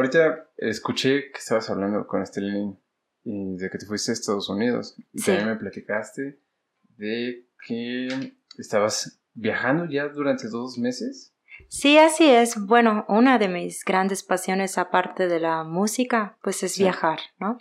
[0.00, 2.78] ahorita escuché que estabas hablando con este Lenin
[3.22, 4.96] y de que te fuiste a Estados Unidos.
[5.12, 6.40] Y también me platicaste
[6.96, 11.34] de que estabas viajando ya durante dos meses.
[11.68, 12.56] Sí, así es.
[12.66, 17.58] Bueno, una de mis grandes pasiones aparte de la música, pues es viajar, ¿no?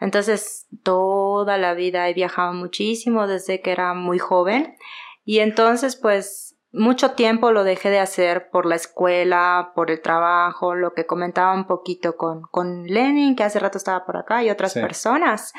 [0.00, 4.76] Entonces, toda la vida he viajado muchísimo desde que era muy joven
[5.24, 10.74] y entonces, pues, mucho tiempo lo dejé de hacer por la escuela, por el trabajo,
[10.74, 14.50] lo que comentaba un poquito con, con Lenin, que hace rato estaba por acá, y
[14.50, 15.52] otras personas,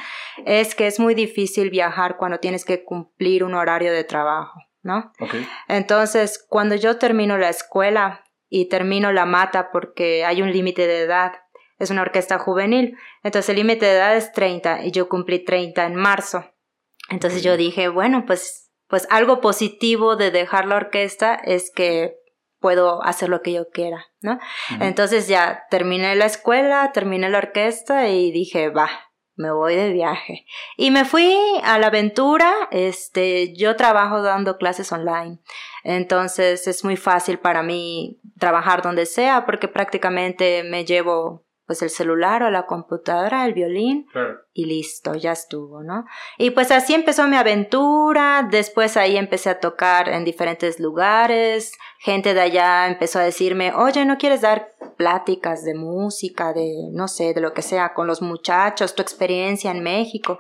[0.46, 4.60] es que es muy difícil viajar cuando tienes que cumplir un horario de trabajo.
[4.84, 5.12] ¿no?
[5.68, 11.02] Entonces, cuando yo termino la escuela y termino la mata porque hay un límite de
[11.02, 11.34] edad,
[11.78, 15.86] es una orquesta juvenil, entonces el límite de edad es 30 y yo cumplí 30
[15.86, 16.46] en marzo.
[17.10, 18.61] Entonces yo dije, bueno, pues,
[18.92, 22.18] pues algo positivo de dejar la orquesta es que
[22.60, 24.38] puedo hacer lo que yo quiera, ¿no?
[24.82, 28.90] Entonces ya terminé la escuela, terminé la orquesta y dije, va,
[29.36, 30.46] me voy de viaje.
[30.78, 35.40] Y me fui a la aventura, este, yo trabajo dando clases online,
[35.84, 41.90] entonces es muy fácil para mí trabajar donde sea porque prácticamente me llevo pues el
[41.90, 44.06] celular o la computadora, el violín
[44.54, 46.04] y listo, ya estuvo, ¿no?
[46.38, 52.34] Y pues así empezó mi aventura, después ahí empecé a tocar en diferentes lugares, gente
[52.34, 57.34] de allá empezó a decirme, oye, ¿no quieres dar pláticas de música, de no sé,
[57.34, 60.40] de lo que sea, con los muchachos, tu experiencia en México?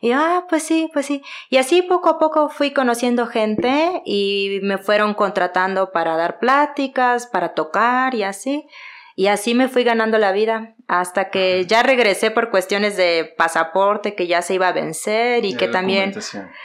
[0.00, 1.22] Y ah, pues sí, pues sí.
[1.50, 7.26] Y así poco a poco fui conociendo gente y me fueron contratando para dar pláticas,
[7.26, 8.66] para tocar y así.
[9.20, 14.14] Y así me fui ganando la vida hasta que ya regresé por cuestiones de pasaporte
[14.14, 16.14] que ya se iba a vencer y, que también...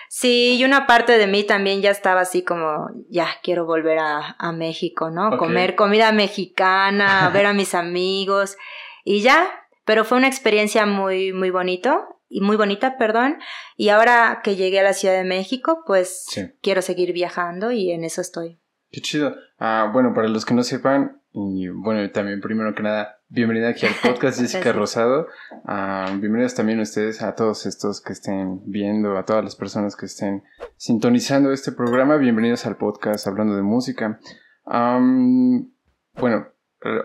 [0.08, 4.38] Sí, y una parte de mí también ya estaba así como, ya quiero volver a,
[4.39, 5.38] a México, ¿no?
[5.38, 8.56] Comer comida mexicana, ver a mis amigos
[9.03, 9.50] y ya,
[9.83, 13.38] pero fue una experiencia muy, muy bonito y muy bonita, perdón.
[13.76, 16.26] Y ahora que llegué a la Ciudad de México, pues
[16.61, 18.61] quiero seguir viajando y en eso estoy.
[18.92, 19.36] Qué chido.
[19.60, 23.85] Ah, bueno, para los que no sepan, y bueno, también primero que nada, bienvenida aquí
[23.85, 25.27] al podcast Jessica Rosado.
[25.65, 30.05] Uh, bienvenidos también ustedes a todos estos que estén viendo, a todas las personas que
[30.05, 30.43] estén
[30.77, 32.15] sintonizando este programa.
[32.15, 34.17] Bienvenidos al podcast Hablando de Música.
[34.65, 36.47] bueno,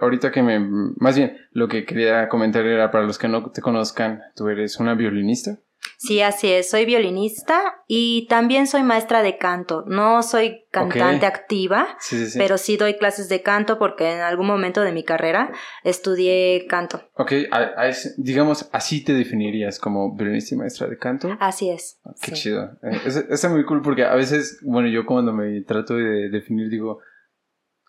[0.00, 0.60] ahorita que me...
[0.96, 4.78] Más bien, lo que quería comentar era para los que no te conozcan, tú eres
[4.78, 5.58] una violinista.
[6.00, 6.70] Sí, así es.
[6.70, 9.84] Soy violinista y también soy maestra de canto.
[9.86, 11.98] No soy cantante activa,
[12.38, 15.52] pero sí doy clases de canto porque en algún momento de mi carrera
[15.84, 17.02] estudié canto.
[17.16, 17.32] Ok,
[18.16, 21.36] digamos, así te definirías como violinista y maestra de canto.
[21.38, 22.00] Así es.
[22.02, 22.78] Ah, qué chido.
[22.82, 27.00] Eh, es, muy cool porque a veces, bueno, yo cuando me trato de definir digo,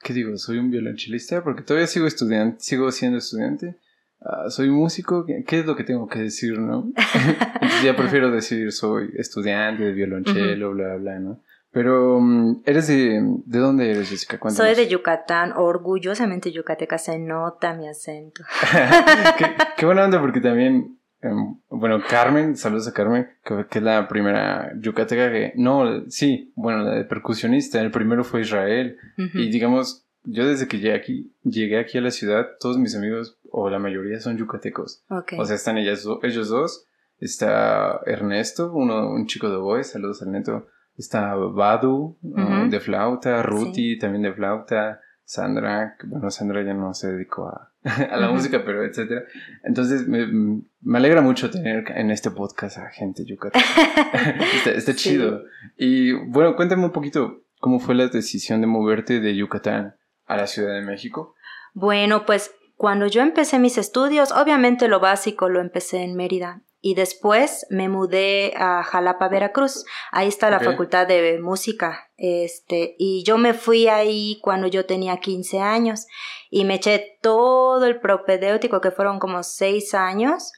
[0.03, 0.35] ¿qué digo?
[0.35, 1.45] ¿Soy un violonchelista?
[1.45, 3.77] Porque todavía sigo estudiante, sigo siendo estudiante
[4.23, 6.91] Ah, soy músico, ¿qué es lo que tengo que decir, no?
[6.95, 11.41] Entonces ya prefiero decir soy estudiante de violonchelo, bla, bla, ¿no?
[11.71, 14.37] Pero, mm, ¿eres de, de dónde eres, Jessica?
[14.49, 18.43] Soy de Yucatán, orgullosamente yucateca, se nota mi acento.
[19.77, 24.71] qué, buena onda, porque también, em, bueno, Carmen, saludos a Carmen, que, es la primera
[24.79, 30.47] yucateca que, no, sí, bueno, la de percusionista, el primero fue Israel, y digamos, yo
[30.47, 34.19] desde que llegué aquí, llegué aquí a la ciudad, todos mis amigos, o la mayoría,
[34.19, 35.03] son yucatecos.
[35.37, 36.87] O sea, están ellas, ellos dos.
[37.19, 40.67] Está Ernesto, uno, un chico de voz, saludos Ernesto.
[40.97, 45.01] Está Badu, de flauta, Ruti, también de flauta.
[45.23, 47.71] Sandra, bueno, Sandra ya no se dedicó a,
[48.11, 49.23] a la música, pero etcétera.
[49.63, 53.63] Entonces, me, me, alegra mucho tener en este podcast a gente yucateca.
[54.57, 55.43] está, está chido.
[55.77, 59.95] Y bueno, cuéntame un poquito cómo fue la decisión de moverte de Yucatán
[60.31, 61.35] a la Ciudad de México?
[61.73, 66.95] Bueno, pues cuando yo empecé mis estudios, obviamente lo básico lo empecé en Mérida y
[66.95, 69.85] después me mudé a Jalapa, Veracruz.
[70.11, 72.09] Ahí está la Facultad de Música.
[72.17, 76.07] Este, y yo me fui ahí cuando yo tenía 15 años
[76.49, 80.51] y me eché todo el propedéutico que fueron como 6 años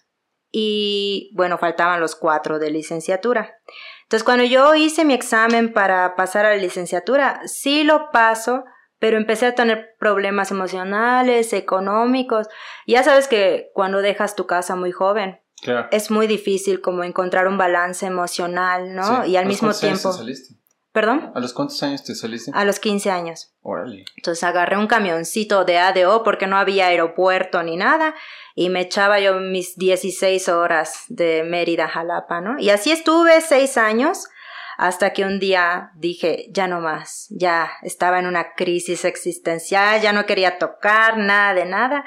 [0.56, 3.58] y bueno, faltaban los cuatro de licenciatura.
[4.04, 8.64] Entonces, cuando yo hice mi examen para pasar a la licenciatura, sí lo paso,
[9.04, 12.48] pero empecé a tener problemas emocionales, económicos.
[12.88, 15.42] Ya sabes que cuando dejas tu casa muy joven,
[15.92, 19.26] es muy difícil como encontrar un balance emocional, ¿no?
[19.26, 20.08] Y al mismo tiempo...
[20.08, 20.56] Años te saliste?
[20.94, 21.34] ¿Perdón?
[21.36, 22.52] ¿A los cuántos años te saliste?
[22.54, 23.54] A los 15 años.
[23.62, 24.06] Órale.
[24.16, 28.16] Entonces agarré un camioncito de ADO porque no había aeropuerto ni nada
[28.56, 32.58] y me echaba yo mis 16 horas de Mérida a Jalapa, ¿no?
[32.58, 34.30] Y así estuve seis años
[34.78, 40.14] hasta que un día dije, ya no más, ya estaba en una crisis existencial, ya
[40.14, 42.06] no quería tocar nada de nada.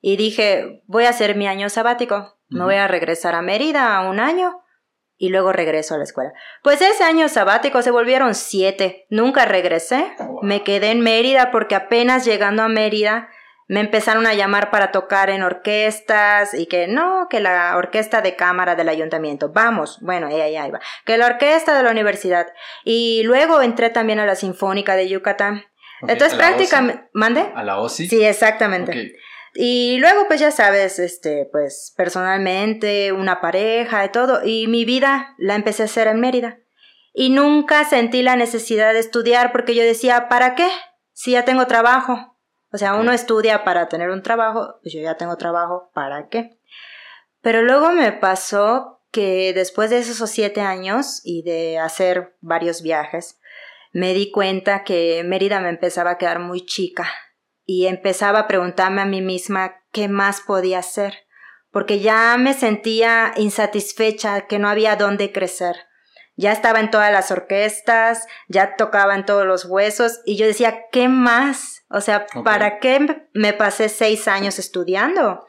[0.00, 4.08] y dije, voy a hacer mi año sabático, me voy a regresar a Mérida a
[4.08, 4.62] un año
[5.16, 6.32] y luego regreso a la escuela.
[6.62, 10.12] Pues ese año sabático se volvieron siete, nunca regresé,
[10.42, 13.28] me quedé en Mérida porque apenas llegando a Mérida
[13.68, 18.34] me empezaron a llamar para tocar en orquestas y que no, que la orquesta de
[18.34, 22.46] cámara del ayuntamiento, vamos, bueno, ahí, ahí va, que la orquesta de la universidad.
[22.82, 25.64] Y luego entré también a la Sinfónica de Yucatán.
[26.00, 27.52] Entonces prácticamente, ¿mande?
[27.54, 28.08] A la OSI.
[28.08, 29.12] Sí, exactamente.
[29.54, 35.34] Y luego, pues ya sabes, este, pues personalmente, una pareja y todo, y mi vida
[35.36, 36.58] la empecé a hacer en Mérida.
[37.12, 40.68] Y nunca sentí la necesidad de estudiar porque yo decía, ¿para qué?
[41.12, 42.37] Si ya tengo trabajo.
[42.70, 46.58] O sea, uno estudia para tener un trabajo, pues yo ya tengo trabajo, ¿para qué?
[47.40, 53.40] Pero luego me pasó que después de esos siete años y de hacer varios viajes,
[53.92, 57.08] me di cuenta que Mérida me empezaba a quedar muy chica
[57.64, 61.14] y empezaba a preguntarme a mí misma qué más podía hacer,
[61.70, 65.87] porque ya me sentía insatisfecha, que no había dónde crecer.
[66.38, 70.84] Ya estaba en todas las orquestas, ya tocaba en todos los huesos y yo decía,
[70.92, 71.84] ¿qué más?
[71.90, 75.46] O sea, ¿para qué me pasé seis años estudiando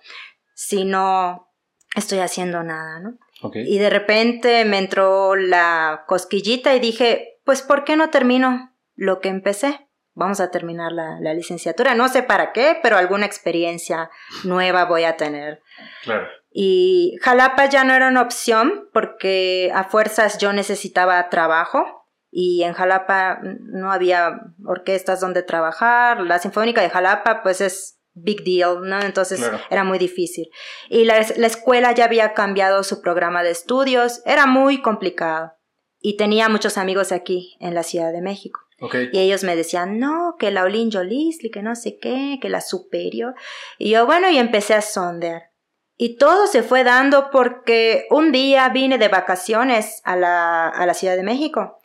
[0.56, 1.48] si no
[1.96, 3.20] estoy haciendo nada, ¿no?
[3.54, 9.22] Y de repente me entró la cosquillita y dije, pues, ¿por qué no termino lo
[9.22, 9.89] que empecé?
[10.20, 11.96] Vamos a terminar la, la licenciatura.
[11.96, 14.10] No sé para qué, pero alguna experiencia
[14.44, 15.62] nueva voy a tener.
[16.04, 16.28] Claro.
[16.52, 22.00] Y Jalapa ya no era una opción porque a fuerzas yo necesitaba trabajo
[22.32, 26.22] y en Jalapa no había orquestas donde trabajar.
[26.22, 29.00] La Sinfónica de Jalapa pues es big deal, ¿no?
[29.02, 30.50] Entonces era muy difícil.
[30.90, 35.54] Y la, escuela ya había cambiado su programa de estudios, era muy complicado.
[36.02, 38.62] Y tenía muchos amigos aquí en la Ciudad de México.
[39.12, 42.62] Y ellos me decían, no, que la Olin Jolisli, que no sé qué, que la
[42.62, 43.36] Superior.
[43.78, 45.52] Y yo, bueno, y empecé a sondear.
[45.98, 50.94] Y todo se fue dando porque un día vine de vacaciones a la, a la
[50.94, 51.80] Ciudad de México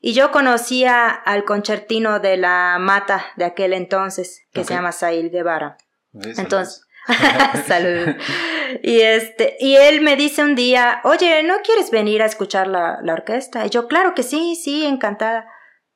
[0.00, 5.30] y yo conocía al concertino de la mata de aquel entonces, que se llama Sail
[5.30, 5.76] Guevara.
[6.12, 6.86] entonces,
[7.66, 8.14] salud.
[8.82, 12.98] Y este, y él me dice un día, oye, ¿no quieres venir a escuchar la,
[13.02, 13.66] la, orquesta?
[13.66, 15.46] Y yo, claro que sí, sí, encantada.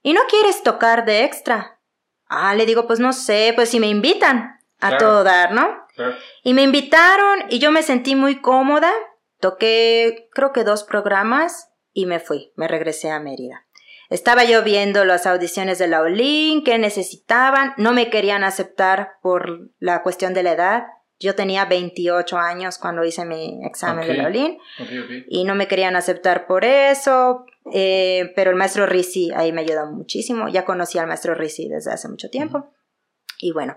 [0.05, 1.81] ¿Y no quieres tocar de extra?
[2.27, 5.67] Ah, le digo, pues no sé, pues si me invitan a todo dar, ¿no?
[6.43, 8.93] Y me invitaron y yo me sentí muy cómoda.
[9.41, 13.67] Toqué, creo que dos programas y me fui, me regresé a Mérida.
[14.11, 19.71] Estaba yo viendo las audiciones de la Olin, que necesitaban, no me querían aceptar por
[19.79, 20.85] la cuestión de la edad.
[21.25, 24.59] Yo tenía 28 años cuando hice mi examen de la Olin
[25.29, 29.87] y no me querían aceptar por eso, eh, pero el maestro Risi ahí me ayudó
[29.91, 30.49] muchísimo.
[30.49, 32.75] Ya conocí al maestro Risi desde hace mucho tiempo.
[33.41, 33.75] Y bueno,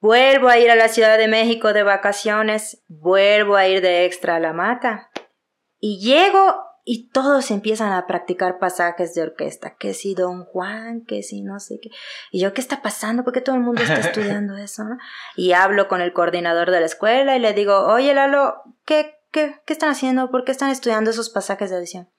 [0.00, 4.36] vuelvo a ir a la Ciudad de México de vacaciones, vuelvo a ir de extra
[4.36, 5.10] a la mata
[5.78, 11.22] y llego y todos empiezan a practicar pasajes de orquesta, que si Don Juan, que
[11.22, 11.90] si no sé qué.
[12.30, 13.24] Y yo, ¿qué está pasando?
[13.24, 14.84] ¿Por qué todo el mundo está estudiando eso?
[15.36, 19.60] Y hablo con el coordinador de la escuela y le digo, oye Lalo, ¿qué, qué,
[19.66, 20.30] qué están haciendo?
[20.30, 22.10] ¿Por qué están estudiando esos pasajes de audición?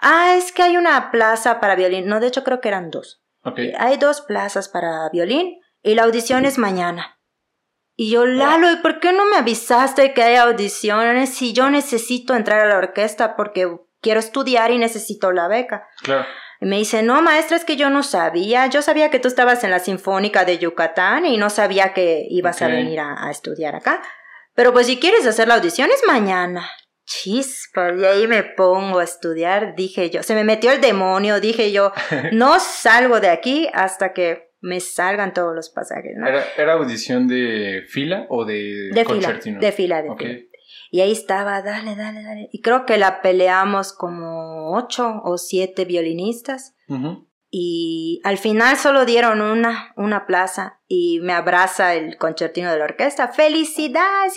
[0.00, 2.06] Ah, es que hay una plaza para violín.
[2.06, 3.22] No, de hecho creo que eran dos.
[3.78, 7.18] Hay dos plazas para violín y la audición es mañana.
[7.94, 12.34] Y yo, Lalo, ¿y por qué no me avisaste que hay audiciones si yo necesito
[12.34, 13.68] entrar a la orquesta porque
[14.02, 15.88] quiero estudiar y necesito la beca.
[16.02, 16.26] Claro.
[16.60, 18.66] Y me dice, no, maestra, es que yo no sabía.
[18.66, 22.60] Yo sabía que tú estabas en la Sinfónica de Yucatán y no sabía que ibas
[22.62, 24.02] a venir a, estudiar acá.
[24.54, 26.70] Pero pues si quieres hacer la audición es mañana.
[27.04, 30.22] Chispa, y ahí me pongo a estudiar, dije yo.
[30.22, 31.92] Se me metió el demonio, dije yo.
[32.32, 36.12] No salgo de aquí hasta que me salgan todos los pasajes.
[36.56, 39.32] ¿Era, audición de fila o de, de fila?
[39.32, 40.51] De fila, de fila.
[40.92, 42.50] Y ahí estaba, dale, dale, dale.
[42.52, 46.74] Y creo que la peleamos como ocho o siete violinistas.
[47.50, 52.84] Y al final solo dieron una, una plaza y me abraza el concertino de la
[52.84, 53.28] orquesta.
[53.28, 54.34] ¡Felicidades!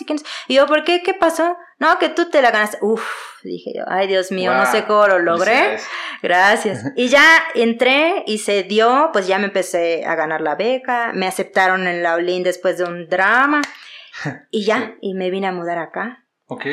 [0.47, 1.03] Y yo, ¿por qué?
[1.03, 1.57] ¿Qué pasó?
[1.77, 2.77] No, que tú te la ganaste.
[2.79, 3.05] Uf,
[3.43, 5.77] dije yo, ay Dios mío, no sé cómo lo logré.
[6.23, 6.85] Gracias.
[6.95, 11.11] Y ya entré y se dio, pues ya me empecé a ganar la beca.
[11.13, 13.61] Me aceptaron en la Olin después de un drama.
[14.51, 16.24] Y ya, y me vine a mudar acá.
[16.47, 16.63] Ok,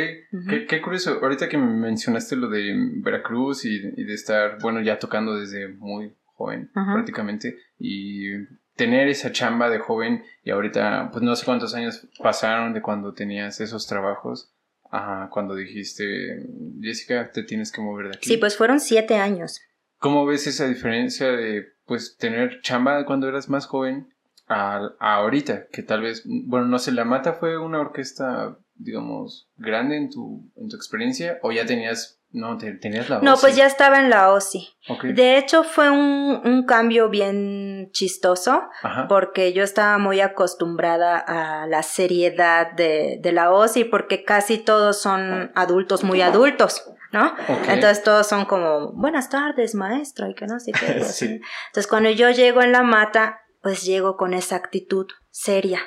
[0.68, 1.18] qué, curioso.
[1.22, 6.70] Ahorita que mencionaste lo de Veracruz y, de estar, bueno, ya tocando desde muy joven
[6.72, 8.32] prácticamente y
[8.76, 13.14] tener esa chamba de joven y ahorita, pues no sé cuántos años pasaron de cuando
[13.14, 14.52] tenías esos trabajos
[14.90, 16.46] a cuando dijiste,
[16.80, 18.28] Jessica, te tienes que mover de aquí.
[18.28, 19.60] Sí, pues fueron siete años.
[19.98, 24.12] ¿Cómo ves esa diferencia de, pues, tener chamba cuando eras más joven
[24.48, 29.96] a, ahorita, que tal vez, bueno, no sé, La Mata fue una orquesta, digamos, grande
[29.96, 33.24] en tu, en tu experiencia o ya tenías, no, tenías la OSI?
[33.24, 34.68] No, pues ya estaba en la OSI.
[35.14, 38.62] De hecho, fue un, un cambio bien chistoso
[39.08, 45.00] porque yo estaba muy acostumbrada a la seriedad de, de la OSI porque casi todos
[45.00, 46.84] son adultos muy adultos.
[47.12, 47.34] ¿no?
[47.68, 50.86] Entonces todos son como, buenas tardes, maestro, y que no sé qué.
[50.96, 55.80] Entonces cuando yo llego en la mata, pues llego con esa actitud seria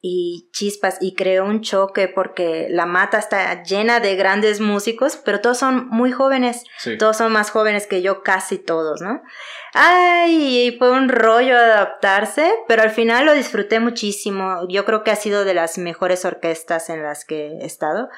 [0.00, 5.40] y chispas y creo un choque porque la mata está llena de grandes músicos, pero
[5.40, 6.64] todos son muy jóvenes,
[6.98, 9.22] todos son más jóvenes que yo, casi todos, ¿no?
[9.74, 14.66] Ay, fue un rollo adaptarse, pero al final lo disfruté muchísimo.
[14.68, 18.08] Yo creo que ha sido de las mejores orquestas en las que he estado.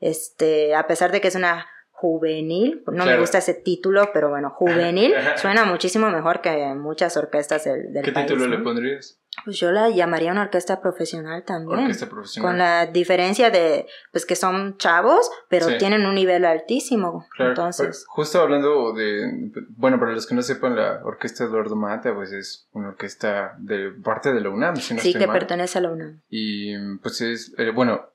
[0.00, 1.66] Este, a pesar de que es una
[2.00, 7.64] juvenil, no me gusta ese título, pero bueno, juvenil suena muchísimo mejor que muchas orquestas
[7.64, 9.18] del, del ¿Qué título le pondrías?
[9.44, 11.80] Pues yo la llamaría una orquesta profesional también.
[11.80, 12.50] Orquesta profesional.
[12.50, 17.26] Con la diferencia de, pues que son chavos, pero tienen un nivel altísimo.
[17.36, 17.52] Claro.
[17.52, 18.04] Entonces.
[18.08, 22.66] Justo hablando de, bueno, para los que no sepan, la Orquesta Eduardo Mata, pues es
[22.72, 26.20] una orquesta de parte de la UNAM, si no Sí, que pertenece a la UNAM.
[26.28, 28.09] Y pues es, eh, bueno,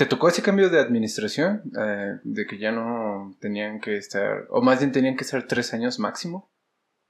[0.00, 1.60] ¿Te tocó ese cambio de administración?
[1.78, 5.74] Eh, de que ya no tenían que estar, o más bien tenían que estar tres
[5.74, 6.50] años máximo.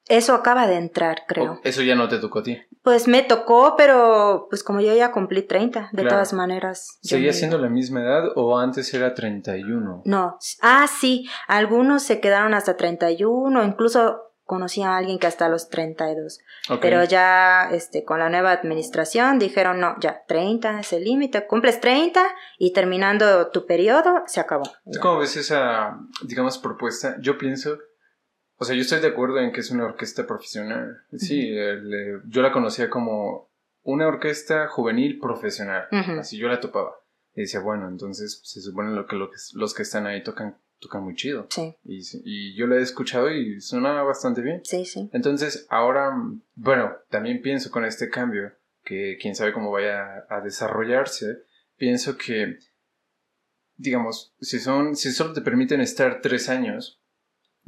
[0.09, 1.61] Eso acaba de entrar, creo.
[1.63, 2.59] eso ya no te tocó a ti.
[2.83, 6.99] Pues me tocó, pero pues como yo ya cumplí 30, de todas maneras.
[7.01, 10.03] ¿Seguía siendo la misma edad o antes era 31?
[10.05, 15.69] No, ah, sí, algunos se quedaron hasta 31, incluso conocí a alguien que hasta los
[15.69, 16.41] 32.
[16.81, 21.81] Pero ya este, con la nueva administración dijeron, no, ya 30 es el límite, cumples
[21.81, 22.21] 30
[22.59, 24.65] y terminando tu periodo, se acabó.
[25.01, 27.17] ¿Cómo ves esa, digamos, propuesta?
[27.21, 27.79] Yo pienso,
[28.57, 30.97] o sea, yo estoy de acuerdo en que es una orquesta profesional.
[31.17, 31.55] Sí,
[32.27, 33.53] yo la conocía como
[33.83, 35.87] una orquesta juvenil profesional,
[36.19, 36.97] así yo la topaba.
[37.37, 40.59] Y decía, bueno, entonces se supone lo que, lo que los que están ahí tocan
[40.81, 41.47] toca muy chido.
[41.51, 41.77] Sí.
[41.85, 44.61] Y, y, yo lo he escuchado y suena bastante bien.
[44.65, 45.09] Sí, sí.
[45.13, 46.13] Entonces, ahora,
[46.55, 51.45] bueno, también pienso con este cambio, que quién sabe cómo vaya a desarrollarse,
[51.77, 52.59] pienso que,
[53.77, 57.01] digamos, si son, si solo te permiten estar tres años,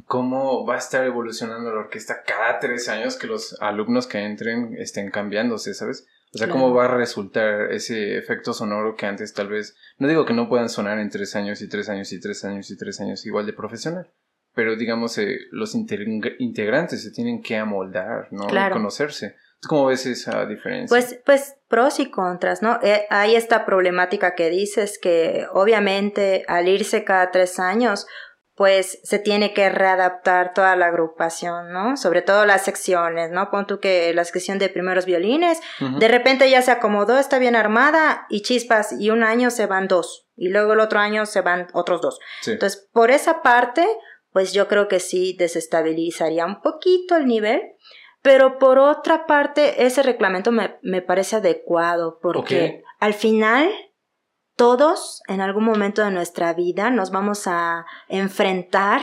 [0.05, 4.75] ¿cómo va a estar evolucionando la orquesta cada tres años que los alumnos que entren
[4.77, 6.07] estén cambiándose, ¿sabes?
[6.33, 10.25] O sea, ¿cómo va a resultar ese efecto sonoro que antes tal vez, no digo
[10.25, 12.99] que no puedan sonar en tres años y tres años y tres años y tres
[13.01, 14.11] años igual de profesional,
[14.55, 18.47] pero digamos, eh, los integrantes se tienen que amoldar, ¿no?
[18.49, 19.35] Y conocerse.
[19.67, 20.87] ¿Cómo ves esa diferencia?
[20.89, 22.79] Pues, pues pros y contras, ¿no?
[22.81, 28.07] Eh, hay esta problemática que dices que obviamente al irse cada tres años,
[28.55, 31.97] pues se tiene que readaptar toda la agrupación, ¿no?
[31.97, 33.49] Sobre todo las secciones, ¿no?
[33.49, 35.59] Pon tú que la sección de primeros violines,
[35.99, 39.87] de repente ya se acomodó, está bien armada y chispas, y un año se van
[39.87, 42.19] dos, y luego el otro año se van otros dos.
[42.45, 43.87] Entonces, por esa parte,
[44.31, 47.61] pues yo creo que sí desestabilizaría un poquito el nivel,
[48.21, 53.69] pero por otra parte, ese reglamento me, me parece adecuado, porque al final
[54.55, 59.01] todos en algún momento de nuestra vida nos vamos a enfrentar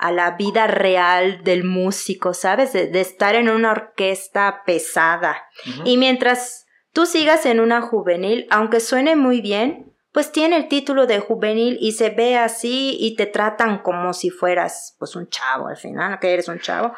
[0.00, 2.72] a la vida real del músico, ¿sabes?
[2.72, 5.44] De, estar en una orquesta pesada.
[5.84, 11.06] Y mientras tú sigas en una juvenil, aunque suene muy bien, pues tiene el título
[11.06, 15.68] de juvenil y se ve así y te tratan como si fueras pues un chavo
[15.68, 16.94] al final, que eres un chavo.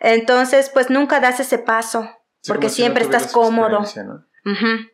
[0.00, 2.08] Entonces, pues nunca das ese paso,
[2.46, 3.82] porque siempre estás cómodo.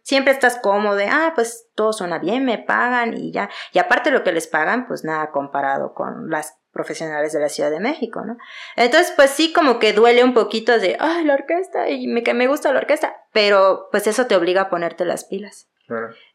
[0.02, 3.50] Siempre estás cómodo, ah, pues todo suena bien, me pagan y ya.
[3.72, 7.70] Y aparte lo que les pagan, pues nada comparado con las profesionales de la Ciudad
[7.70, 8.36] de México, ¿no?
[8.76, 12.34] Entonces, pues sí, como que duele un poquito de, ay, la orquesta, y me, que
[12.34, 15.70] me gusta la orquesta, pero pues eso te obliga a ponerte las pilas.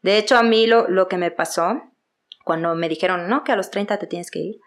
[0.02, 1.82] De hecho, a mí lo, lo que me pasó,
[2.44, 4.60] cuando me dijeron, no, que a los 30 te tienes que ir,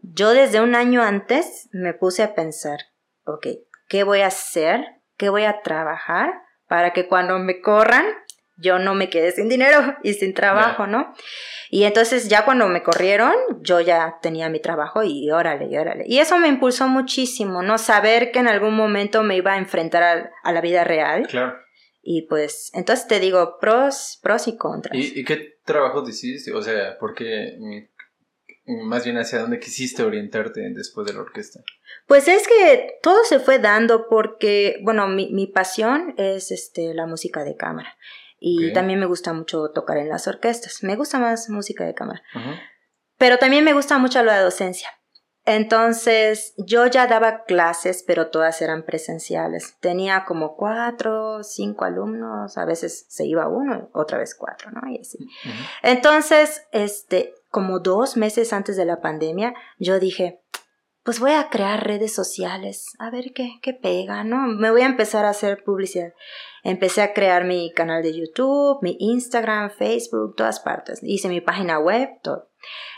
[0.00, 2.78] yo desde un año antes me puse a pensar,
[3.24, 3.46] ok,
[3.88, 4.84] ¿qué voy a hacer?
[5.16, 6.41] ¿Qué voy a trabajar?
[6.72, 8.06] Para que cuando me corran
[8.56, 11.12] yo no me quede sin dinero y sin trabajo, ¿no?
[11.68, 16.04] Y entonces ya cuando me corrieron, yo ya tenía mi trabajo y órale, y órale.
[16.06, 17.76] Y eso me impulsó muchísimo, ¿no?
[17.76, 21.26] Saber que en algún momento me iba a enfrentar a, la vida real.
[21.26, 21.58] Claro.
[22.00, 24.96] Y pues, entonces te digo pros, pros y contras.
[24.96, 26.54] ¿Y, qué trabajo decidiste?
[26.54, 27.58] O sea, porque
[28.64, 31.60] más bien hacia dónde quisiste orientarte después de la orquesta.
[32.06, 37.06] Pues es que todo se fue dando porque, bueno, mi, mi pasión es este, la
[37.06, 37.96] música de cámara.
[38.44, 40.82] Y también me gusta mucho tocar en las orquestas.
[40.82, 42.22] Me gusta más música de cámara.
[43.16, 44.88] Pero también me gusta mucho la docencia.
[45.44, 49.76] Entonces, yo ya daba clases, pero todas eran presenciales.
[49.78, 54.88] Tenía como cuatro, cinco alumnos, a veces se iba uno, otra vez cuatro, ¿no?
[54.90, 55.18] Y así.
[55.82, 60.40] Entonces, este, como dos meses antes de la pandemia, yo dije,
[61.04, 64.46] pues voy a crear redes sociales, a ver qué, qué pega, ¿no?
[64.46, 66.14] Me voy a empezar a hacer publicidad.
[66.64, 71.00] Empecé a crear mi canal de YouTube, mi Instagram, Facebook, todas partes.
[71.02, 72.48] Hice mi página web, todo.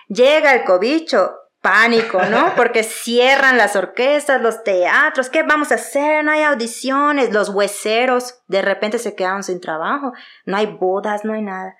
[0.08, 2.52] Llega el cobicho, pánico, ¿no?
[2.56, 6.24] Porque cierran las orquestas, los teatros, ¿qué vamos a hacer?
[6.24, 10.12] No hay audiciones, los hueseros de repente se quedaron sin trabajo,
[10.44, 11.74] no hay bodas, no hay nada.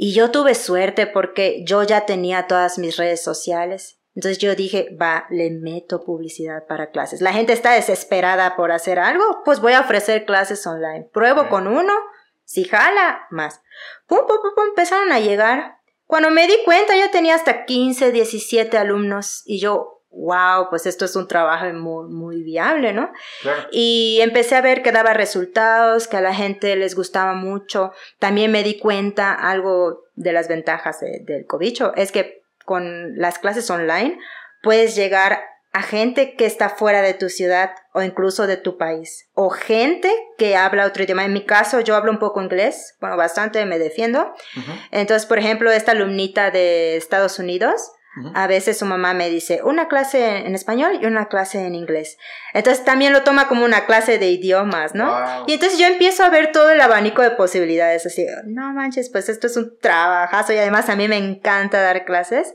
[0.00, 3.98] Y yo tuve suerte porque yo ya tenía todas mis redes sociales.
[4.14, 7.20] Entonces yo dije, va, le meto publicidad para clases.
[7.20, 11.08] La gente está desesperada por hacer algo, pues voy a ofrecer clases online.
[11.12, 11.92] Pruebo con uno,
[12.44, 13.60] si jala, más.
[14.06, 15.78] Pum, pum, pum, pum, empezaron a llegar
[16.08, 21.04] cuando me di cuenta ya tenía hasta 15, 17 alumnos y yo, wow, pues esto
[21.04, 23.10] es un trabajo muy, muy viable, ¿no?
[23.70, 27.92] Y empecé a ver que daba resultados, que a la gente les gustaba mucho.
[28.18, 33.70] También me di cuenta algo de las ventajas del cobicho, es que con las clases
[33.70, 34.18] online
[34.62, 35.40] puedes llegar
[35.72, 40.10] a gente que está fuera de tu ciudad o incluso de tu país, o gente
[40.36, 41.24] que habla otro idioma.
[41.24, 44.32] En mi caso, yo hablo un poco inglés, bueno, bastante me defiendo.
[44.90, 47.92] Entonces, por ejemplo, esta alumnita de Estados Unidos,
[48.34, 52.18] a veces su mamá me dice una clase en español y una clase en inglés.
[52.52, 55.44] Entonces también lo toma como una clase de idiomas, ¿no?
[55.46, 59.28] Y entonces yo empiezo a ver todo el abanico de posibilidades, así, no manches, pues
[59.28, 62.54] esto es un trabajazo y además a mí me encanta dar clases.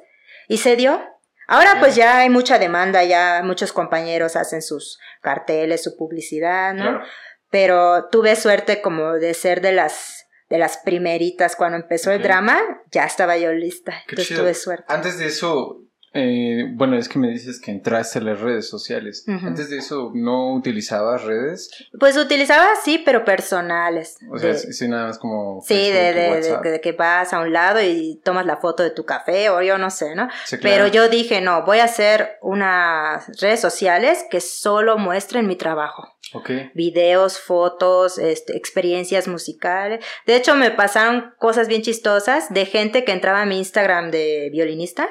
[0.50, 1.02] Y se dio,
[1.48, 7.02] Ahora pues ya hay mucha demanda, ya muchos compañeros hacen sus carteles, su publicidad, ¿no?
[7.50, 12.60] Pero tuve suerte como de ser de las de las primeritas cuando empezó el drama,
[12.92, 13.94] ya estaba yo lista.
[14.08, 14.86] entonces tuve suerte.
[14.88, 15.84] Antes de eso,
[16.16, 19.26] eh, bueno, es que me dices que entraste a las redes sociales.
[19.28, 21.72] Antes de eso, ¿no utilizabas redes?
[22.00, 24.18] Pues utilizaba sí, pero personales.
[24.32, 25.62] O sea, sí, nada más como.
[25.66, 29.64] Sí, de, que vas a un lado y tomas la foto de tu café o
[29.64, 30.30] yo no sé, ¿no?
[30.62, 36.13] Pero yo dije, no, voy a hacer unas redes sociales que solo muestren mi trabajo.
[36.34, 36.72] Okay.
[36.74, 40.04] Videos, fotos, este, experiencias musicales.
[40.26, 44.50] De hecho, me pasaron cosas bien chistosas de gente que entraba a mi Instagram de
[44.52, 45.10] violinista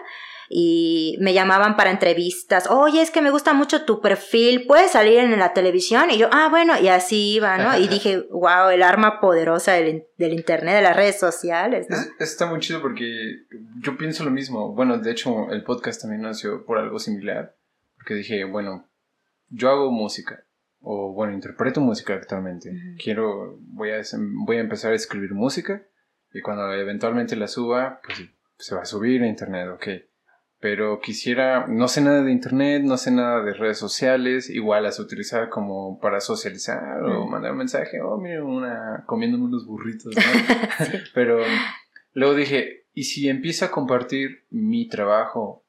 [0.55, 2.69] y me llamaban para entrevistas.
[2.69, 6.11] Oye, es que me gusta mucho tu perfil, puedes salir en la televisión.
[6.11, 7.79] Y yo, ah, bueno, y así iba, ¿no?
[7.79, 11.97] Y dije, wow, el arma poderosa del, Internet, de las redes sociales, ¿no?
[12.19, 13.47] está muy chido porque
[13.81, 14.75] yo pienso lo mismo.
[14.75, 17.57] Bueno, de hecho, el podcast también nació por algo similar.
[17.97, 18.87] Porque dije, bueno,
[19.49, 20.45] yo hago música.
[20.83, 22.73] O bueno, interpreto música actualmente.
[23.03, 24.03] Quiero, voy a,
[24.45, 25.83] voy a empezar a escribir música.
[26.35, 29.89] Y cuando eventualmente la suba, pues se va a subir a internet, ok
[30.63, 35.01] pero quisiera, no sé nada de internet, no sé nada de redes sociales, igual las
[35.01, 40.23] utilizar como para socializar o mandar un mensaje, oh, mira, una comiéndome unos burritos, ¿no?
[41.15, 41.41] Pero
[42.13, 45.65] luego dije, ¿y si empiezo a compartir mi trabajo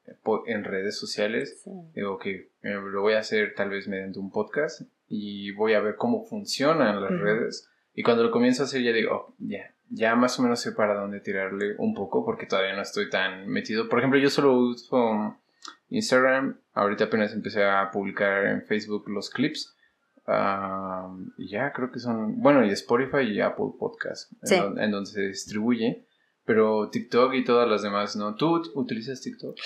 [0.46, 1.64] en redes sociales?
[1.92, 4.82] Digo que eh, lo voy a hacer tal vez mediante un podcast
[5.16, 7.70] y voy a ver cómo funcionan las redes.
[7.94, 10.72] Y cuando lo comienzo a hacer ya digo, oh, ya, ya más o menos sé
[10.72, 13.88] para dónde tirarle un poco porque todavía no estoy tan metido.
[13.88, 15.36] Por ejemplo, yo solo uso
[15.88, 16.58] Instagram.
[16.72, 19.76] Ahorita apenas empecé a publicar en Facebook los clips.
[21.38, 26.08] y ya creo que son, bueno, y Spotify y Apple Podcast, en, donde se distribuye.
[26.46, 28.34] Pero TikTok y todas las demás, ¿no?
[28.34, 29.56] ¿Tú utilizas TikTok?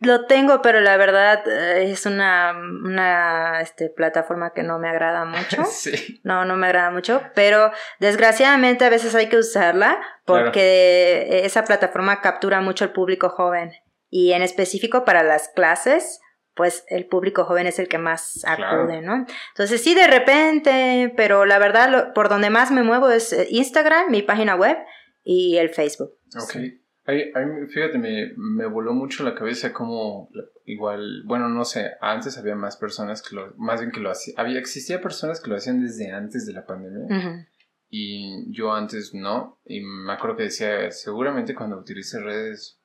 [0.00, 5.24] Lo tengo, pero la verdad eh, es una, una este, plataforma que no me agrada
[5.24, 5.64] mucho.
[5.70, 6.20] sí.
[6.24, 7.70] No, no me agrada mucho, pero
[8.00, 13.72] desgraciadamente a veces hay que usarla porque esa plataforma captura mucho el público joven.
[14.10, 16.20] Y en específico para las clases,
[16.54, 19.26] pues el público joven es el que más acude, ¿no?
[19.50, 24.10] Entonces sí, de repente, pero la verdad por donde más me muevo es eh, Instagram,
[24.10, 24.76] mi página web
[25.24, 26.12] y el Facebook.
[26.40, 26.56] Ok.
[27.68, 30.30] fíjate, me, me, voló mucho la cabeza como
[30.66, 34.38] igual, bueno, no sé, antes había más personas que lo, más bien que lo hacían,
[34.38, 37.48] había, existía personas que lo hacían desde antes de la pandemia.
[37.88, 42.80] Y yo antes no, y me acuerdo que decía, seguramente cuando utilice redes,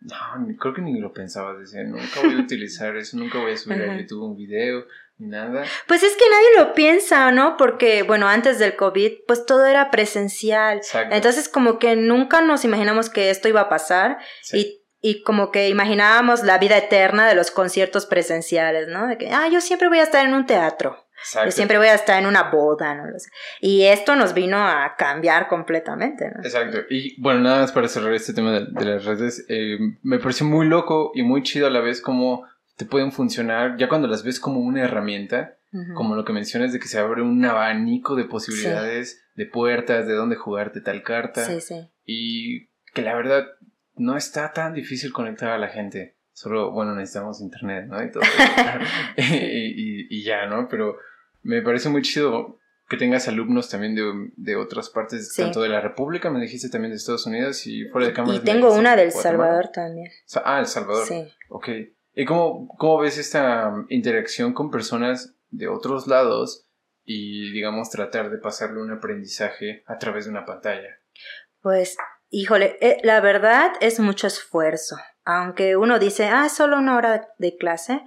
[0.00, 3.56] no, creo que ni lo pensaba, decía, nunca voy a utilizar eso, nunca voy a
[3.56, 4.84] subir a YouTube un video,
[5.22, 5.64] Nada.
[5.86, 7.56] Pues es que nadie lo piensa, ¿no?
[7.56, 10.80] Porque, bueno, antes del COVID, pues todo era presencial.
[11.12, 14.18] Entonces, como que nunca nos imaginamos que esto iba a pasar
[14.52, 19.06] y, y, como que imaginábamos la vida eterna de los conciertos presenciales, ¿no?
[19.06, 21.06] De que, ah, yo siempre voy a estar en un teatro.
[21.44, 23.04] Yo siempre voy a estar en una boda, ¿no?
[23.60, 26.42] Y esto nos vino a cambiar completamente, ¿no?
[26.42, 26.78] Exacto.
[26.90, 30.66] Y bueno, nada más para cerrar este tema de, las redes, eh, me pareció muy
[30.66, 32.44] loco y muy chido a la vez como
[32.76, 35.58] te pueden funcionar ya cuando las ves como una herramienta,
[35.94, 40.12] como lo que mencionas de que se abre un abanico de posibilidades, de puertas, de
[40.12, 41.46] dónde jugarte tal carta.
[41.46, 41.88] Sí, sí.
[42.04, 43.46] Y que la verdad
[43.96, 46.16] no está tan difícil conectar a la gente.
[46.32, 48.02] Solo, bueno, necesitamos internet, ¿no?
[48.02, 48.22] Y, todo
[49.16, 50.68] y, ya, ¿no?
[50.68, 50.96] Pero
[51.42, 52.58] me parece muy chido
[52.88, 56.90] que tengas alumnos también de, de otras partes, tanto de la República, me dijiste también
[56.90, 58.36] de Estados Unidos y fuera de cámara.
[58.36, 60.10] Y tengo una del Salvador también.
[60.44, 61.06] Ah, El Salvador.
[61.06, 61.26] Sí.
[61.48, 61.68] Ok.
[62.14, 66.66] ¿Y cómo, cómo ves esta interacción con personas de otros lados
[67.04, 71.00] y, digamos, tratar de pasarle un aprendizaje a través de una pantalla?
[71.60, 71.96] Pues,
[72.28, 74.96] híjole, eh, la verdad es mucho esfuerzo.
[75.24, 78.02] Aunque uno dice, ah, solo una hora de clase,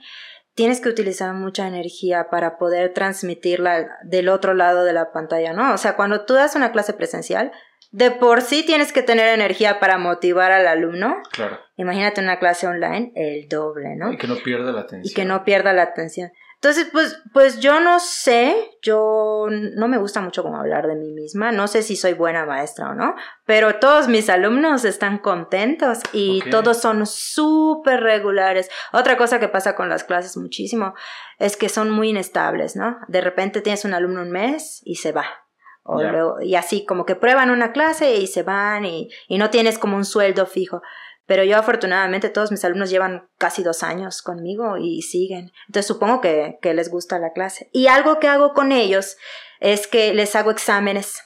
[0.54, 5.74] tienes que utilizar mucha energía para poder transmitirla del otro lado de la pantalla, ¿no?
[5.74, 7.52] O sea, cuando tú das una clase presencial,
[7.92, 11.18] de por sí tienes que tener energía para motivar al alumno.
[11.32, 11.60] Claro.
[11.78, 14.12] Imagínate una clase online, el doble, ¿no?
[14.12, 15.12] Y que no pierda la atención.
[15.12, 16.32] Y que no pierda la atención.
[16.56, 21.12] Entonces, pues, pues yo no sé, yo no me gusta mucho como hablar de mí
[21.12, 23.14] misma, no sé si soy buena maestra o no,
[23.46, 28.72] pero todos mis alumnos están contentos y todos son súper regulares.
[28.94, 30.96] Otra cosa que pasa con las clases muchísimo
[31.38, 32.98] es que son muy inestables, ¿no?
[33.10, 35.45] De repente tienes un alumno un mes y se va.
[35.88, 39.52] O luego, y así como que prueban una clase y se van y, y no
[39.52, 40.82] tienes como un sueldo fijo.
[41.28, 45.52] Pero yo afortunadamente todos mis alumnos llevan casi dos años conmigo y siguen.
[45.68, 47.70] Entonces supongo que, les gusta la clase.
[47.72, 49.18] Y algo que hago con ellos
[49.60, 51.22] es que les hago exámenes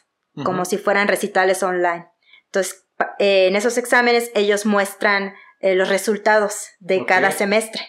[0.45, 2.07] como si fueran recitales online.
[2.45, 7.81] Entonces, en esos exámenes ellos muestran eh, los resultados de cada semestre.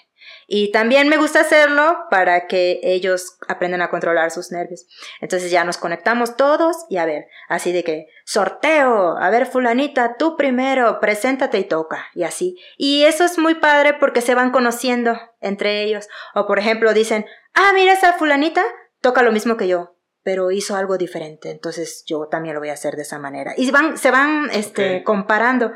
[0.53, 4.85] Y también me gusta hacerlo para que ellos aprendan a controlar sus nervios.
[5.21, 10.17] Entonces ya nos conectamos todos y a ver, así de que sorteo, a ver fulanita,
[10.17, 12.57] tú primero, preséntate y toca, y así.
[12.77, 16.09] Y eso es muy padre porque se van conociendo entre ellos.
[16.35, 18.65] O por ejemplo dicen, ah, mira esa fulanita,
[19.01, 22.75] toca lo mismo que yo pero hizo algo diferente, entonces yo también lo voy a
[22.75, 23.55] hacer de esa manera.
[23.57, 25.73] Y van, se van este, comparando,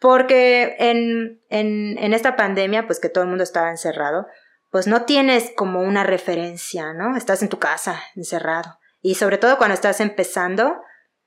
[0.00, 4.26] porque en, en, en esta pandemia, pues que todo el mundo estaba encerrado,
[4.70, 7.16] pues no tienes como una referencia, ¿no?
[7.16, 8.78] Estás en tu casa, encerrado.
[9.00, 10.76] Y sobre todo cuando estás empezando,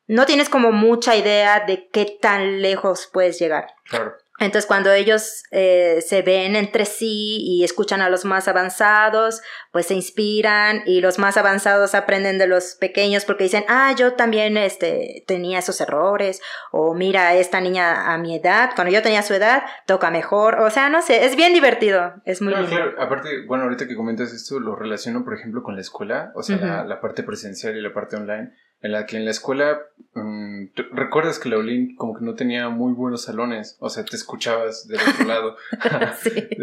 [0.08, 3.68] no tienes como mucha idea de qué tan lejos puedes llegar.
[3.86, 4.14] Claro.
[4.42, 9.86] Entonces, cuando ellos eh, se ven entre sí y escuchan a los más avanzados, pues
[9.86, 14.58] se inspiran y los más avanzados aprenden de los pequeños porque dicen, ah, yo también
[14.58, 19.36] este, tenía esos errores, o mira, esta niña a mi edad, cuando yo tenía su
[19.36, 23.66] edad, toca mejor, o sea, no sé, es bien divertido, es muy claro, Aparte, bueno,
[23.66, 27.00] ahorita que comentas esto, lo relaciono, por ejemplo, con la escuela, o sea, la, la
[27.00, 28.52] parte presencial y la parte online
[28.82, 29.80] en la que en la escuela
[30.14, 34.16] mm, recuerdas que la Olin como que no tenía muy buenos salones, o sea, te
[34.16, 35.56] escuchabas del otro lado.
[36.22, 36.32] sí.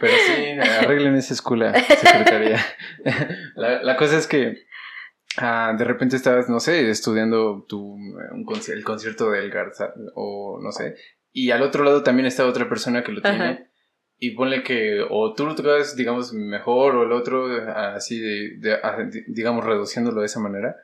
[0.00, 0.44] Pero sí,
[0.80, 2.60] arreglen esa escuela, secretaría.
[3.56, 4.66] la, la, cosa es que
[5.38, 10.70] ah, de repente estabas, no sé, estudiando tu, un el concierto del Garza o no
[10.72, 10.96] sé,
[11.32, 13.68] y al otro lado también está otra persona que lo tiene
[14.18, 18.58] y ponle que o tú lo tocabas, digamos, mejor o el otro, así, de,
[19.28, 20.76] digamos, reduciéndolo de esa manera.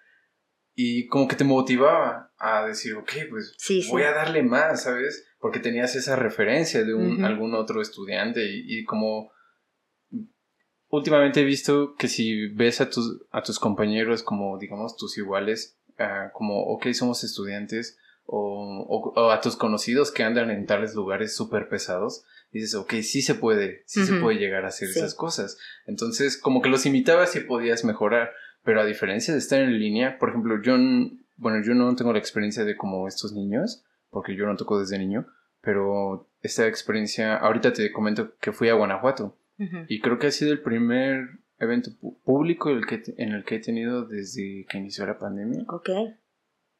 [0.74, 3.56] Y como que te motivaba a decir, ok, pues
[3.90, 5.26] voy a darle más, ¿sabes?
[5.38, 9.30] Porque tenías esa referencia de un, algún otro estudiante y, como
[10.88, 15.78] últimamente he visto que si ves a tus, a tus compañeros como, digamos, tus iguales,
[15.98, 21.34] ah, como, ok, somos estudiantes, o, o, a tus conocidos que andan en tales lugares
[21.34, 25.58] súper pesados, dices, ok, sí se puede, sí se puede llegar a hacer esas cosas.
[25.86, 28.30] Entonces, como que los imitabas y podías mejorar,
[28.64, 30.74] pero a diferencia de estar en línea, por ejemplo, yo,
[31.36, 34.98] bueno, yo no tengo la experiencia de como estos niños, porque yo no toco desde
[34.98, 35.26] niño,
[35.62, 39.36] pero esta experiencia, ahorita te comento que fui a Guanajuato
[39.88, 41.90] y creo que ha sido el primer evento
[42.24, 45.64] público el que, en el que he tenido desde que inició la pandemia.
[45.68, 45.90] Ok.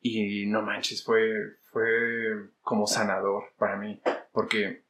[0.00, 1.84] Y no manches, fue, fue
[2.62, 4.00] como sanador para mí,
[4.32, 4.84] porque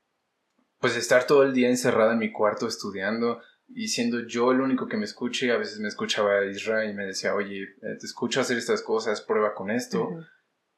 [0.80, 4.88] pues estar todo el día encerrado en mi cuarto estudiando y siendo yo el único
[4.88, 8.40] que me escuche, a veces me escuchaba Israel y me decía, oye, eh, te escucho
[8.40, 10.08] hacer estas cosas, prueba con esto.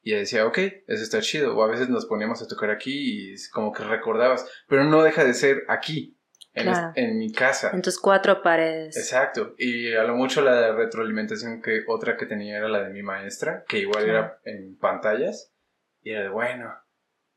[0.03, 1.57] Y decía, ok, eso está chido.
[1.57, 5.25] O a veces nos poníamos a tocar aquí y como que recordabas, pero no deja
[5.25, 6.19] de ser aquí,
[6.55, 7.71] en, en, mi casa.
[7.73, 8.97] En tus cuatro paredes.
[8.97, 9.55] Exacto.
[9.57, 13.65] Y a lo mucho la retroalimentación que otra que tenía era la de mi maestra,
[13.67, 15.55] que igual era en pantallas.
[16.03, 16.75] Y era de, bueno,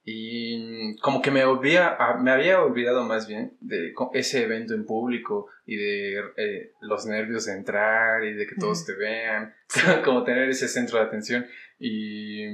[0.08, 5.48] y como que me, olvía, me había olvidado más bien de ese evento en público
[5.65, 9.56] y de eh, los nervios de entrar y de que todos te vean,
[10.06, 11.48] como tener ese centro de atención.
[11.80, 12.46] Y,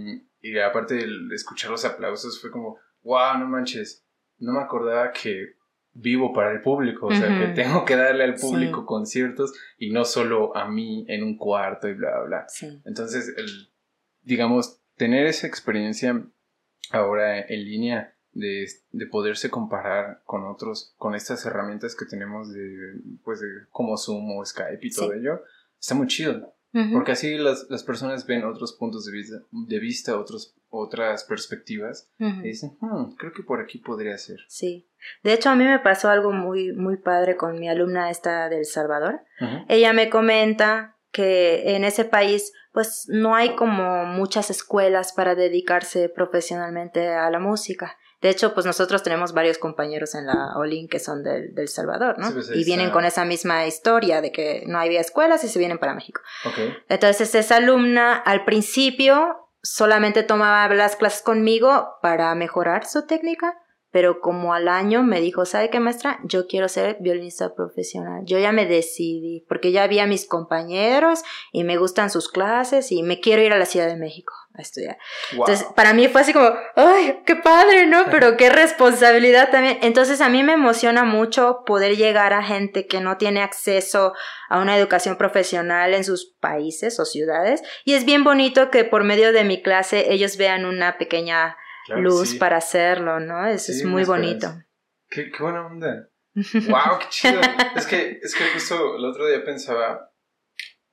[0.42, 4.06] y aparte de escuchar los aplausos fue como, wow, no manches,
[4.38, 5.56] no me acordaba que
[5.94, 10.06] vivo para el público, o sea, que tengo que darle al público conciertos y no
[10.06, 12.48] solo a mí en un cuarto y bla, bla, bla.
[12.86, 13.74] Entonces, el,
[14.22, 16.26] digamos, tener esa experiencia
[16.92, 22.96] ahora en línea de, de, poderse comparar con otros, con estas herramientas que tenemos de,
[23.24, 25.44] pues, de, como Zoom o Skype y todo ello,
[25.80, 26.54] está muy chido.
[26.94, 32.10] Porque así las, las, personas ven otros puntos de vista, de vista otros, otras perspectivas
[32.18, 34.40] y dicen, hmm, creo que por aquí podría ser.
[34.48, 34.88] Sí.
[35.22, 38.64] De hecho, a mí me pasó algo muy, muy padre con mi alumna esta del
[38.64, 39.20] Salvador.
[39.68, 46.10] Ella me comenta que en ese país pues no hay como muchas escuelas para dedicarse
[46.10, 47.98] profesionalmente a la música.
[48.22, 52.20] De hecho, pues nosotros tenemos varios compañeros en la Olin que son del, del Salvador,
[52.20, 52.32] ¿no?
[52.32, 55.80] Pues, y vienen con esa misma historia de que no había escuelas y se vienen
[55.80, 56.22] para México.
[56.88, 63.61] Entonces, esa alumna al principio solamente tomaba las clases conmigo para mejorar su técnica
[63.92, 66.20] pero como al año me dijo, ¿sabe qué maestra?
[66.24, 68.22] Yo quiero ser violinista profesional.
[68.26, 72.92] Yo ya me decidí, porque ya vi a mis compañeros y me gustan sus clases
[72.92, 74.98] y me quiero ir a la Ciudad de México a estudiar.
[75.32, 78.06] Entonces, para mí fue así como, ¡ay, qué padre, ¿no?
[78.10, 79.78] Pero qué responsabilidad también.
[79.82, 84.14] Entonces, a mí me emociona mucho poder llegar a gente que no tiene acceso
[84.50, 87.62] a una educación profesional en sus países o ciudades.
[87.86, 91.58] Y es bien bonito que por medio de mi clase ellos vean una pequeña
[91.90, 93.46] luz para hacerlo, ¿no?
[93.48, 94.54] Eso es muy bonito.
[95.10, 96.10] Qué, qué, buena onda.
[96.34, 97.00] ¡Wow!
[97.00, 97.42] ¡Qué chido!
[97.76, 100.12] es, que, es que justo el otro día pensaba,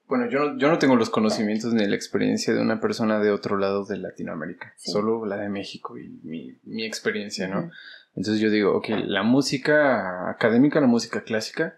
[0.07, 3.31] bueno, yo no, yo no tengo los conocimientos ni la experiencia de una persona de
[3.31, 7.70] otro lado de Latinoamérica, solo la de México y mi, mi experiencia, ¿no?
[8.16, 11.77] Entonces yo digo, ok, la música académica, la música clásica,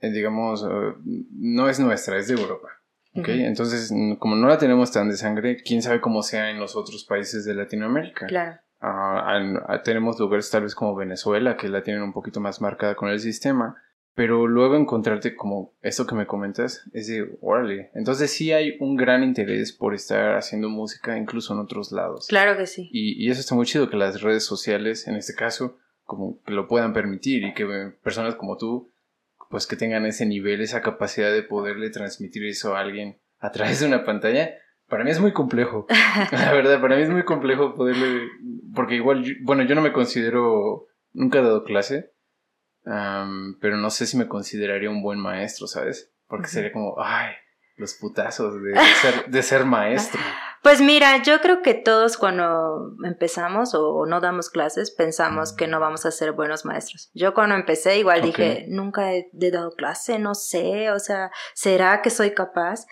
[0.00, 2.68] eh, digamos, eh, no es nuestra, es de Europa.
[3.16, 6.74] Okay, entonces, como no la tenemos tan de sangre, quién sabe cómo sea en los
[6.74, 8.26] otros países de Latinoamérica.
[8.26, 8.58] Claro.
[8.80, 13.08] Ah, tenemos lugares tal vez como Venezuela, que la tienen un poquito más marcada con
[13.08, 13.76] el sistema,
[14.14, 18.96] pero luego encontrarte como esto que me comentas, es de, órale, entonces sí hay un
[18.96, 22.26] gran interés por estar haciendo música incluso en otros lados.
[22.28, 22.90] Claro que sí.
[22.92, 26.52] Y, y eso está muy chido que las redes sociales, en este caso, como que
[26.52, 27.66] lo puedan permitir y que
[28.02, 28.92] personas como tú
[29.54, 33.78] pues que tengan ese nivel, esa capacidad de poderle transmitir eso a alguien a través
[33.78, 34.52] de una pantalla,
[34.88, 35.86] para mí es muy complejo.
[36.32, 38.22] La verdad, para mí es muy complejo poderle,
[38.74, 42.10] porque igual, bueno, yo no me considero, nunca he dado clase,
[42.82, 46.12] pero no sé si me consideraría un buen maestro, ¿sabes?
[46.26, 47.34] Porque sería como, ay,
[47.76, 50.20] los putazos de, ser, de ser maestro.
[50.64, 55.78] Pues mira, yo creo que todos cuando empezamos o no damos clases pensamos que no
[55.78, 57.10] vamos a ser buenos maestros.
[57.12, 62.08] Yo cuando empecé igual dije, nunca he, dado clase, no sé, o sea, ¿será que
[62.08, 62.86] soy capaz?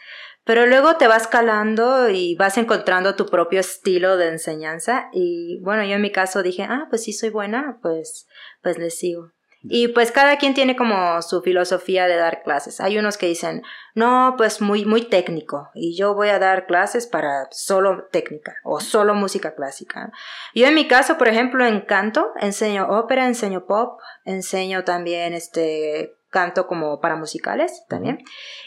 [0.45, 5.83] Pero luego te vas calando y vas encontrando tu propio estilo de enseñanza y bueno,
[5.83, 8.27] yo en mi caso dije, ah, pues sí soy buena, pues,
[8.61, 9.33] pues les sigo.
[9.65, 12.81] Y pues cada quien tiene como su filosofía de dar clases.
[12.81, 13.63] Hay unos que dicen,
[13.95, 18.81] no, pues muy, muy técnico y yo voy a dar clases para solo técnica o
[18.81, 20.11] solo música clásica.
[20.55, 26.15] Yo en mi caso, por ejemplo, en canto, enseño ópera, enseño pop, enseño también este
[26.31, 28.19] canto como para musicales también.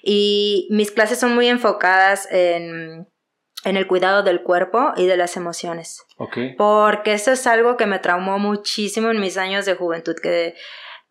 [0.02, 3.08] Y mis clases son muy enfocadas en
[3.66, 6.06] en el cuidado del cuerpo y de las emociones.
[6.58, 10.56] Porque eso es algo que me traumó muchísimo en mis años de juventud, que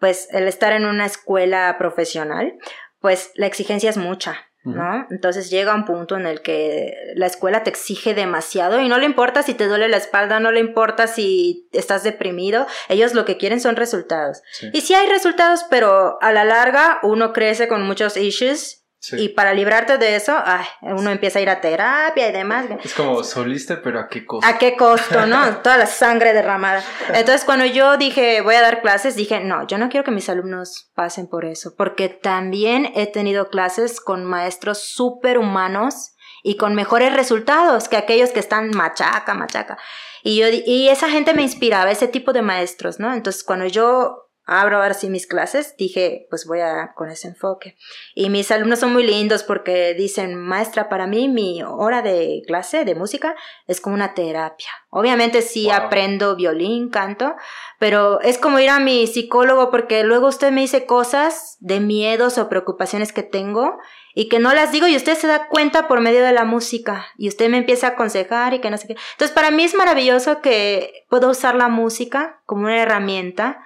[0.05, 2.59] pues el estar en una escuela profesional,
[3.01, 4.37] pues la exigencia es mucha.
[4.62, 5.07] ¿no?
[5.11, 9.07] Entonces llega un punto en el que la escuela te exige demasiado y no le
[9.07, 13.38] importa si te duele la espalda, no le importa si estás deprimido, ellos lo que
[13.38, 14.43] quieren son resultados.
[14.75, 19.53] Y sí hay resultados, pero a la larga uno crece con muchos issues y para
[19.53, 22.67] librarte de eso, ay, uno empieza a ir a terapia y demás.
[22.83, 24.47] Es como solista, pero ¿a qué costo?
[24.47, 25.57] ¿A qué costo, no?
[25.62, 26.83] Toda la sangre derramada.
[27.09, 30.29] Entonces, cuando yo dije, voy a dar clases, dije, no, yo no quiero que mis
[30.29, 36.12] alumnos pasen por eso, porque también he tenido clases con maestros súper humanos
[36.43, 39.79] y con mejores resultados que aquellos que están machaca, machaca.
[40.23, 43.12] Y, yo, y esa gente me inspiraba, ese tipo de maestros, ¿no?
[43.12, 47.76] Entonces, cuando yo abro ahora sí mis clases, dije, pues voy a con ese enfoque.
[48.14, 52.85] Y mis alumnos son muy lindos porque dicen, maestra, para mí mi hora de clase
[52.85, 53.35] de música
[53.66, 54.68] es como una terapia.
[54.90, 57.35] Obviamente sí aprendo violín, canto,
[57.78, 62.38] pero es como ir a mi psicólogo porque luego usted me dice cosas de miedos
[62.38, 63.78] o preocupaciones que tengo
[64.14, 67.07] y que no las digo y usted se da cuenta por medio de la música
[67.16, 68.96] y usted me empieza a aconsejar y que no sé qué.
[69.12, 73.64] Entonces para mí es maravilloso que puedo usar la música como una herramienta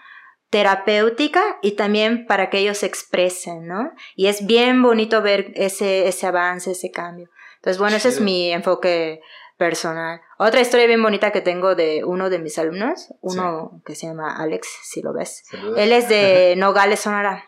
[0.50, 3.92] terapéutica y también para que ellos se expresen, ¿no?
[4.16, 7.28] Y es bien bonito ver ese, ese avance, ese cambio.
[7.56, 9.20] Entonces, bueno, ese es mi enfoque
[9.56, 10.20] personal.
[10.38, 14.36] Otra historia bien bonita que tengo de uno de mis alumnos, uno que se llama
[14.36, 15.44] Alex, si lo ves.
[15.76, 17.44] Él es de Nogales, Sonora.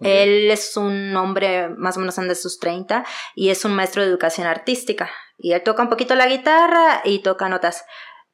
[0.00, 4.08] Él es un hombre más o menos de sus 30 y es un maestro de
[4.08, 5.10] educación artística.
[5.38, 7.86] Y él toca un poquito la guitarra y toca notas,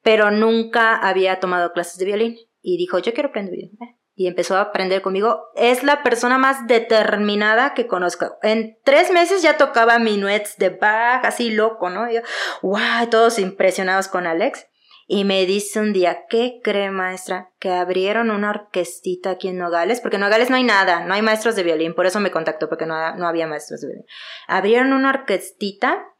[0.02, 2.36] pero nunca había tomado clases de violín.
[2.62, 3.78] Y dijo, yo quiero aprender violín.
[4.14, 5.46] Y empezó a aprender conmigo.
[5.54, 8.36] Es la persona más determinada que conozco.
[8.42, 12.10] En tres meses ya tocaba minuets de Bach, así loco, ¿no?
[12.10, 12.20] Y yo,
[12.60, 14.66] wow, todos impresionados con Alex.
[15.06, 17.50] Y me dice un día, ¿qué cree maestra?
[17.58, 21.22] Que abrieron una orquestita aquí en Nogales, porque en Nogales no hay nada, no hay
[21.22, 24.06] maestros de violín, por eso me contactó, porque no, no había maestros de violín.
[24.46, 26.11] Abrieron una orquestita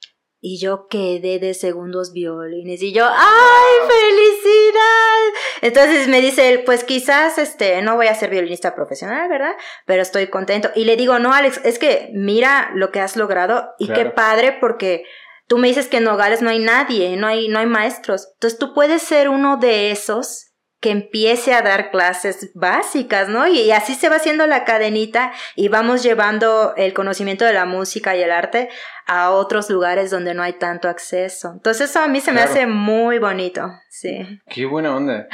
[0.45, 5.41] y yo quedé de segundos violines y yo, ¡ay, felicidad!
[5.61, 9.55] Entonces me dice él, pues quizás este, no voy a ser violinista profesional, ¿verdad?
[9.87, 10.71] Pero estoy contento.
[10.75, 14.59] Y le digo, no, Alex, es que mira lo que has logrado y qué padre
[14.61, 15.05] porque
[15.49, 18.31] Tú me dices que en Nogales no hay nadie, no hay, no hay maestros.
[18.35, 20.52] Entonces tú puedes ser uno de esos
[20.83, 23.47] que empiece a dar clases básicas, ¿no?
[23.47, 28.17] Y, así se va haciendo la cadenita y vamos llevando el conocimiento de la música
[28.17, 28.69] y el arte
[29.07, 31.53] a otros lugares donde no hay tanto acceso.
[31.53, 34.41] Entonces eso a mí se me hace muy bonito, sí.
[34.49, 35.29] Qué buena onda.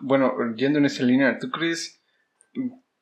[0.00, 2.02] bueno, yendo en esa línea, ¿tú crees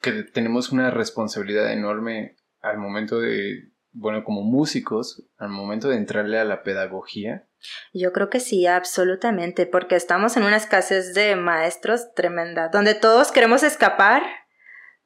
[0.03, 6.39] que tenemos una responsabilidad enorme al momento de bueno, como músicos, al momento de entrarle
[6.39, 7.47] a la pedagogía?
[7.93, 13.33] Yo creo que sí, absolutamente, porque estamos en una escasez de maestros tremenda, donde todos
[13.33, 14.23] queremos escapar,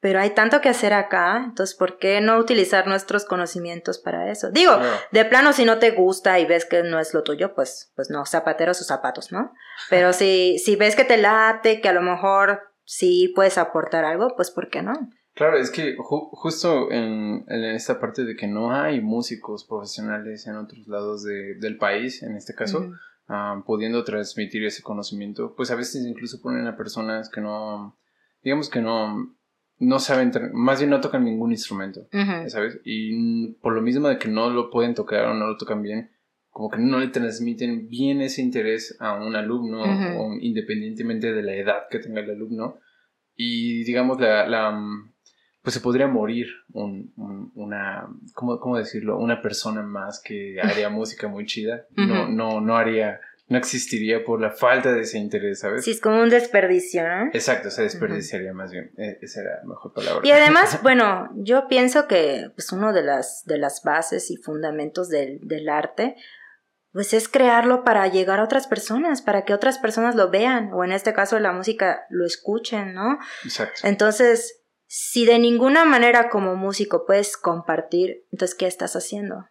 [0.01, 4.49] pero hay tanto que hacer acá, entonces, ¿por qué no utilizar nuestros conocimientos para eso?
[4.49, 4.79] Digo,
[5.11, 8.09] de plano, si no te gusta y ves que no es lo tuyo, pues, pues
[8.09, 9.51] no, zapateros o zapatos, ¿no?
[9.89, 14.35] Pero si, si ves que te late, que a lo mejor sí puedes aportar algo,
[14.37, 14.93] pues, ¿por qué no?
[15.33, 20.87] Claro, es que justo en, esta parte de que no hay músicos profesionales en otros
[20.87, 22.91] lados del país, en este caso,
[23.27, 27.97] ah, pudiendo transmitir ese conocimiento, pues a veces incluso ponen a personas que no,
[28.43, 29.33] digamos que no,
[29.77, 32.07] no saben, más bien no tocan ningún instrumento,
[32.47, 32.81] ¿sabes?
[32.83, 36.11] Y por lo mismo de que no lo pueden tocar o no lo tocan bien,
[36.49, 41.55] como que no le transmiten bien ese interés a un alumno, o independientemente de la
[41.55, 42.79] edad que tenga el alumno.
[43.35, 44.77] Y digamos, la, la
[45.69, 47.13] pues se podría morir un,
[47.53, 49.19] una, ¿cómo, ¿cómo, decirlo?
[49.19, 51.85] Una persona más que haría música muy chida.
[51.95, 55.85] No, no, no haría, no existiría por la falta de ese interés, ¿sabes?
[55.85, 57.27] Sí, es como un desperdicio, ¿no?
[57.33, 58.89] Exacto, se desperdiciaría más bien.
[58.97, 60.21] E, esa era la mejor palabra.
[60.27, 65.07] Y además, bueno, yo pienso que pues uno de las, de las bases y fundamentos
[65.07, 66.15] del, del arte
[66.91, 70.83] pues es crearlo para llegar a otras personas, para que otras personas lo vean, o
[70.83, 73.19] en este caso la música lo escuchen, ¿no?
[73.43, 73.81] Exacto.
[73.83, 74.58] Entonces,
[74.91, 79.45] si de ninguna manera como músico puedes compartir, entonces ¿qué estás haciendo?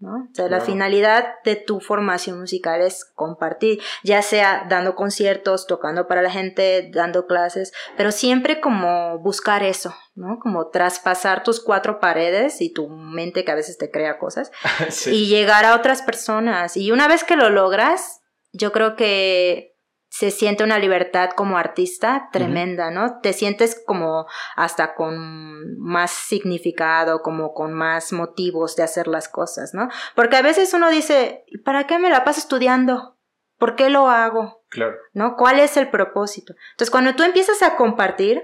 [0.00, 0.14] ¿No?
[0.14, 6.08] O sea, la finalidad de tu formación musical es compartir, ya sea dando conciertos, tocando
[6.08, 10.38] para la gente, dando clases, pero siempre como buscar eso, ¿no?
[10.40, 14.50] Como traspasar tus cuatro paredes y tu mente que a veces te crea cosas
[15.06, 16.78] y llegar a otras personas.
[16.78, 18.22] Y una vez que lo logras,
[18.52, 19.69] yo creo que
[20.10, 23.20] se siente una libertad como artista tremenda, ¿no?
[23.20, 29.72] Te sientes como hasta con más significado, como con más motivos de hacer las cosas,
[29.72, 29.88] ¿no?
[30.16, 33.18] Porque a veces uno dice, ¿para qué me la paso estudiando?
[33.56, 34.64] ¿Por qué lo hago?
[34.68, 34.96] Claro.
[35.12, 35.36] ¿No?
[35.36, 36.54] ¿Cuál es el propósito?
[36.72, 38.42] Entonces, cuando tú empiezas a compartir,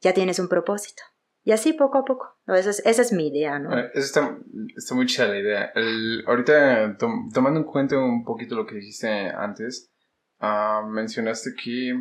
[0.00, 1.02] ya tienes un propósito.
[1.42, 2.38] Y así poco a poco.
[2.46, 3.76] Esa es, esa es mi idea, ¿no?
[3.76, 4.38] Eso está,
[4.76, 5.72] está muy chida la idea.
[6.26, 9.90] ahorita, tomando en cuenta un poquito lo que dijiste antes,
[10.40, 11.92] Ah, mencionaste que...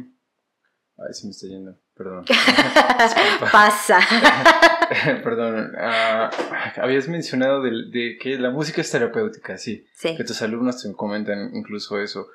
[1.00, 2.26] Ay, se me está yendo, perdón.
[3.52, 4.00] Pasa.
[5.23, 5.73] perdón.
[5.78, 6.30] Ah,
[6.78, 9.86] habías mencionado de, que la música es terapéutica, sí.
[9.93, 10.15] sí.
[10.15, 12.28] Que tus alumnos te comentan incluso eso.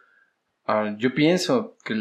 [0.66, 1.94] Ah, yo pienso que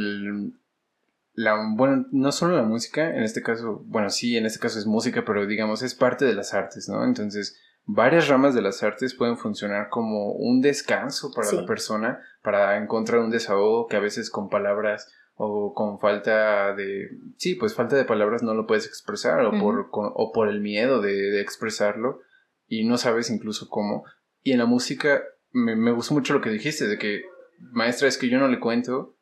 [1.33, 4.85] la, bueno, no solo la música, en este caso, bueno, sí, en este caso es
[4.85, 7.03] música, pero digamos es parte de las artes, ¿no?
[7.03, 12.77] Entonces, varias ramas de las artes pueden funcionar como un descanso para la persona, para
[12.77, 17.95] encontrar un desahogo que a veces con palabras o con falta de, sí, pues falta
[17.95, 22.19] de palabras no lo puedes expresar o, por, o por el miedo de, expresarlo
[22.67, 24.03] y no sabes incluso cómo.
[24.43, 27.23] Y en la música me, me gustó mucho lo que dijiste, de que,
[27.71, 29.17] maestra, es que yo no le cuento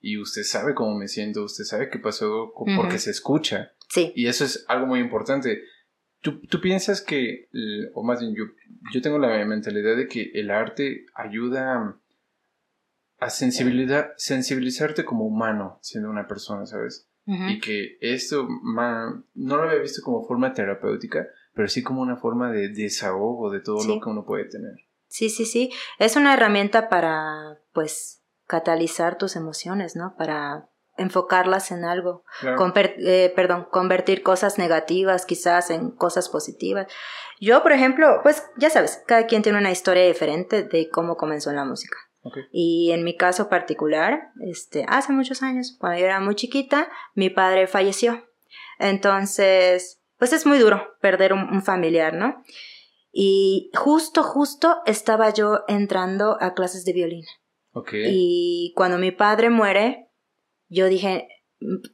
[0.00, 3.72] y usted sabe cómo me siento, usted sabe qué pasó porque se escucha.
[3.88, 4.12] Sí.
[4.14, 5.62] Y eso es algo muy importante
[6.24, 7.50] ¿Tú, ¿Tú, piensas que,
[7.92, 8.44] o más bien yo,
[8.94, 12.00] yo tengo la mentalidad de que el arte ayuda
[13.18, 17.10] a sensibilidad, sensibilizarte como humano siendo una persona, ¿sabes?
[17.26, 22.50] Y que esto no lo había visto como forma terapéutica, pero sí como una forma
[22.50, 24.76] de desahogo de todo lo que uno puede tener.
[25.08, 25.70] Sí, sí, sí.
[25.98, 30.16] Es una herramienta para, pues, catalizar tus emociones, ¿no?
[30.16, 32.24] Para enfocarlas en algo.
[32.42, 36.86] Eh, perdón, convertir cosas negativas quizás en cosas positivas.
[37.40, 41.50] Yo, por ejemplo, pues ya sabes, cada quien tiene una historia diferente de cómo comenzó
[41.50, 41.96] en la música.
[42.52, 47.28] Y en mi caso particular, este, hace muchos años, cuando yo era muy chiquita, mi
[47.28, 48.24] padre falleció.
[48.78, 52.42] Entonces, pues es muy duro perder un, familiar, ¿no?
[53.12, 57.24] Y justo, justo estaba yo entrando a clases de violín.
[57.92, 60.08] Y cuando mi padre muere,
[60.68, 61.28] yo dije,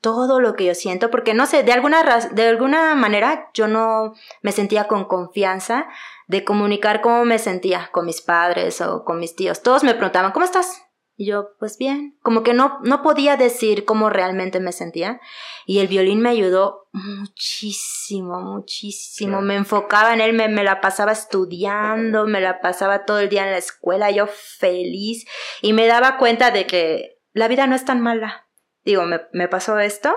[0.01, 2.03] todo lo que yo siento, porque no sé, de alguna,
[2.33, 5.87] de alguna manera yo no me sentía con confianza
[6.27, 9.63] de comunicar cómo me sentía con mis padres o con mis tíos.
[9.63, 10.83] Todos me preguntaban, ¿cómo estás?
[11.17, 15.21] Y yo, pues bien, como que no, no podía decir cómo realmente me sentía.
[15.67, 19.43] Y el violín me ayudó muchísimo, muchísimo.
[19.43, 23.45] Me enfocaba en él, me, me, la pasaba estudiando, me la pasaba todo el día
[23.45, 25.27] en la escuela, yo feliz.
[25.61, 28.47] Y me daba cuenta de que la vida no es tan mala
[28.85, 30.17] digo, me, me pasó esto,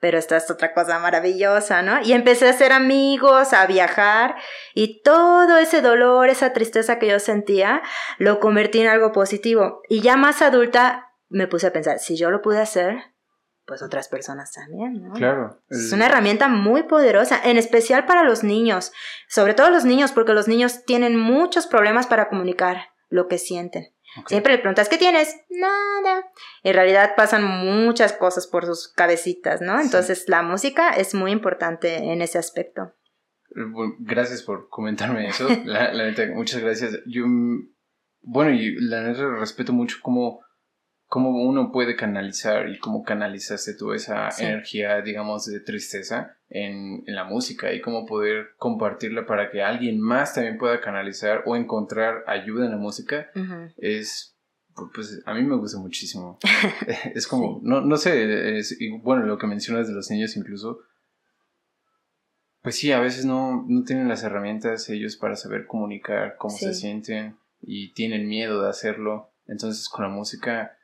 [0.00, 2.00] pero esta es otra cosa maravillosa, ¿no?
[2.02, 4.36] Y empecé a hacer amigos, a viajar
[4.74, 7.82] y todo ese dolor, esa tristeza que yo sentía,
[8.18, 9.82] lo convertí en algo positivo.
[9.88, 12.96] Y ya más adulta me puse a pensar, si yo lo pude hacer,
[13.66, 15.12] pues otras personas también, ¿no?
[15.12, 15.60] Claro.
[15.68, 18.92] Es una herramienta muy poderosa, en especial para los niños,
[19.28, 23.92] sobre todo los niños, porque los niños tienen muchos problemas para comunicar lo que sienten.
[24.26, 25.36] Siempre le preguntas, ¿qué tienes?
[25.50, 26.24] Nada.
[26.62, 29.80] En realidad pasan muchas cosas por sus cabecitas, ¿no?
[29.80, 32.94] Entonces la música es muy importante en ese aspecto.
[34.00, 35.48] Gracias por comentarme eso.
[35.64, 36.98] la, neta, muchas gracias.
[37.06, 37.70] Yo, mm,
[38.22, 40.40] bueno, y la neta respeto mucho cómo
[41.08, 47.14] cómo uno puede canalizar y cómo canalizaste tú esa energía, digamos, de tristeza en, en,
[47.14, 52.24] la música y cómo poder compartirla para que alguien más también pueda canalizar o encontrar
[52.26, 53.30] ayuda en la música,
[53.78, 54.36] es,
[54.94, 56.38] pues a mí me gusta muchísimo.
[57.14, 60.80] es como, no, no sé, es, y bueno, lo que mencionas de los niños incluso,
[62.60, 66.74] pues sí, a veces no, no tienen las herramientas ellos para saber comunicar cómo se
[66.74, 69.32] sienten y tienen miedo de hacerlo.
[69.46, 70.77] Entonces con la música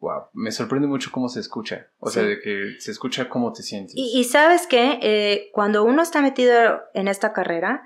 [0.00, 1.88] wow, me sorprende mucho cómo se escucha.
[1.98, 3.94] O sea, de que se escucha cómo te sientes.
[3.96, 7.82] Y, sabes que eh, cuando uno está metido en esta carrera,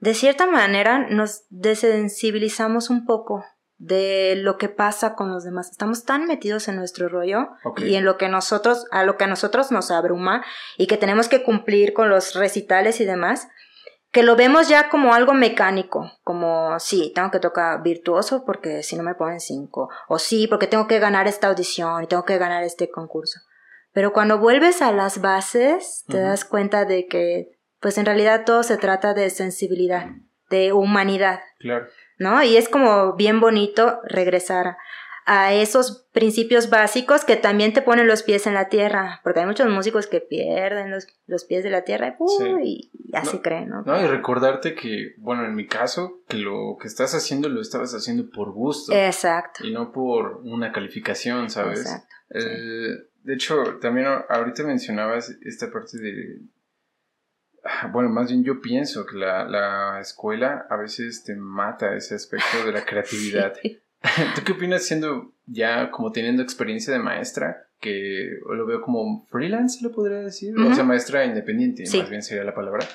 [0.00, 3.44] de cierta manera nos desensibilizamos un poco
[3.78, 5.70] de lo que pasa con los demás.
[5.70, 7.48] Estamos tan metidos en nuestro rollo
[7.78, 10.44] y en lo que nosotros, a lo que a nosotros nos abruma
[10.78, 13.48] y que tenemos que cumplir con los recitales y demás,
[14.12, 18.94] que lo vemos ya como algo mecánico, como sí, tengo que tocar virtuoso porque si
[18.94, 22.36] no me ponen cinco, o sí, porque tengo que ganar esta audición y tengo que
[22.36, 23.40] ganar este concurso.
[23.92, 28.62] Pero cuando vuelves a las bases, te das cuenta de que, pues en realidad todo
[28.62, 30.10] se trata de sensibilidad,
[30.50, 31.40] de humanidad.
[31.58, 31.86] Claro.
[32.18, 32.42] ¿No?
[32.42, 34.76] Y es como bien bonito regresar
[35.24, 39.46] a esos principios básicos que también te ponen los pies en la tierra, porque hay
[39.46, 42.16] muchos músicos que pierden los, los pies de la tierra
[42.62, 43.82] y, ya se creen, ¿no?
[43.82, 47.94] No, y recordarte que, bueno, en mi caso, que lo que estás haciendo lo estabas
[47.94, 48.92] haciendo por gusto.
[48.92, 49.66] Exacto.
[49.66, 51.80] Y no por una calificación, ¿sabes?
[51.80, 52.14] Exacto.
[52.30, 56.40] Eh, de hecho, también ahorita mencionabas esta parte de...
[57.64, 62.16] Ah, bueno, más bien yo pienso que la, la escuela a veces te mata ese
[62.16, 63.54] aspecto de la creatividad.
[64.34, 67.68] ¿Tú qué opinas siendo ya como teniendo experiencia de maestra?
[67.80, 70.56] Que lo veo como freelance, lo podría decir.
[70.58, 72.86] O sea, maestra independiente, más bien sería la palabra.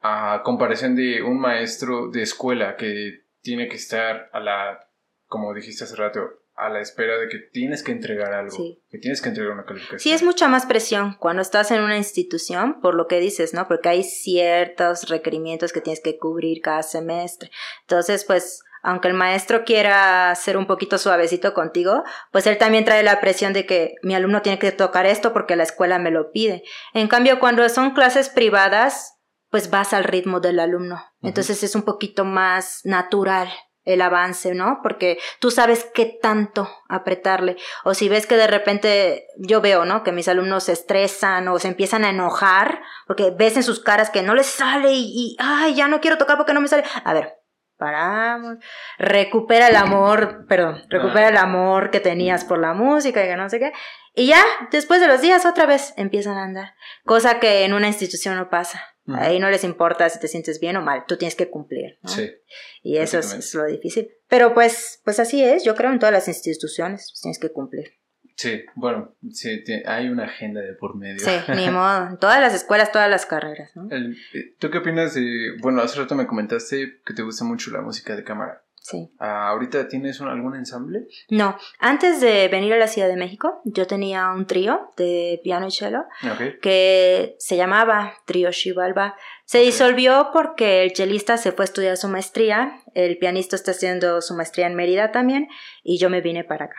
[0.00, 4.88] A comparación de un maestro de escuela que tiene que estar a la,
[5.26, 6.20] como dijiste hace rato,
[6.54, 8.56] a la espera de que tienes que entregar algo,
[8.90, 10.00] que tienes que entregar una calificación.
[10.00, 13.66] Sí, es mucha más presión cuando estás en una institución, por lo que dices, ¿no?
[13.66, 17.50] Porque hay ciertos requerimientos que tienes que cubrir cada semestre.
[17.82, 23.02] Entonces, pues, aunque el maestro quiera ser un poquito suavecito contigo, pues él también trae
[23.02, 26.32] la presión de que mi alumno tiene que tocar esto porque la escuela me lo
[26.32, 26.64] pide.
[26.92, 29.18] En cambio, cuando son clases privadas,
[29.50, 31.02] pues vas al ritmo del alumno.
[31.20, 33.48] Entonces es un poquito más natural
[33.84, 34.78] el avance, ¿no?
[34.82, 37.56] Porque tú sabes qué tanto apretarle.
[37.84, 40.04] O si ves que de repente yo veo, ¿no?
[40.04, 44.10] Que mis alumnos se estresan o se empiezan a enojar porque ves en sus caras
[44.10, 46.84] que no les sale y, y ay, ya no quiero tocar porque no me sale.
[47.04, 47.41] A ver,
[47.76, 48.58] paramos,
[48.98, 53.48] recupera el amor, perdón, recupera el amor que tenías por la música y que no
[53.48, 53.72] sé qué,
[54.14, 57.88] y ya, después de los días otra vez empiezan a andar, cosa que en una
[57.88, 58.82] institución no pasa.
[59.08, 61.98] Ahí no les importa si te sientes bien o mal, tú tienes que cumplir.
[62.04, 62.30] Sí.
[62.82, 64.12] Y eso es, lo difícil.
[64.28, 67.98] Pero pues, pues así es, yo creo en todas las instituciones, pues tienes que cumplir.
[68.42, 71.20] Sí, bueno, sí, hay una agenda de por medio.
[71.20, 72.18] Sí, ni modo.
[72.18, 73.86] Todas las escuelas, todas las carreras, ¿no?
[73.88, 77.82] Eh, ¿Tú qué opinas de, bueno, hace rato me comentaste que te gusta mucho la
[77.82, 78.64] música de cámara?
[78.80, 79.12] Sí.
[79.20, 81.06] Ah, ¿Ahorita tienes algún ensamble?
[81.28, 85.68] No, antes de venir a la Ciudad de México, yo tenía un trío de piano
[85.68, 86.02] y cello
[86.60, 89.14] que se llamaba Trío Shivalba.
[89.44, 94.20] Se disolvió porque el chelista se fue a estudiar su maestría, el pianista está haciendo
[94.20, 95.46] su maestría en Mérida también
[95.84, 96.76] y yo me vine para acá.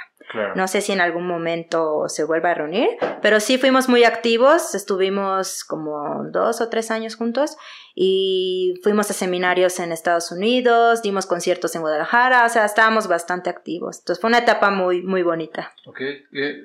[0.56, 2.90] No sé si en algún momento se vuelva a reunir,
[3.22, 7.58] pero sí fuimos muy activos, estuvimos como dos o tres años juntos
[7.96, 13.50] y fuimos a seminarios en Estados Unidos, dimos conciertos en Guadalajara, o sea, estábamos bastante
[13.50, 14.00] activos.
[14.00, 15.74] Entonces fue una etapa muy, muy bonita.
[15.86, 16.64] Ok, eh,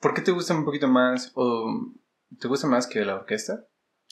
[0.00, 1.66] ¿por qué te gusta un poquito más o
[2.38, 3.64] te gusta más que la orquesta?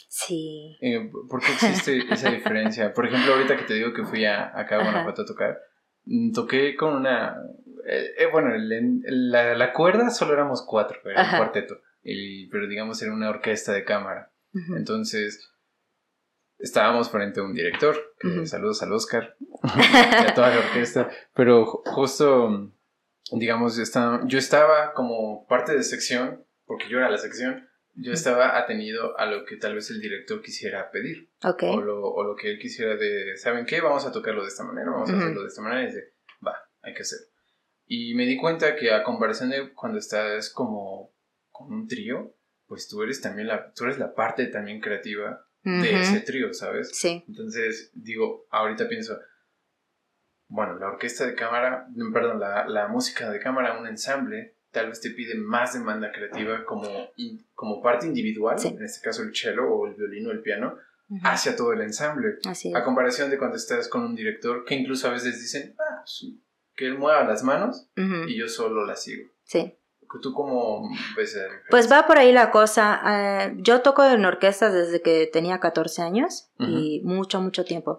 [0.09, 0.77] Sí.
[0.81, 2.93] Eh, ¿Por qué existe esa diferencia?
[2.93, 5.59] Por ejemplo, ahorita que te digo que fui a, acá a Guanajuato a tocar,
[6.05, 7.37] mm, toqué con una...
[7.89, 13.01] Eh, eh, bueno, la, la, cuerda solo éramos cuatro, era un cuarteto, y, pero digamos
[13.01, 14.33] era una orquesta de cámara.
[14.75, 15.53] Entonces,
[16.59, 17.97] estábamos frente a un director,
[18.45, 22.73] saludos al Oscar, y a toda la orquesta, pero justo,
[23.33, 28.13] digamos, yo estaba, yo estaba como parte de sección, porque yo era la sección, yo
[28.13, 31.31] estaba atenido a lo que tal vez el director quisiera pedir.
[31.43, 33.81] O, lo, o lo que él quisiera de, ¿saben qué?
[33.81, 35.83] Vamos a tocarlo de esta manera, vamos a hacerlo de esta manera.
[35.83, 36.15] Y dice,
[36.47, 37.36] va, hay que hacerlo.
[37.87, 41.15] Y me di cuenta que a comparación de cuando estás como
[41.51, 42.35] con un trío,
[42.67, 46.91] pues tú eres también la, tú eres la parte también creativa de ese trío, ¿sabes?
[46.93, 47.25] Sí.
[47.27, 49.19] Entonces, digo, ahorita pienso,
[50.47, 55.01] bueno, la orquesta de cámara, perdón, la, la música de cámara, un ensamble, tal vez
[55.01, 57.11] te pide más demanda creativa como,
[57.55, 60.77] como parte individual, en este caso el cello o el violín o el piano,
[61.23, 62.39] hacia todo el ensamble.
[62.75, 66.05] A comparación de cuando estás con un director que incluso a veces dicen, ah,
[66.77, 69.29] que él mueva las manos y yo solo las sigo.
[69.45, 69.75] Sí.
[70.23, 73.03] ¿Tú cómo ves Pues va por ahí la cosa.
[73.07, 77.99] Eh, yo toco en orquestas desde que tenía 14 años y mucho, mucho tiempo.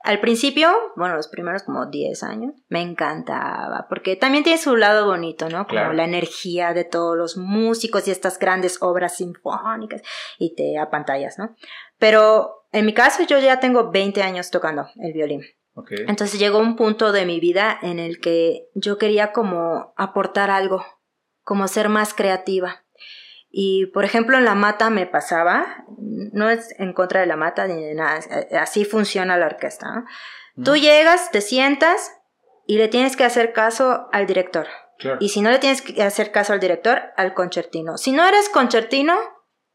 [0.00, 5.06] Al principio, bueno, los primeros como 10 años, me encantaba, porque también tiene su lado
[5.06, 5.66] bonito, ¿no?
[5.66, 10.02] Como la energía de todos los músicos y estas grandes obras sinfónicas
[10.38, 11.56] y te apantallas, ¿no?
[11.98, 15.42] Pero en mi caso yo ya tengo 20 años tocando el violín.
[15.74, 16.04] Okay.
[16.06, 20.84] Entonces llegó un punto de mi vida en el que yo quería como aportar algo,
[21.42, 22.84] como ser más creativa.
[23.50, 27.66] Y por ejemplo en la mata me pasaba, no es en contra de la mata
[27.66, 30.04] ni de nada, eh, así funciona la orquesta.
[30.64, 32.12] Tú llegas, te sientas
[32.66, 34.66] y le tienes que hacer caso al director.
[35.20, 37.98] Y si no le tienes que hacer caso al director, al concertino.
[37.98, 39.18] Si no eres concertino,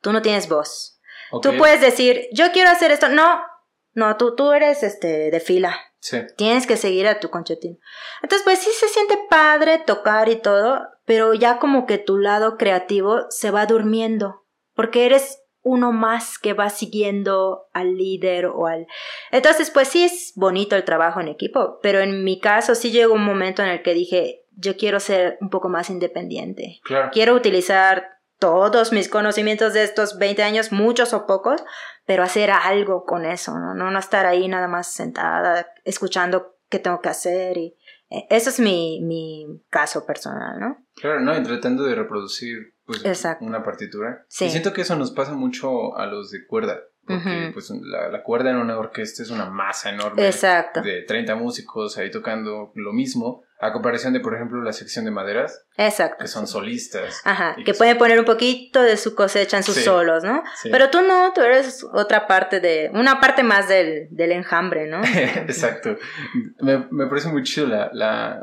[0.01, 0.99] tú no tienes voz.
[1.41, 3.09] Tú puedes decir, yo quiero hacer esto.
[3.09, 3.41] No,
[3.93, 5.77] no, tú, tú eres este, de fila.
[6.37, 7.77] Tienes que seguir a tu concertino.
[8.21, 12.57] Entonces, pues sí se siente padre tocar y todo, pero ya como que tu lado
[12.57, 18.87] creativo se va durmiendo, porque eres uno más que va siguiendo al líder o al...
[19.31, 23.13] Entonces, pues sí es bonito el trabajo en equipo, pero en mi caso sí llegó
[23.13, 26.79] un momento en el que dije, yo quiero ser un poco más independiente.
[27.11, 31.63] Quiero utilizar todos mis conocimientos de estos 20 años, muchos o pocos,
[32.05, 33.73] pero hacer algo con eso, ¿no?
[33.73, 37.75] No, estar ahí nada más sentada escuchando qué tengo que hacer y
[38.09, 40.85] eh, eso es mi, mi caso personal, ¿no?
[40.95, 41.37] Claro, ¿no?
[41.37, 43.03] Y tratando de reproducir pues,
[43.41, 44.25] una partitura.
[44.29, 44.45] Sí.
[44.45, 46.79] Y siento que eso nos pasa mucho a los de cuerda.
[47.09, 50.81] Porque pues, la, la, cuerda en una orquesta es una masa enorme Exacto.
[50.81, 53.43] de 30 músicos ahí tocando lo mismo.
[53.61, 55.65] A comparación de, por ejemplo, la sección de maderas.
[55.75, 56.23] Exacto.
[56.23, 57.19] Que son solistas.
[57.25, 60.43] Ajá, que, pueden poner un poquito de su cosecha en sus solos, ¿no?
[60.71, 65.01] Pero tú no, tú eres otra parte de, una parte más del, del enjambre, ¿no?
[65.03, 65.97] Exacto.
[66.61, 68.39] Me, me, parece muy chido la, la,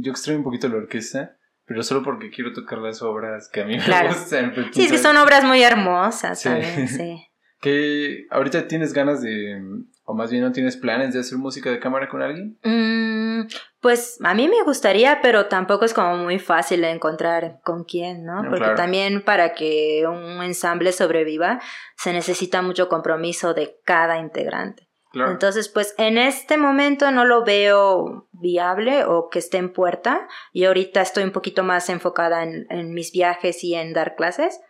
[0.00, 3.64] yo extraño un poquito la orquesta, pero solo porque quiero tocar las obras que a
[3.64, 4.52] mí me gustan.
[4.72, 7.29] Sí, es que son obras muy hermosas también, sí.
[7.60, 9.60] Que ahorita tienes ganas de,
[10.04, 12.58] o más bien no tienes planes de hacer música de cámara con alguien?
[12.64, 13.48] Mm,
[13.80, 18.24] pues a mí me gustaría, pero tampoco es como muy fácil de encontrar con quién,
[18.24, 18.42] ¿no?
[18.48, 21.60] Porque también para que un ensamble sobreviva
[21.96, 24.88] se necesita mucho compromiso de cada integrante.
[25.12, 30.28] Entonces, pues en este momento no lo veo viable o que esté en puerta.
[30.52, 34.60] Y ahorita estoy un poquito más enfocada en, en mis viajes y en dar clases.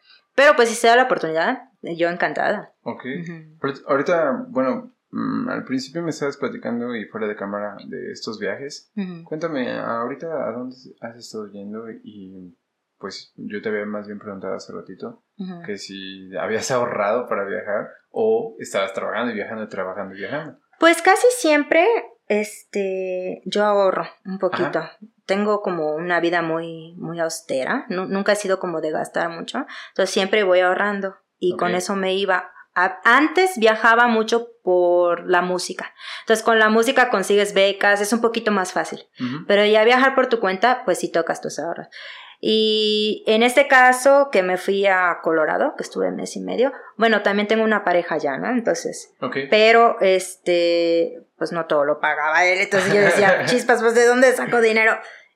[0.40, 2.72] Pero pues si se da la oportunidad, yo encantada.
[2.80, 3.04] Ok.
[3.86, 8.90] Ahorita, bueno, mm, al principio me estabas platicando y fuera de cámara de estos viajes.
[9.24, 12.56] Cuéntame, ahorita a dónde has estado yendo y
[12.96, 15.22] pues yo te había más bien preguntado hace ratito
[15.66, 20.58] que si habías ahorrado para viajar o estabas trabajando y viajando, trabajando y viajando.
[20.78, 21.86] Pues casi siempre
[22.30, 24.88] este, yo ahorro un poquito.
[25.26, 27.86] Tengo como una vida muy, muy austera.
[27.88, 29.66] nunca he sido como de gastar mucho.
[29.88, 32.52] Entonces siempre voy ahorrando y con eso me iba.
[32.72, 35.92] antes viajaba mucho por la música.
[36.20, 39.08] Entonces con la música consigues becas, es un poquito más fácil.
[39.48, 41.88] Pero ya viajar por tu cuenta, pues sí tocas tus ahorros.
[42.42, 47.20] Y en este caso, que me fui a Colorado, que estuve mes y medio, bueno,
[47.20, 48.48] también tengo una pareja ya, ¿no?
[48.48, 49.14] Entonces,
[49.50, 54.30] pero este, pues no todo lo pagaba él, entonces yo decía, chispas, pues de dónde
[54.34, 54.92] saco dinero.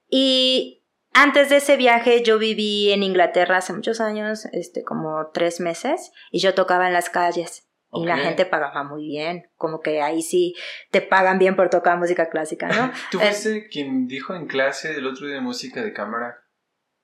[0.07, 0.84] Y
[1.14, 6.12] antes de ese viaje yo viví en Inglaterra hace muchos años, este, como tres meses,
[6.30, 7.70] y yo tocaba en las calles.
[7.90, 10.55] Y la gente pagaba muy bien, como que ahí sí
[10.90, 12.92] te pagan bien por tocar música clásica, ¿no?
[13.11, 16.36] ¿Tú fuiste quien dijo en clase el otro día de música de cámara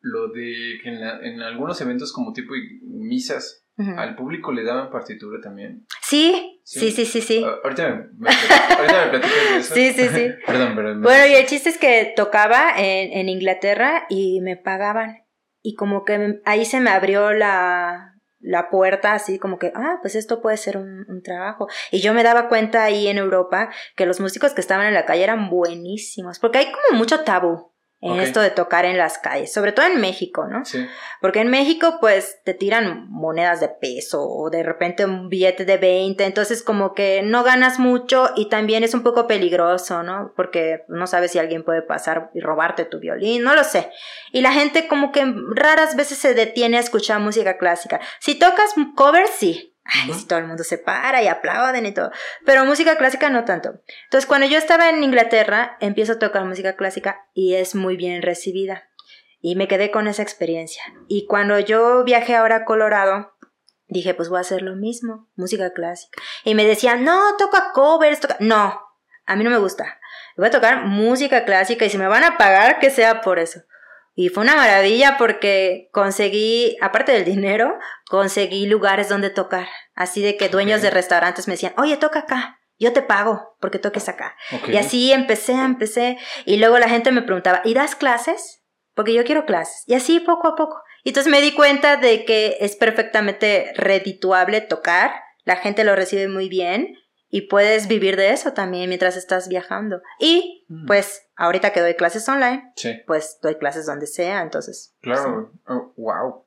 [0.01, 3.64] lo de que en, algunos eventos como tipo misas
[3.97, 5.87] al público le daban partitura también.
[6.03, 7.45] Sí, sí, sí, sí, sí.
[7.45, 9.74] ahorita, me, ahorita me platicas de eso.
[9.74, 10.31] Sí, sí, sí.
[10.47, 11.01] Perdón, pero...
[11.01, 15.24] Bueno, y el chiste es que tocaba en, en Inglaterra y me pagaban.
[15.62, 20.14] Y como que ahí se me abrió la, la puerta así como que, ah, pues
[20.14, 21.68] esto puede ser un, un, trabajo.
[21.91, 25.05] Y yo me daba cuenta ahí en Europa que los músicos que estaban en la
[25.07, 27.70] calle eran buenísimos, porque hay como mucho tabú
[28.03, 30.64] en esto de tocar en las calles, sobre todo en México, ¿no?
[30.64, 30.86] Sí.
[31.20, 35.76] Porque en México pues te tiran monedas de peso o de repente un billete de
[35.76, 40.32] 20, entonces como que no ganas mucho y también es un poco peligroso, ¿no?
[40.34, 43.90] Porque no sabes si alguien puede pasar y robarte tu violín, no lo sé.
[44.32, 48.01] Y la gente como que raras veces se detiene a escuchar música clásica.
[48.18, 52.11] Si tocas cover, sí, Ay, todo el mundo se para y aplauden y todo.
[52.45, 53.81] Pero música clásica no tanto.
[54.05, 58.22] Entonces, cuando yo estaba en Inglaterra, empiezo a tocar música clásica y es muy bien
[58.22, 58.89] recibida.
[59.41, 60.83] Y me quedé con esa experiencia.
[61.09, 63.33] Y cuando yo viajé ahora a Colorado,
[63.89, 66.20] dije, pues voy a hacer lo mismo, música clásica.
[66.45, 68.37] Y me decían, no, toca covers, toca...
[68.39, 68.81] No,
[69.26, 69.99] a mí no me gusta.
[70.37, 73.61] Voy a tocar música clásica y si me van a pagar, que sea por eso.
[74.21, 79.66] Y fue una maravilla porque conseguí, aparte del dinero, conseguí lugares donde tocar.
[79.95, 83.79] Así de que dueños de restaurantes me decían, oye, toca acá, yo te pago porque
[83.79, 84.37] toques acá.
[84.68, 86.18] Y así empecé, empecé.
[86.45, 88.62] Y luego la gente me preguntaba, ¿y das clases?
[88.95, 89.85] Porque yo quiero clases.
[89.87, 90.83] Y así poco a poco.
[91.03, 95.14] Y entonces me di cuenta de que es perfectamente redituable tocar.
[95.45, 96.95] La gente lo recibe muy bien
[97.31, 100.03] y puedes vivir de eso también mientras estás viajando.
[100.18, 100.87] Y mm.
[100.87, 102.72] pues ahorita que doy clases online,
[103.07, 104.95] pues doy clases donde sea, entonces.
[105.01, 105.53] Claro,
[105.97, 106.28] wow.
[106.28, 106.47] Oh,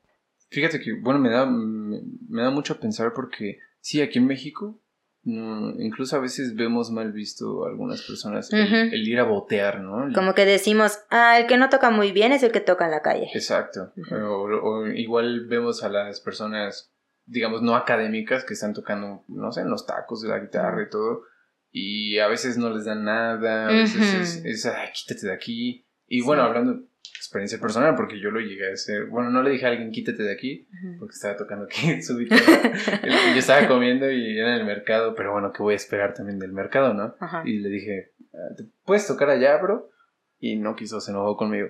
[0.50, 4.78] Fíjate que, bueno, me da, me, da mucho a pensar porque sí, aquí en México,
[5.24, 10.12] incluso a veces vemos mal visto a algunas personas el, ir a botear, ¿no?
[10.14, 12.92] Como que decimos, ah, el que no toca muy bien es el que toca en
[12.92, 13.30] la calle.
[13.34, 13.92] Exacto.
[14.12, 16.93] o igual vemos a las personas
[17.26, 20.90] digamos, no académicas que están tocando, no sé, en los tacos de la guitarra y
[20.90, 21.22] todo.
[21.70, 25.86] Y a veces no les dan nada, a veces es, ay, quítate de aquí.
[26.06, 26.84] Y bueno, hablando de
[27.16, 30.22] experiencia personal, porque yo lo llegué a hacer, bueno, no le dije a alguien quítate
[30.22, 30.68] de aquí,
[30.98, 32.72] porque estaba tocando aquí su guitarra.
[33.02, 36.38] yo estaba comiendo y era en el mercado, pero bueno, ¿qué voy a esperar también
[36.38, 37.16] del mercado, no?
[37.44, 39.90] Y le dije, ah, puedes tocar allá, bro?
[40.38, 41.68] Y no quiso, se enojó conmigo.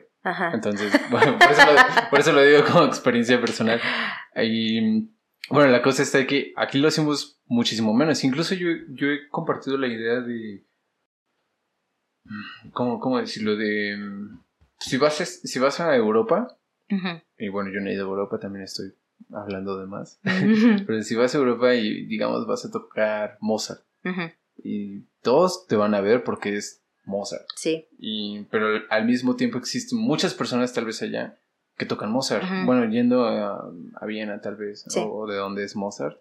[0.53, 3.81] Entonces, bueno, por eso, lo, por eso lo digo como experiencia personal.
[4.37, 5.11] Y
[5.51, 8.25] bueno, la cosa está que aquí lo hacemos muchísimo menos.
[8.25, 10.65] Incluso yo, yo he compartido la idea de...
[12.73, 13.57] ¿Cómo, cómo decirlo?
[13.57, 13.99] De...
[14.79, 16.57] Si vas, a, si vas a Europa,
[17.39, 18.93] y bueno, yo no he ido a Europa, también estoy
[19.33, 20.21] hablando de más,
[20.87, 23.83] pero si vas a Europa y digamos vas a tocar Mozart,
[24.63, 27.47] y todos te van a ver porque es Mozart.
[27.57, 27.87] Sí.
[27.99, 31.39] Y, pero al mismo tiempo existen muchas personas tal vez allá
[31.77, 32.45] que tocan Mozart.
[32.65, 33.71] Bueno, yendo a,
[34.07, 36.19] Viena tal vez, o de donde es Mozart.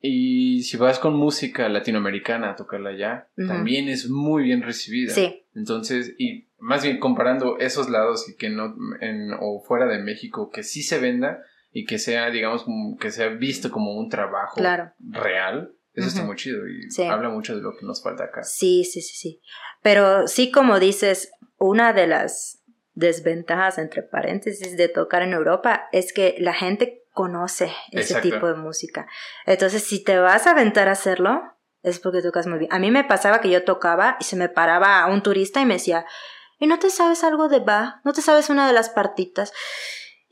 [0.00, 5.14] Y si vas con música latinoamericana a tocarla allá, también es muy bien recibida.
[5.14, 5.46] Sí.
[5.54, 10.50] Entonces, y más bien comparando esos lados y que no, en, o fuera de México,
[10.50, 11.42] que sí se venda
[11.72, 12.66] y que sea, digamos,
[13.00, 14.60] que sea visto como un trabajo
[14.98, 18.42] real, eso está muy chido y habla mucho de lo que nos falta acá.
[18.42, 19.40] Sí, sí, sí, sí.
[19.82, 22.63] Pero sí, como dices, una de las
[22.94, 28.54] desventajas, entre paréntesis, de tocar en Europa es que la gente conoce ese tipo de
[28.54, 29.06] música.
[29.46, 31.42] Entonces, si te vas a aventar a hacerlo,
[31.82, 32.72] es porque tocas muy bien.
[32.72, 35.74] A mí me pasaba que yo tocaba y se me paraba un turista y me
[35.74, 36.06] decía,
[36.58, 38.00] ¿y no te sabes algo de Bach?
[38.04, 39.52] ¿No te sabes una de las partitas?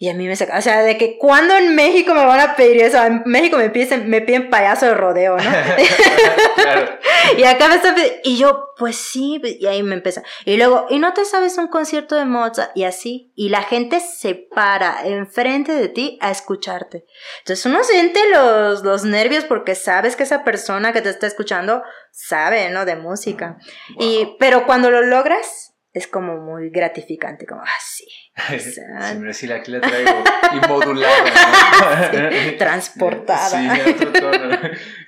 [0.02, 2.56] Y a mí me saca, o sea, de que cuando en México me van a
[2.56, 5.44] pedir eso, en México me piden, me piden payaso de rodeo, ¿no?
[7.38, 10.24] Y acá me están pidiendo, y yo, pues sí, y ahí me empieza.
[10.44, 12.72] Y luego, ¿y no te sabes un concierto de Mozart?
[12.76, 17.06] Y así, y la gente se para enfrente de ti a escucharte.
[17.38, 21.84] Entonces uno siente los, los nervios porque sabes que esa persona que te está escuchando
[22.10, 22.84] sabe, ¿no?
[22.84, 23.58] De música.
[24.00, 28.06] Y, pero cuando lo logras, es como muy gratificante, como así.
[28.34, 30.24] Ah, sí, sí, aquí la traigo
[30.54, 32.30] inmodulada.
[32.58, 33.48] transportada.
[33.48, 34.58] Sí, otro tono.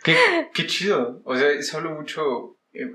[0.02, 0.16] qué,
[0.52, 1.22] qué chido.
[1.24, 2.94] O sea, eso hablo mucho eh,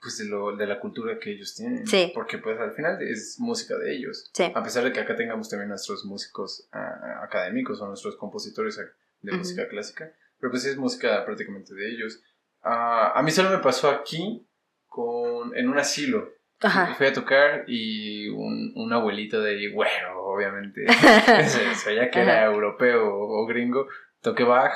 [0.00, 1.86] pues de, lo, de la cultura que ellos tienen.
[1.86, 2.12] Sí.
[2.14, 4.30] Porque pues al final es música de ellos.
[4.34, 4.52] Sí.
[4.54, 8.78] A pesar de que acá tengamos también nuestros músicos uh, académicos o nuestros compositores
[9.22, 10.12] de música clásica.
[10.38, 12.20] Pero pues es música prácticamente de ellos.
[12.62, 14.46] Uh, a mí solo me pasó aquí
[14.86, 16.37] con, en un asilo.
[16.60, 16.94] Ajá.
[16.96, 20.86] Fui a tocar y un, un abuelito de ahí, bueno, obviamente,
[21.76, 23.86] sabía que era europeo o, gringo,
[24.20, 24.72] toqué Bach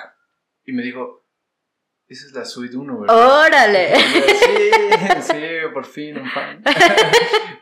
[0.64, 1.24] y me dijo,
[2.06, 3.44] esa es la suite 1, ¿verdad?
[3.46, 3.96] ¡Órale!
[3.96, 4.70] sí,
[5.20, 5.42] sí,
[5.74, 6.62] por fin, un fan.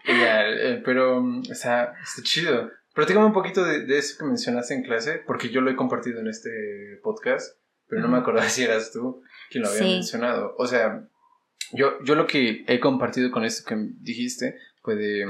[0.05, 2.71] Eh, pero, o sea, está chido.
[2.95, 5.77] Pero dígame un poquito de, de, eso que mencionaste en clase, porque yo lo he
[5.77, 7.57] compartido en este podcast,
[7.87, 9.95] pero no me acordaba si eras tú quien lo había sí.
[9.95, 10.55] mencionado.
[10.59, 11.09] O sea,
[11.73, 15.27] yo, yo lo que he compartido con esto que dijiste fue de,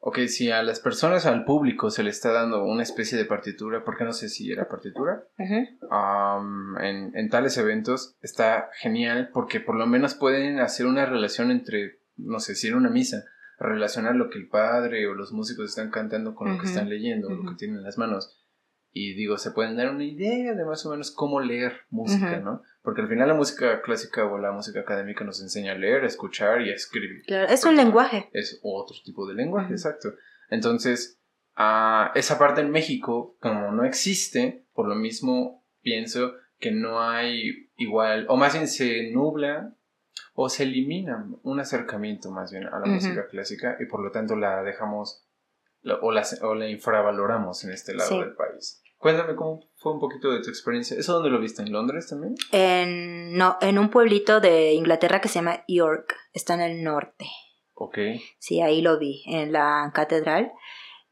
[0.00, 3.84] ok, si a las personas, al público se le está dando una especie de partitura,
[3.84, 9.76] porque no sé si era partitura, um, en, en tales eventos está genial porque por
[9.76, 13.24] lo menos pueden hacer una relación entre, no sé, si era una misa,
[13.58, 17.28] relacionar lo que el padre o los músicos están cantando con lo que están leyendo,
[17.28, 18.36] lo que tienen en las manos.
[18.92, 22.62] Y digo, se pueden dar una idea de más o menos cómo leer música, ¿no?
[22.82, 26.06] Porque al final la música clásica o la música académica nos enseña a leer, a
[26.06, 27.22] escuchar y a escribir.
[27.26, 28.28] Claro, es un lenguaje.
[28.32, 30.14] Es otro tipo de lenguaje, exacto.
[30.48, 31.20] Entonces,
[31.58, 37.70] uh, esa parte en México, como no existe, por lo mismo pienso que no hay
[37.76, 39.74] igual, o más bien se nubla
[40.34, 44.34] o se elimina un acercamiento más bien a la música clásica y por lo tanto
[44.36, 45.24] la dejamos
[46.00, 48.18] o la, o la infravaloramos en este lado Sí.
[48.20, 48.82] del país.
[48.98, 50.98] Cuéntame cómo fue un poquito de tu experiencia.
[50.98, 51.62] ¿Eso dónde lo viste?
[51.62, 52.34] ¿En Londres también?
[52.50, 57.26] En, no, en un pueblito de Inglaterra que se llama York, está en el norte.
[57.74, 57.98] Ok.
[58.38, 60.50] Sí, ahí lo vi, en la catedral.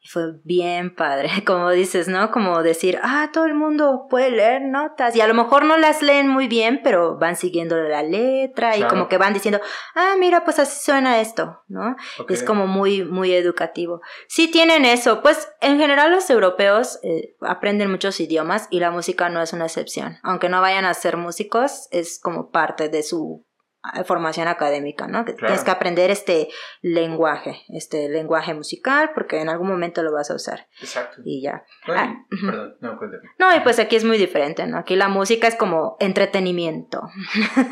[0.09, 2.31] Fue bien padre, como dices, ¿no?
[2.31, 5.15] Como decir, ah, todo el mundo puede leer notas.
[5.17, 8.83] Y a lo mejor no las leen muy bien, pero van siguiendo la letra y
[8.85, 9.61] como que van diciendo,
[9.95, 11.97] ah, mira, pues así suena esto, ¿no?
[12.29, 14.01] Es como muy, muy educativo.
[14.29, 19.29] Sí tienen eso, pues en general los europeos eh, aprenden muchos idiomas y la música
[19.29, 20.19] no es una excepción.
[20.23, 23.46] Aunque no vayan a ser músicos, es como parte de su
[24.05, 25.25] formación académica, ¿no?
[25.25, 25.49] Que Claro.
[25.53, 26.49] Tienes que aprender este
[26.83, 31.21] lenguaje, este lenguaje musical, porque en algún momento lo vas a usar Exacto.
[31.25, 31.65] y ya.
[31.89, 32.15] Ah.
[32.31, 33.23] Perdón, no, cuéntame.
[33.39, 34.79] No, y pues aquí es muy diferente, ¿no?
[34.79, 37.03] Aquí la música es como entretenimiento.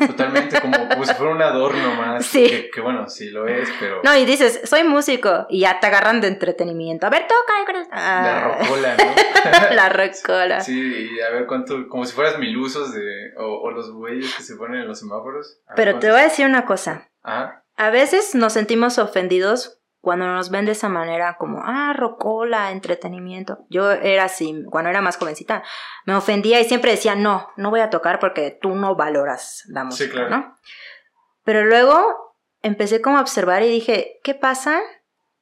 [0.07, 2.25] Totalmente como, como si fuera un adorno más.
[2.25, 2.47] Sí.
[2.47, 4.01] Que, que bueno, sí lo es, pero.
[4.03, 7.07] No, y dices, soy músico, y ya te agarran de entretenimiento.
[7.07, 7.53] A ver, toca.
[7.65, 9.75] La Ah, rocola, ¿no?
[9.75, 10.59] la rocola.
[10.61, 14.43] Sí, y a ver cuánto, como si fueras milusos de, o, o los güeyes que
[14.43, 15.59] se ponen en los semáforos.
[15.75, 17.09] Pero te voy a decir una cosa.
[17.23, 22.71] Ah, A veces nos sentimos ofendidos cuando nos ven de esa manera como, ah, rocola,
[22.71, 23.65] entretenimiento.
[23.69, 25.63] Yo era así, cuando era más jovencita,
[26.05, 29.81] me ofendía y siempre decía, no, no voy a tocar porque tú no valoras la
[29.81, 30.29] Sí, música, claro.
[30.29, 30.55] ¿no?
[31.43, 34.79] Pero luego empecé como a observar y dije, ¿qué pasa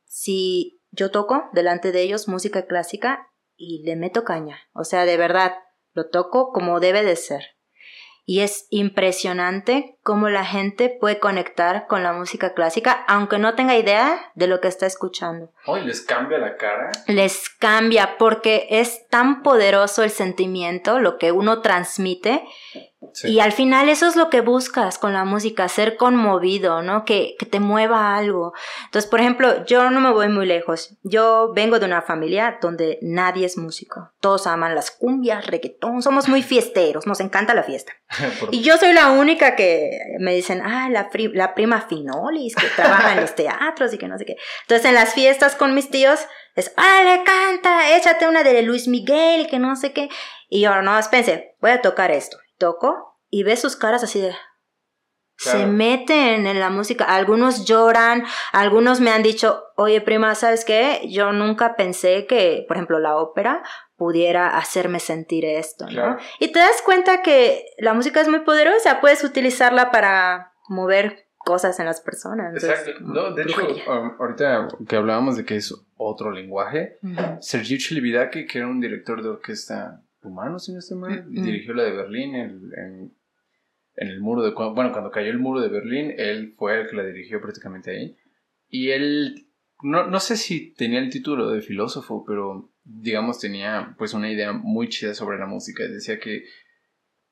[0.06, 4.60] si yo toco delante de ellos música clásica y le meto caña?
[4.74, 5.56] O sea, de verdad,
[5.92, 7.44] lo toco como debe de ser.
[8.26, 13.78] Y es impresionante cómo la gente puede conectar con la música clásica, aunque no tenga
[13.78, 15.52] idea de lo que está escuchando.
[15.66, 16.92] hoy les cambia la cara.
[17.08, 22.44] Les cambia porque es tan poderoso el sentimiento, lo que uno transmite,
[23.12, 23.34] Sí.
[23.34, 27.04] y al final eso es lo que buscas con la música, ser conmovido, ¿no?
[27.04, 28.54] Que, que te mueva algo.
[28.86, 30.96] Entonces, por ejemplo, yo no me voy muy lejos.
[31.04, 34.12] Yo vengo de una familia donde nadie es músico.
[34.22, 37.92] Todos aman las cumbias, reggaetón, somos muy fiesteros, nos encanta la fiesta.
[38.52, 43.14] Y yo soy la única que me dicen, ah, la, la prima Finolis, que trabaja
[43.14, 44.36] en los teatros y que no sé qué.
[44.62, 46.20] Entonces, en las fiestas con mis tíos,
[46.56, 50.10] es, ah, le canta, échate una de Luis Miguel y que no sé qué.
[50.50, 52.38] Y yo, no, espérense, voy a tocar esto.
[52.58, 54.36] Toco y ves sus caras así de...
[55.52, 61.02] Se meten en la música, algunos lloran, algunos me han dicho, oye prima, ¿sabes qué?
[61.10, 63.64] Yo nunca pensé que, por ejemplo, la ópera
[63.96, 66.18] pudiera hacerme sentir esto, ¿no?
[66.40, 71.80] Y te das cuenta que la música es muy poderosa, puedes utilizarla para mover cosas
[71.80, 72.54] en las personas.
[72.56, 72.92] Exacto.
[73.02, 77.16] No, de hecho, um, ahorita que hablábamos de que es otro lenguaje, Ujú.
[77.42, 81.44] Sergio Chilividaki, que era un director de orquesta rumano, si no estoy mal, Mm, mm.
[81.44, 83.14] dirigió la de Berlín el- en,
[83.96, 84.52] en el muro de...
[84.52, 88.18] Bueno, cuando cayó el muro de Berlín, él fue el que la dirigió prácticamente ahí.
[88.68, 89.48] Y él,
[89.82, 94.52] no, no sé si tenía el título de filósofo, pero digamos tenía pues una idea
[94.52, 95.84] muy chida sobre la música.
[95.84, 96.46] Decía que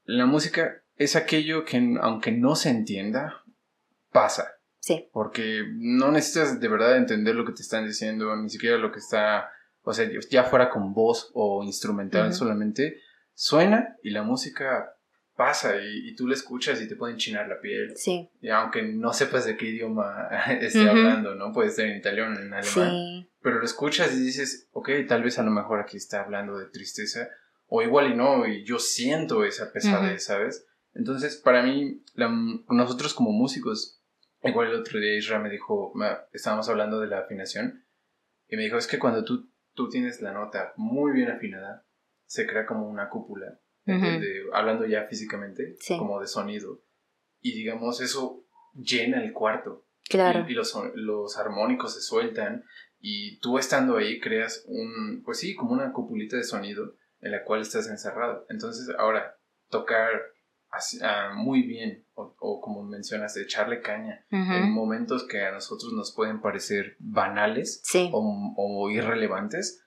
[0.03, 3.43] la música es aquello que aunque no se entienda,
[4.12, 4.47] pasa.
[4.80, 5.09] Sí.
[5.12, 8.99] Porque no necesitas de verdad entender lo que te están diciendo, ni siquiera lo que
[8.99, 9.49] está,
[9.84, 12.99] o sea, ya fuera con voz o instrumental solamente,
[13.34, 14.95] suena y la música
[15.41, 17.93] pasa y, tú la escuchas y te puede enchinar la piel.
[17.95, 18.29] Sí.
[18.41, 20.29] Y aunque no sepas de qué idioma
[20.61, 21.51] esté hablando, ¿no?
[21.51, 22.63] Puede ser en italiano, en alemán.
[22.63, 23.27] Sí.
[23.41, 26.67] Pero lo escuchas y dices, ok, tal vez a lo mejor aquí está hablando de
[26.67, 27.27] tristeza,
[27.65, 30.67] o igual y no, y yo siento esa pesadez, ¿sabes?
[30.93, 32.03] Entonces, para mí,
[32.69, 33.99] nosotros como músicos,
[34.43, 35.91] igual el otro día Isra me dijo,
[36.33, 37.83] estábamos hablando de la afinación,
[38.47, 41.87] y me dijo, es que cuando tú, tú tienes la nota muy bien afinada,
[42.27, 43.59] se crea como una cúpula,
[44.53, 46.81] hablando ya físicamente, como de sonido,
[47.41, 49.85] y digamos, eso llena el cuarto.
[50.09, 50.45] Claro.
[50.47, 52.63] Y, los, los armónicos se sueltan,
[52.99, 57.43] y tú estando ahí creas un, pues sí, como una cupulita de sonido en la
[57.43, 58.45] cual estás encerrado.
[58.49, 59.37] Entonces, ahora,
[59.69, 60.21] tocar
[61.01, 66.39] Ah, muy bien, o, como mencionas, echarle caña en momentos que a nosotros nos pueden
[66.39, 67.83] parecer banales
[68.13, 69.83] o, irrelevantes,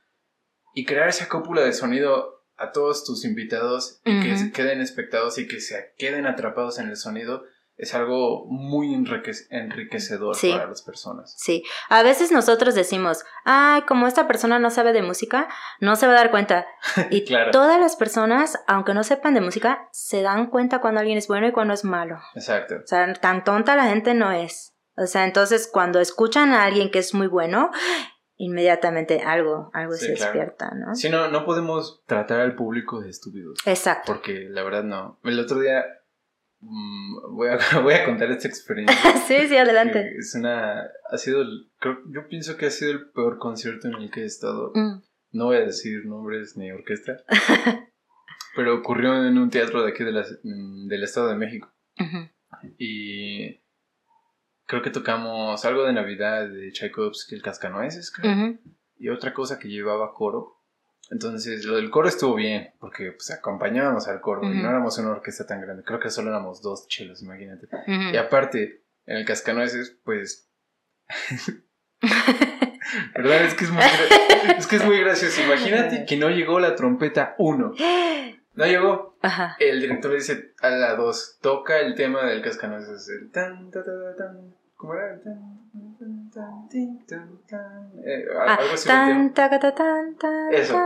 [0.75, 5.39] y crear esa cúpula de sonido a todos tus invitados y que se queden espectados
[5.39, 7.45] y que se queden atrapados en el sonido
[7.77, 11.35] es algo muy enriquecedor para las personas.
[11.37, 15.49] Sí, a veces nosotros decimos, ay, como esta persona no sabe de música,
[15.81, 16.67] no se va a dar cuenta.
[17.11, 21.27] Y todas las personas, aunque no sepan de música, se dan cuenta cuando alguien es
[21.27, 22.19] bueno y cuando es malo.
[22.35, 22.77] Exacto.
[22.77, 24.75] O sea, tan tonta la gente no es.
[24.97, 27.71] O sea, entonces cuando escuchan a alguien que es muy bueno,
[28.37, 30.95] inmediatamente algo, algo se despierta, ¿no?
[30.95, 33.59] Sí, no, no podemos tratar al público de estúpidos.
[33.67, 34.13] Exacto.
[34.13, 35.19] Porque la verdad no.
[35.23, 35.85] El otro día
[36.67, 38.97] Mm, voy, a, voy a contar esta experiencia.
[39.27, 40.15] sí, sí, adelante.
[40.17, 40.83] Es una.
[41.11, 41.45] Ha sido.
[42.09, 44.73] yo pienso que ha sido el peor concierto en el que he estado.
[44.75, 45.03] Mm.
[45.33, 47.17] No voy a decir nombres ni orquesta.
[48.57, 51.73] pero ocurrió en un teatro de aquí de la, del Estado de México.
[52.79, 53.64] Y.
[54.67, 58.59] Creo que tocamos algo de Navidad de Tchaikovsky, el Cascanueces, creo.
[58.99, 60.63] Y otra cosa que llevaba coro.
[61.11, 65.11] Entonces, lo del coro estuvo bien, porque pues acompañábamos al coro y no éramos una
[65.11, 65.85] orquesta tan grande.
[65.85, 67.69] Creo que solo éramos dos chelos, imagínate.
[67.87, 70.51] Y aparte, en el Cascanueces, pues.
[73.15, 73.45] ¿Verdad?
[73.45, 73.83] Es que es, muy
[74.59, 75.43] es que es muy gracioso.
[75.43, 77.75] Imagínate que no llegó la trompeta 1.
[78.55, 79.17] No llegó.
[79.59, 83.09] El director le dice a la 2, toca el tema del cascanueces.
[83.09, 84.55] El tan, ta, ta, tan.
[84.77, 85.15] ¿Cómo era?
[85.15, 85.65] El tan.
[86.33, 87.91] Tan, tin, tan, tan.
[88.05, 88.87] Eh, ah, algo así.
[88.87, 89.61] Tan, tan,
[90.17, 90.79] tan, Eso.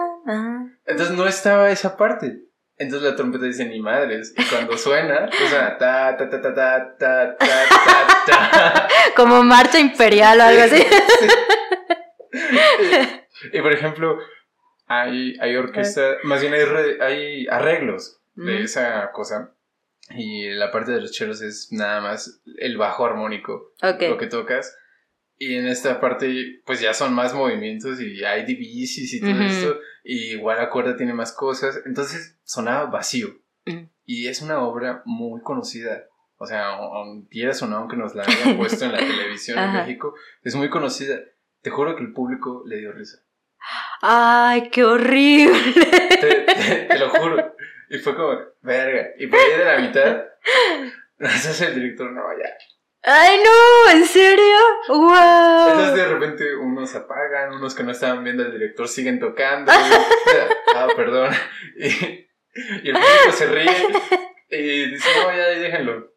[0.86, 2.44] Entonces no estaba esa parte.
[2.76, 4.34] Entonces la trompeta dice ni madres.
[4.36, 8.88] Y cuando suena, suena ta, ta, ta, ta, ta, ta, ta, ta.
[9.16, 10.82] Como marcha imperial o algo así.
[13.52, 14.18] Y por ejemplo,
[14.88, 19.54] hay, hay orquesta, más bien hay, hay arreglos de esa cosa.
[20.16, 23.74] Y la parte de los chelos es nada más el bajo armónico.
[24.08, 24.76] Lo que tocas.
[25.36, 29.78] Y en esta parte, pues ya son más movimientos y hay divisis y todo esto.
[30.02, 31.80] Y igual la cuerda tiene más cosas.
[31.84, 33.28] Entonces sonaba vacío.
[34.06, 36.06] Y es una obra muy conocida.
[36.38, 36.78] O sea,
[37.30, 40.70] quieras o no, aunque nos la hayan puesto en la televisión en México, es muy
[40.70, 41.20] conocida.
[41.60, 43.18] Te juro que el público le dio risa.
[44.00, 45.74] ¡Ay, qué horrible!
[46.20, 47.54] Te, lo juro.
[47.90, 49.08] Y fue como, verga.
[49.18, 50.24] Y por ahí de la mitad,
[51.20, 52.50] hace el director, no, ya,
[53.02, 53.92] ¡Ay, no!
[53.92, 54.56] ¿En serio?
[54.88, 55.70] ¡Wow!
[55.70, 59.72] Entonces de repente unos apagan, unos que no estaban viendo al director siguen tocando.
[60.74, 61.30] ah, perdón.
[61.76, 63.70] Y, el público se ríe
[64.50, 66.12] y dice, no, ya déjenlo.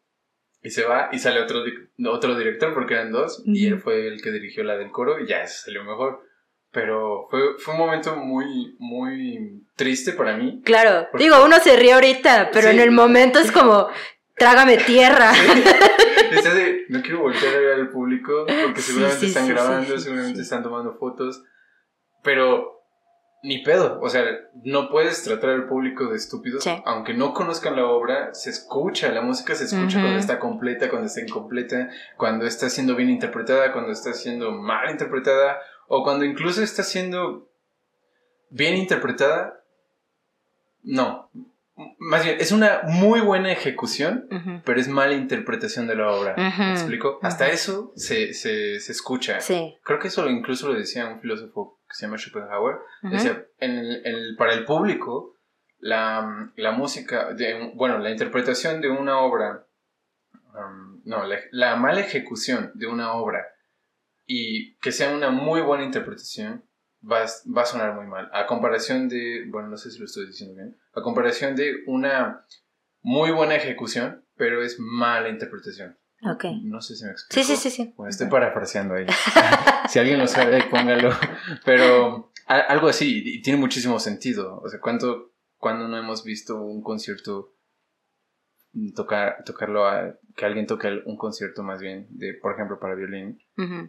[0.64, 1.64] Y se va y sale otro,
[2.08, 5.28] otro director porque eran dos y él fue el que dirigió la del coro y
[5.28, 6.24] ya eso salió mejor.
[6.72, 10.62] Pero fue, fue un momento muy, muy triste para mí.
[10.64, 13.90] Claro, digo, uno se ríe ahorita, pero en el momento es como,
[14.38, 15.34] trágame tierra.
[16.90, 21.44] no quiero voltear a ver al público porque seguramente están grabando, seguramente están tomando fotos,
[22.24, 22.82] pero
[23.44, 24.24] ni pedo, o sea,
[24.64, 29.22] no puedes tratar al público de estúpidos, aunque no conozcan la obra, se escucha, la
[29.22, 33.92] música se escucha cuando está completa, cuando está incompleta, cuando está siendo bien interpretada, cuando
[33.92, 35.60] está siendo mal interpretada,
[35.94, 37.50] o cuando incluso está siendo
[38.50, 39.62] bien interpretada.
[40.84, 41.30] No,
[42.00, 46.36] más bien, es una muy buena ejecución, pero es mala interpretación de la obra.
[46.38, 47.20] ¿Me explico?
[47.22, 49.40] Hasta eso se, se, se escucha.
[49.84, 52.78] Creo que eso incluso lo decía un filósofo que se llama Schopenhauer.
[53.02, 55.36] Decía, en el, para el público,
[55.80, 59.66] la, la música, de, bueno, la interpretación de una obra,
[60.56, 63.46] um, no, la, la mala ejecución de una obra
[64.26, 66.64] y que sea una muy buena interpretación,
[67.04, 68.30] va, va, a sonar muy mal.
[68.34, 72.46] A comparación de, bueno, no sé si lo estoy diciendo bien, a comparación de una
[73.02, 75.98] muy buena ejecución, pero es mala interpretación.
[76.24, 76.46] Ok.
[76.64, 77.48] No sé si me explico.
[77.48, 77.94] Sí, sí, sí, sí.
[77.98, 79.08] Bueno, estoy parafraseando ahí.
[79.90, 81.10] si alguien lo sabe, póngalo.
[81.66, 84.60] Pero algo así, y tiene muchísimo sentido.
[84.64, 87.56] O sea, ¿cuánto, cuando no hemos visto un concierto
[88.96, 93.40] tocar, tocarlo a, que alguien toque un concierto más bien de, por ejemplo, para violín,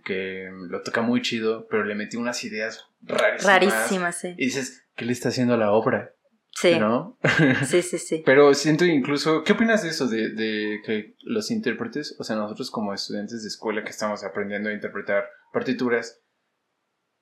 [0.05, 3.45] que lo toca muy chido, pero le metí unas ideas rarísimas.
[3.47, 4.35] Rarísimas, sí.
[4.37, 6.15] Y dices, ¿qué le está haciendo a la obra?
[6.55, 6.79] Sí.
[6.79, 7.19] ¿No?
[7.65, 8.23] Sí, sí, sí.
[8.27, 10.07] pero siento incluso, ¿qué opinas de eso?
[10.07, 14.69] De, de que los intérpretes, o sea, nosotros como estudiantes de escuela que estamos aprendiendo
[14.69, 16.21] a interpretar partituras,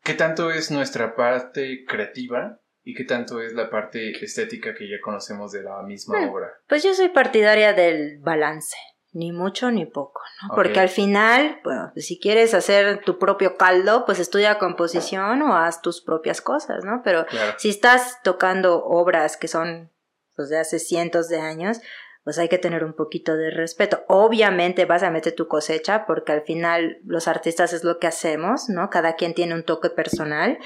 [0.02, 4.96] ¿qué tanto es nuestra parte creativa ¿Y qué tanto es la parte estética que ya
[5.02, 6.48] conocemos de la misma hmm, obra?
[6.66, 8.76] Pues yo soy partidaria del balance,
[9.12, 10.54] ni mucho ni poco, ¿no?
[10.54, 15.56] Porque al final, bueno, pues si quieres hacer tu propio caldo, pues estudia composición o
[15.56, 17.02] haz tus propias cosas, ¿no?
[17.04, 17.26] Pero
[17.58, 19.90] si estás tocando obras que son
[20.34, 21.80] pues, de hace cientos de años,
[22.24, 24.04] pues hay que tener un poquito de respeto.
[24.08, 28.68] Obviamente vas a meter tu cosecha porque al final los artistas es lo que hacemos,
[28.68, 28.88] ¿no?
[28.88, 30.58] Cada quien tiene un toque personal,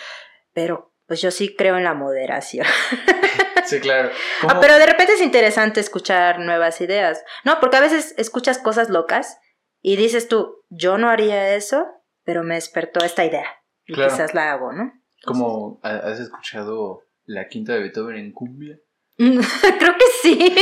[0.52, 2.66] pero pues yo sí creo en la moderación.
[3.66, 4.11] Sí, claro.
[4.42, 7.61] Ah, pero de repente es interesante escuchar nuevas ideas, ¿no?
[7.61, 9.38] Porque a veces escuchas cosas locas
[9.80, 11.86] y dices tú, yo no haría eso,
[12.24, 13.46] pero me despertó esta idea
[13.86, 14.92] y quizás la hago, ¿no?
[15.24, 18.78] Como, ¿has escuchado la quinta de Beethoven en cumbia?
[19.16, 20.55] Creo que sí.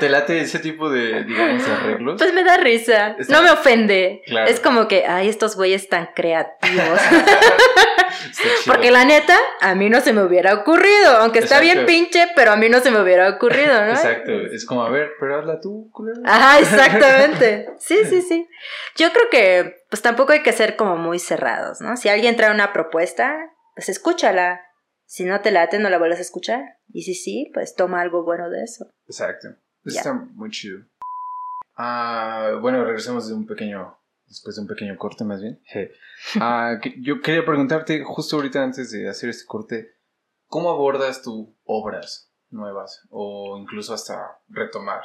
[0.00, 2.16] ¿Te, late ese tipo de, digamos, arreglos?
[2.18, 3.16] Pues me da risa.
[3.28, 4.22] No me ofende.
[4.48, 7.00] Es como que, ay, estos güeyes tan creativos.
[8.66, 11.16] Porque la neta, a mí no se me hubiera ocurrido.
[11.18, 13.90] Aunque está bien pinche, pero a mí no se me hubiera ocurrido, ¿no?
[13.92, 14.32] Exacto.
[14.32, 16.20] Es como, a ver, pero hazla tú, culero.
[16.24, 17.68] Ajá, exactamente.
[17.78, 18.48] Sí, sí, sí.
[18.96, 21.96] Yo creo que, pues tampoco hay que ser como muy cerrados, ¿no?
[21.96, 23.36] Si alguien trae una propuesta,
[23.74, 24.60] pues escúchala.
[25.04, 26.78] Si no te late, no la vuelves a escuchar.
[26.92, 28.90] Y si sí, pues toma algo bueno de eso.
[29.06, 29.48] Exacto.
[29.84, 30.80] está muy chido.
[31.76, 35.60] Ah, bueno, regresemos de un pequeño, después de un pequeño corte más bien.
[36.40, 39.96] Ah, yo quería preguntarte, justo ahorita antes de hacer este corte,
[40.46, 45.02] ¿cómo abordas tus obras nuevas o incluso hasta retomar?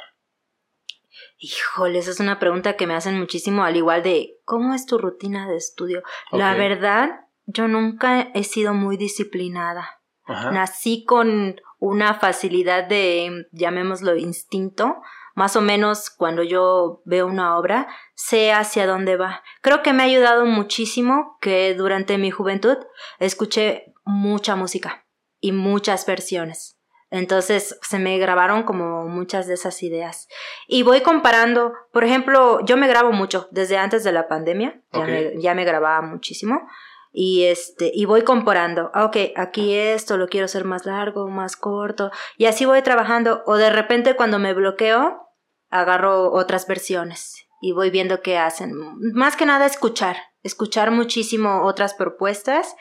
[1.38, 4.96] Híjole, esa es una pregunta que me hacen muchísimo, al igual de, ¿cómo es tu
[4.96, 6.02] rutina de estudio?
[6.30, 10.00] La verdad, yo nunca he sido muy disciplinada.
[10.26, 15.02] Nací con una facilidad de, llamémoslo, instinto.
[15.34, 19.42] Más o menos cuando yo veo una obra, sé hacia dónde va.
[19.60, 22.76] Creo que me ha ayudado muchísimo que durante mi juventud
[23.18, 25.06] escuché mucha música
[25.40, 26.78] y muchas versiones.
[27.10, 30.28] Entonces se me grabaron como muchas de esas ideas.
[30.66, 35.04] Y voy comparando, por ejemplo, yo me grabo mucho desde antes de la pandemia, ya,
[35.04, 36.66] me, ya me grababa muchísimo
[37.12, 38.90] y este y voy comparando.
[38.94, 43.42] Ah, ok aquí esto lo quiero hacer más largo más corto y así voy trabajando
[43.46, 45.28] o de repente cuando me bloqueo
[45.70, 48.72] agarro otras versiones y voy viendo qué hacen.
[49.12, 52.74] Más que nada escuchar escuchar muchísimo otras propuestas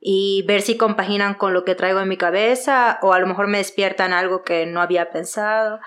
[0.00, 3.46] y ver si compaginan con lo que traigo en mi cabeza o a lo mejor
[3.46, 5.78] me despiertan algo que no había pensado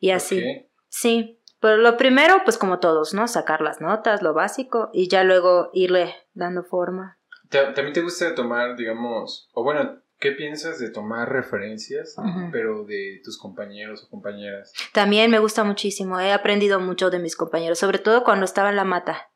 [0.00, 0.42] y así.
[0.88, 5.24] Sí pero lo primero pues como todos no sacar las notas lo básico y ya
[5.24, 7.17] luego irle dando forma
[7.50, 12.16] ¿También te gusta tomar, digamos, o bueno, ¿qué piensas de tomar referencias,
[12.52, 14.72] pero de tus compañeros o compañeras?
[14.92, 18.76] También me gusta muchísimo, he aprendido mucho de mis compañeros, sobre todo cuando estaba en
[18.76, 19.30] la mata.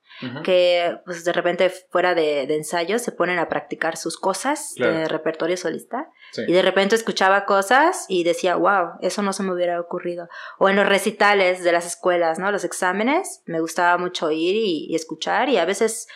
[0.44, 5.08] que pues de repente fuera de, de ensayos se ponen a practicar sus cosas de
[5.08, 6.10] repertorio solista
[6.46, 10.68] y de repente escuchaba cosas y decía wow eso no se me hubiera ocurrido o
[10.68, 15.48] en los recitales de las escuelas no los exámenes me gustaba mucho ir y escuchar
[15.48, 16.06] y a veces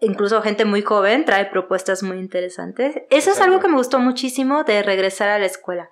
[0.00, 2.96] incluso gente muy joven trae propuestas muy interesantes.
[3.10, 5.88] Eso es algo que me gustó muchísimo de regresar a la escuela.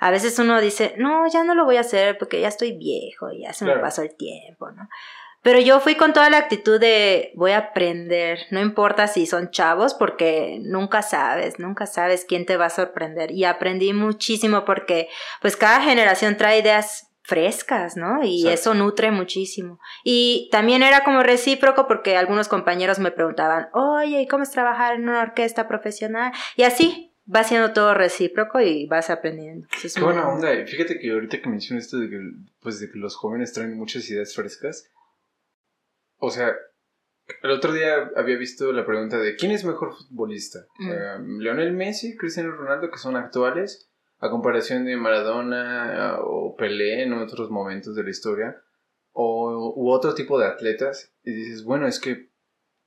[0.00, 3.30] A veces uno dice, no, ya no lo voy a hacer porque ya estoy viejo,
[3.30, 4.88] y ya se me pasó el tiempo, ¿no?
[5.42, 9.50] Pero yo fui con toda la actitud de voy a aprender, no importa si son
[9.50, 13.30] chavos, porque nunca sabes, nunca sabes quién te va a sorprender.
[13.30, 15.08] Y aprendí muchísimo porque
[15.40, 18.24] pues cada generación trae ideas frescas, ¿no?
[18.24, 19.78] Y eso nutre muchísimo.
[20.02, 24.96] Y también era como recíproco porque algunos compañeros me preguntaban, oye, ¿y cómo es trabajar
[24.96, 26.32] en una orquesta profesional?
[26.56, 29.68] Y así va siendo todo recíproco y vas aprendiendo.
[29.80, 30.48] Qué buena onda.
[30.66, 32.18] Fíjate que ahorita que mencionas esto de que,
[32.60, 34.90] pues, de que los jóvenes traen muchas ideas frescas,
[36.16, 36.52] o sea,
[37.44, 40.66] el otro día había visto la pregunta de ¿quién es mejor futbolista?
[40.78, 40.90] Mm.
[40.90, 43.88] Eh, ¿Lionel Messi, Cristiano Ronaldo, que son actuales?
[44.20, 48.62] A comparación de Maradona o Pelé en otros momentos de la historia,
[49.12, 52.30] o, u otro tipo de atletas, y dices, bueno, es que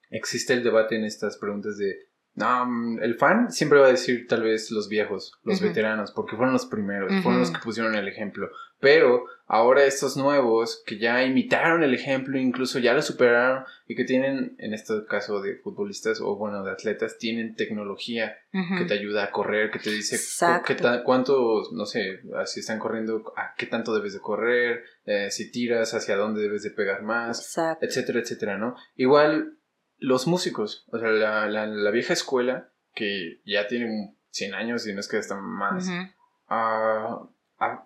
[0.09, 1.97] existe el debate en estas preguntas de
[2.35, 6.35] No, mm, el fan siempre va a decir tal vez los viejos, los veteranos, porque
[6.35, 8.49] fueron los primeros, fueron los que pusieron el ejemplo.
[8.79, 14.03] Pero ahora estos nuevos que ya imitaron el ejemplo, incluso ya lo superaron y que
[14.03, 19.25] tienen, en este caso de futbolistas o bueno, de atletas, tienen tecnología que te ayuda
[19.25, 20.17] a correr, que te dice
[20.65, 25.51] qué cuántos, no sé, si están corriendo, a qué tanto debes de correr, eh, si
[25.51, 28.75] tiras, hacia dónde debes de pegar más, etcétera, etcétera, ¿no?
[28.95, 29.57] Igual
[30.03, 34.99] los músicos, o sea, la, la, vieja escuela, que ya tiene 100 años y no
[34.99, 35.89] es que están más,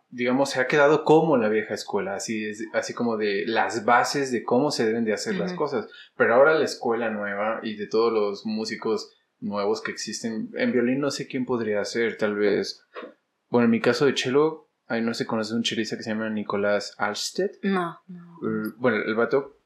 [0.10, 4.44] digamos, se ha quedado como la vieja escuela, así, así como de las bases de
[4.44, 5.88] cómo se deben de hacer las cosas.
[6.16, 11.00] Pero ahora la escuela nueva y de todos los músicos nuevos que existen, en violín
[11.00, 12.84] no sé quién podría ser, tal vez,
[13.50, 16.32] bueno, en mi caso de cello, ahí no se conoce un chelista que se llama
[16.32, 17.52] Nicolás Alsted.
[17.62, 18.00] No,
[18.78, 19.60] Bueno, el vato,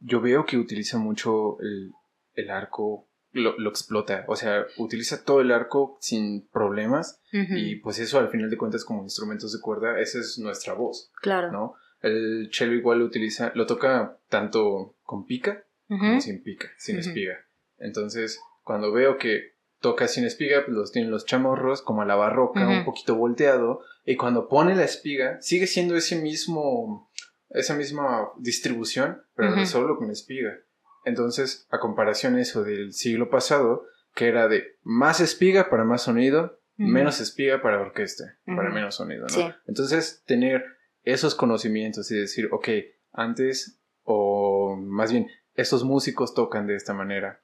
[0.00, 1.92] yo veo que utiliza mucho el,
[2.34, 4.24] el arco lo, explota.
[4.28, 8.84] O sea, utiliza todo el arco sin problemas y pues eso al final de cuentas
[8.84, 11.10] como instrumentos de cuerda, esa es nuestra voz.
[11.20, 11.52] Claro.
[11.52, 11.74] ¿no?
[12.00, 17.36] El cello igual lo utiliza, lo toca tanto con pica como sin pica, sin espiga.
[17.78, 22.16] Entonces, cuando veo que toca sin espiga, pues los tienen los chamorros como a la
[22.16, 27.10] barroca, un poquito volteado, y cuando pone la espiga, sigue siendo ese mismo,
[27.50, 30.58] esa misma distribución, pero solo con espiga.
[31.04, 33.84] Entonces, a comparación eso del siglo pasado,
[34.14, 39.26] que era de más espiga para más sonido, menos espiga para orquesta, para menos sonido,
[39.28, 39.54] ¿no?
[39.66, 40.64] Entonces, tener
[41.04, 42.68] esos conocimientos y decir, ok,
[43.12, 47.40] antes, o más bien, estos músicos tocan de esta manera,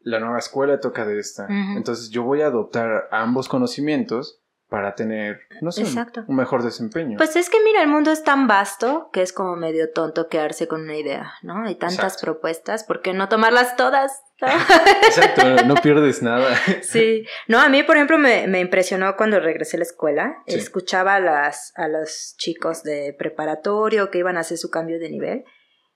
[0.00, 5.42] la nueva escuela toca de esta, entonces yo voy a adoptar ambos conocimientos para tener,
[5.60, 5.84] no sé,
[6.26, 7.18] un mejor desempeño.
[7.18, 10.66] Pues es que mira, el mundo es tan vasto que es como medio tonto quedarse
[10.66, 11.64] con una idea, ¿no?
[11.64, 14.24] Hay tantas propuestas, ¿por qué no tomarlas todas?
[15.06, 16.56] Exacto, no pierdes nada.
[16.82, 21.14] sí, no, a mí, por ejemplo, me, me impresionó cuando regresé a la escuela, escuchaba
[21.14, 25.44] a, las, a los chicos de preparatorio que iban a hacer su cambio de nivel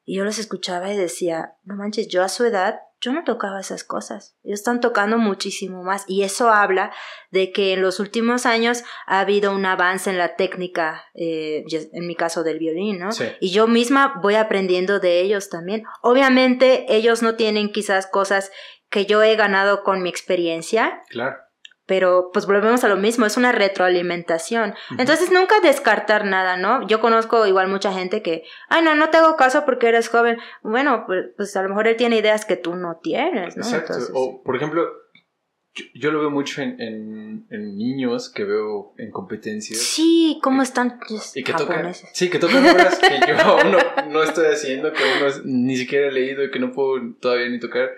[0.04, 3.60] y yo los escuchaba y decía, no manches, yo a su edad yo no tocaba
[3.60, 4.36] esas cosas.
[4.44, 6.92] Ellos están tocando muchísimo más y eso habla
[7.30, 12.06] de que en los últimos años ha habido un avance en la técnica, eh, en
[12.06, 13.08] mi caso del violín, ¿no?
[13.40, 15.84] Y yo misma voy aprendiendo de ellos también.
[16.02, 18.52] Obviamente ellos no tienen quizás cosas
[18.90, 21.02] que yo he ganado con mi experiencia.
[21.08, 21.36] Claro
[21.90, 24.74] pero pues volvemos a lo mismo, es una retroalimentación.
[24.96, 26.86] Entonces nunca descartar nada, ¿no?
[26.86, 30.38] Yo conozco igual mucha gente que, ay, no, no te hago caso porque eres joven.
[30.62, 33.64] Bueno, pues, pues a lo mejor él tiene ideas que tú no tienes, ¿no?
[33.64, 33.94] Exacto.
[34.14, 34.86] O, por ejemplo,
[35.96, 36.80] yo, lo veo mucho en,
[37.50, 39.80] en, niños que veo en competencias.
[39.80, 41.00] Sí, cómo están
[41.34, 43.76] y que tocan, Sí, que tocan obras que yo aún
[44.12, 47.48] no, estoy haciendo, que aún no, ni siquiera he leído y que no puedo todavía
[47.48, 47.90] ni tocar.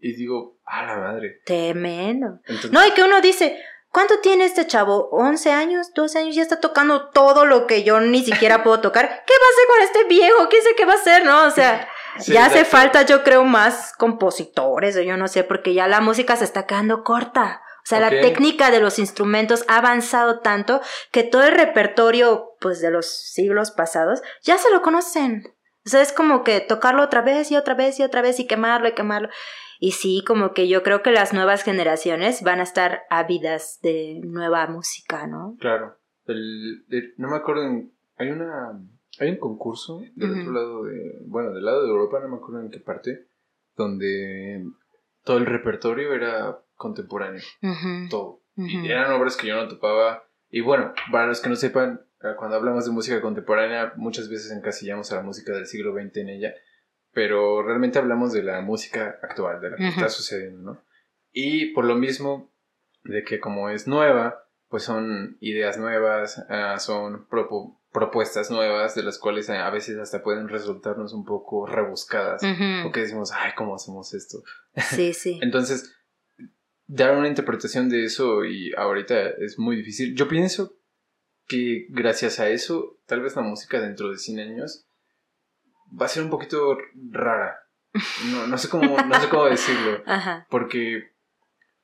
[0.00, 1.40] Y digo, a la madre.
[1.44, 2.40] Tremendo.
[2.70, 5.10] no, y que uno dice, ¿cuánto tiene este chavo?
[5.10, 5.92] ¿11 años?
[5.94, 6.34] ¿12 años?
[6.34, 9.06] Ya está tocando todo lo que yo ni siquiera puedo tocar.
[9.26, 10.48] ¿Qué va a hacer con este viejo?
[10.48, 11.24] ¿Qué sé qué va a hacer?
[11.24, 11.46] ¿No?
[11.46, 11.88] O sea,
[12.26, 16.36] ya hace falta, yo creo, más compositores o yo no sé, porque ya la música
[16.36, 17.62] se está quedando corta.
[17.78, 22.82] O sea, la técnica de los instrumentos ha avanzado tanto que todo el repertorio, pues,
[22.82, 25.54] de los siglos pasados, ya se lo conocen.
[25.86, 28.46] O sea, es como que tocarlo otra vez y otra vez y otra vez y
[28.46, 29.30] quemarlo y quemarlo.
[29.78, 34.20] Y sí, como que yo creo que las nuevas generaciones van a estar ávidas de
[34.24, 35.56] nueva música, ¿no?
[35.60, 35.96] Claro.
[36.26, 36.84] El,
[37.16, 37.62] no me acuerdo,
[38.16, 38.78] hay una
[39.20, 42.60] hay un concurso del otro lado de, bueno, del lado de Europa, no me acuerdo
[42.60, 43.26] en qué parte,
[43.76, 44.64] donde
[45.24, 47.42] todo el repertorio era contemporáneo,
[48.10, 48.42] todo.
[48.56, 50.24] Y eran obras que yo no topaba.
[50.50, 52.00] Y bueno, para los que no sepan,
[52.38, 56.28] cuando hablamos de música contemporánea, muchas veces encasillamos a la música del siglo XX en
[56.28, 56.54] ella
[57.12, 60.84] pero realmente hablamos de la música actual, de la que está sucediendo, ¿no?
[61.32, 62.52] Y por lo mismo
[63.04, 67.26] de que como es nueva, pues son ideas nuevas, ah, son
[67.90, 72.42] propuestas nuevas, de las cuales a veces hasta pueden resultarnos un poco rebuscadas,
[72.82, 74.42] porque decimos, ay, ¿cómo hacemos esto?
[74.76, 75.38] Sí, sí.
[75.42, 75.96] Entonces,
[76.86, 80.14] dar una interpretación de eso y ahorita es muy difícil.
[80.14, 80.76] Yo pienso
[81.46, 84.87] que gracias a eso, tal vez la música dentro de 100 años
[85.90, 86.78] va a ser un poquito
[87.10, 87.64] rara.
[88.30, 90.02] No, no, sé, cómo, no sé cómo decirlo.
[90.50, 91.10] Porque,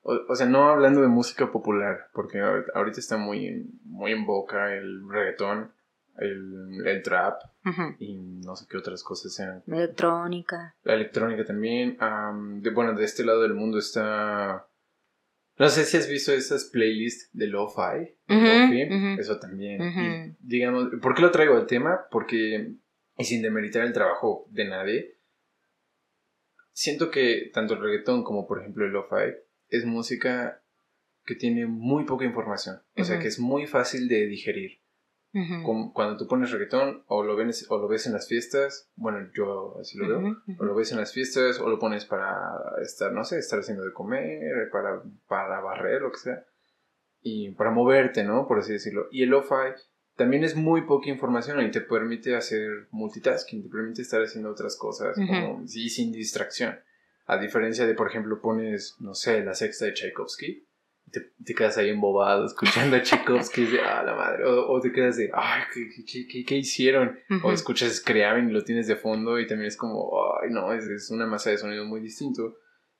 [0.03, 5.09] o, sea, no hablando de música popular, porque ahorita está muy, muy en boca el
[5.09, 5.73] reggaetón,
[6.19, 7.41] el, el trap
[7.99, 9.63] y no sé qué otras cosas sean.
[9.67, 10.77] Electrónica.
[10.83, 11.97] La electrónica también.
[12.61, 14.67] de, bueno, de este lado del mundo está...
[15.57, 18.17] No sé si has visto esas playlists de lo-fi.
[19.19, 20.37] Eso también.
[20.41, 22.03] digamos, ¿por qué lo traigo al tema?
[22.11, 22.75] Porque
[23.17, 25.19] y sin demeritar el trabajo de nadie,
[26.73, 29.35] siento que tanto el reggaetón como por ejemplo el lo-fi
[29.69, 30.63] es música
[31.25, 32.83] que tiene muy poca información.
[32.97, 34.83] O sea, que es muy fácil de digerir.
[35.95, 39.79] cuando tú pones reggaetón o lo, ves, o lo ves en las fiestas, bueno, yo
[39.81, 43.25] así lo veo, o lo ves en las fiestas o lo pones para estar, no
[43.25, 46.45] sé, estar haciendo de comer, para, para barrer, lo que sea,
[47.21, 48.47] y para moverte, ¿no?
[48.47, 49.09] Por así decirlo.
[49.11, 49.73] Y el lo-fi
[50.17, 54.77] también es muy poca información y te permite hacer multitasking, te permite estar haciendo otras
[54.77, 56.79] cosas como, y sin distracción.
[57.27, 60.67] A diferencia de, por ejemplo, pones, no sé, la sexta de Tchaikovsky
[61.11, 64.93] te, te, quedas ahí embobado escuchando a Tchaikovsky y de, ah, la madre, o, te
[64.93, 67.19] quedas de, ay, ¿qué, qué, qué, hicieron?
[67.43, 70.13] O escuchas Scriabin y lo tienes de fondo y también es como,
[70.43, 72.57] ay, no, es, es, una masa de sonido muy distinto.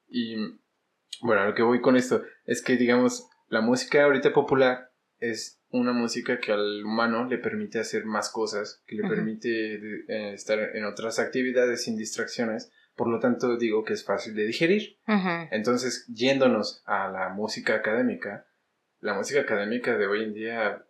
[0.09, 0.37] Y
[1.23, 4.91] bueno, lo que voy con esto es que, digamos, la música ahorita popular
[5.31, 9.75] es una música que al humano le permite hacer más cosas, que le permite
[10.09, 14.47] eh, estar en otras actividades sin distracciones por lo tanto digo que es fácil de
[14.47, 14.99] digerir.
[15.51, 18.47] Entonces, yéndonos a la música académica,
[19.01, 20.85] la música académica de hoy en día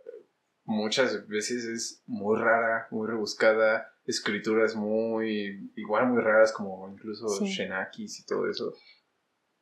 [0.65, 8.21] muchas veces es muy rara, muy rebuscada, escrituras muy, igual muy raras como incluso Shenakis
[8.21, 8.75] y todo eso.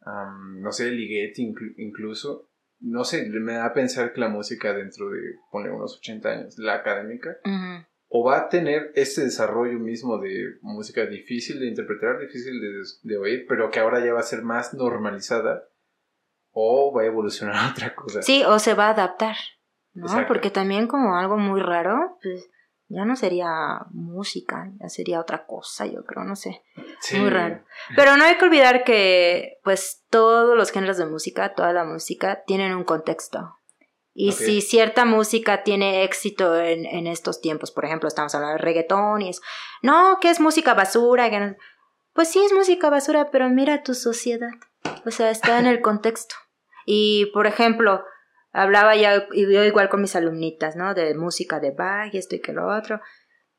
[0.05, 2.49] no sé, Ligeti incluso.
[2.83, 6.59] No sé, me da a pensar que la música dentro de, pone unos 80 años,
[6.59, 7.37] la académica,
[8.09, 12.53] o va a tener ese desarrollo mismo de música difícil de interpretar, difícil
[13.03, 15.63] de, oír, pero que ahora ya va a ser más normalizada,
[16.51, 18.21] o va a evolucionar a otra cosa.
[18.21, 19.37] Sí, o se va a adaptar,
[19.95, 20.09] ¿no?
[20.27, 22.51] Porque también como algo muy raro, pues
[22.95, 26.63] ya no sería música, ya sería otra cosa, yo creo, no sé.
[27.19, 27.65] Muy raro.
[27.97, 32.43] Pero no hay que olvidar que, pues, todos los géneros de música, toda la música,
[32.47, 33.59] tienen un contexto.
[34.15, 38.63] Y si cierta música tiene éxito en, en, estos tiempos, por ejemplo, estamos hablando de
[38.63, 39.41] reggaetón y es,
[39.81, 41.31] no, que es música basura,
[42.13, 44.53] pues sí es música basura, pero mira tu sociedad,
[45.07, 46.35] o sea, está en el contexto.
[46.85, 48.05] Y, por ejemplo,
[48.53, 50.95] hablaba ya, y yo igual con mis alumnitas, ¿no?
[50.95, 53.01] De música de Bach y esto y que lo otro.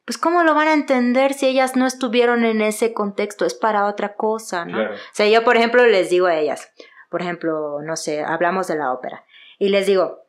[0.06, 3.86] Pues cómo lo van a entender si ellas no estuvieron en ese contexto, es para
[3.86, 4.82] otra cosa, ¿no?
[4.82, 6.72] O sea, yo, por ejemplo, les digo a ellas,
[7.10, 9.24] por ejemplo, no sé, hablamos de la ópera,
[9.60, 10.23] y les digo,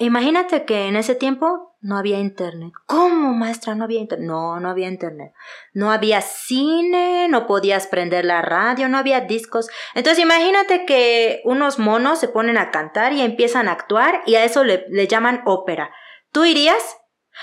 [0.00, 2.72] Imagínate que en ese tiempo no había internet.
[2.86, 3.74] ¿Cómo, maestra?
[3.74, 4.28] No había internet.
[4.28, 5.32] No, no había internet.
[5.72, 9.68] No había cine, no podías prender la radio, no había discos.
[9.94, 14.44] Entonces imagínate que unos monos se ponen a cantar y empiezan a actuar y a
[14.44, 15.90] eso le, le llaman ópera.
[16.30, 16.98] ¿Tú irías?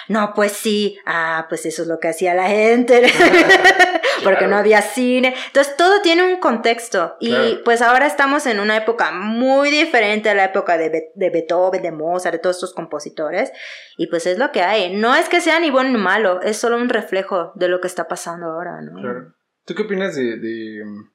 [0.08, 3.04] No, pues sí, ah, pues eso es lo que hacía la gente,
[4.24, 5.34] porque no había cine.
[5.48, 10.36] Entonces todo tiene un contexto y pues ahora estamos en una época muy diferente a
[10.36, 13.52] la época de, de, Beethoven, de Mozart, de todos estos compositores
[13.98, 14.96] y pues es lo que hay.
[14.96, 17.88] No es que sea ni bueno ni malo, es solo un reflejo de lo que
[17.88, 19.02] está pasando ahora, ¿no?
[19.02, 19.34] Claro.
[19.66, 20.84] ¿Tú qué opinas de, de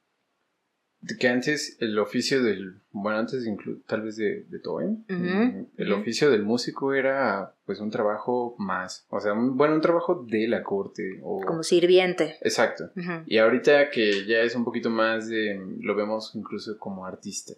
[1.19, 3.43] que antes el oficio del, bueno, antes
[3.87, 4.59] tal vez de, de
[5.07, 9.81] mm, el oficio del músico era pues un trabajo más, o sea, un, bueno, un
[9.81, 11.19] trabajo de la corte.
[11.23, 11.41] O...
[11.41, 12.37] Como sirviente.
[12.41, 12.91] Exacto.
[13.25, 17.53] Y ahorita que ya es un poquito más de, lo vemos incluso como artista.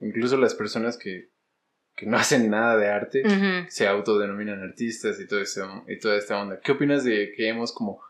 [0.00, 1.30] incluso las personas que,
[1.94, 3.22] que, no hacen nada de arte
[3.68, 6.60] se autodenominan artistas y, todo eso, y toda esta onda.
[6.60, 8.00] ¿Qué opinas de que hemos como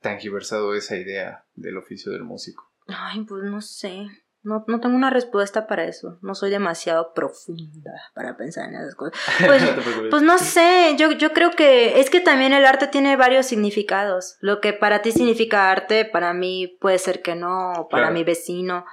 [0.00, 2.73] tangiversado esa idea del oficio del músico?
[2.86, 4.06] Ay, pues no sé.
[4.42, 6.18] No, no tengo una respuesta para eso.
[6.20, 9.18] No soy demasiado profunda para pensar en esas cosas.
[9.46, 9.62] Pues,
[10.10, 14.36] pues no sé, yo, yo creo que es que también el arte tiene varios significados.
[14.40, 18.22] Lo que para ti significa arte, para mí puede ser que no, o para mi
[18.22, 18.84] vecino.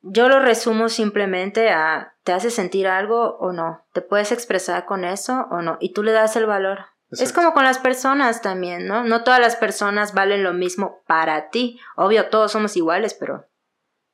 [0.00, 3.84] Yo lo resumo simplemente a, ¿te hace sentir algo o no?
[3.92, 5.76] ¿Te puedes expresar con eso o no?
[5.80, 6.86] Y tú le das el valor.
[7.10, 9.04] Es como con las personas también, ¿no?
[9.04, 11.80] No todas las personas valen lo mismo para ti.
[11.96, 13.46] Obvio, todos somos iguales, pero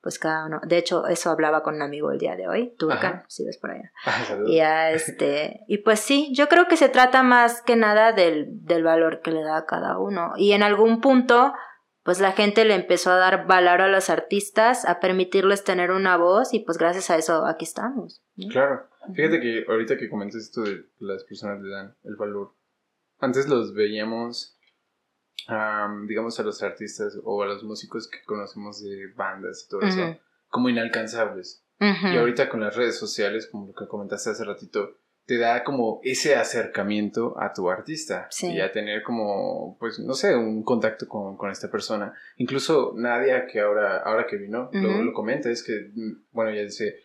[0.00, 0.60] pues cada uno.
[0.64, 3.70] De hecho, eso hablaba con un amigo el día de hoy, Turkan, si ves por
[3.70, 3.90] allá.
[4.06, 4.60] Ah, y,
[4.94, 9.22] este, y pues sí, yo creo que se trata más que nada del, del valor
[9.22, 10.34] que le da a cada uno.
[10.36, 11.54] Y en algún punto,
[12.02, 16.18] pues la gente le empezó a dar valor a los artistas, a permitirles tener una
[16.18, 18.22] voz y pues gracias a eso aquí estamos.
[18.50, 18.86] Claro.
[19.14, 22.52] Fíjate que ahorita que comentas esto de las personas le dan el valor
[23.18, 24.58] antes los veíamos,
[26.06, 30.18] digamos, a los artistas o a los músicos que conocemos de bandas y todo eso,
[30.48, 31.64] como inalcanzables.
[31.80, 34.96] Y ahorita con las redes sociales, como lo que comentaste hace ratito,
[35.26, 40.36] te da como ese acercamiento a tu artista y a tener como, pues, no sé,
[40.36, 42.12] un contacto con, con esta persona.
[42.36, 46.62] Incluso Nadia, que ahora, ahora que vino, lo, lo, comenta, es que, mm, bueno, ella
[46.62, 46.96] dice,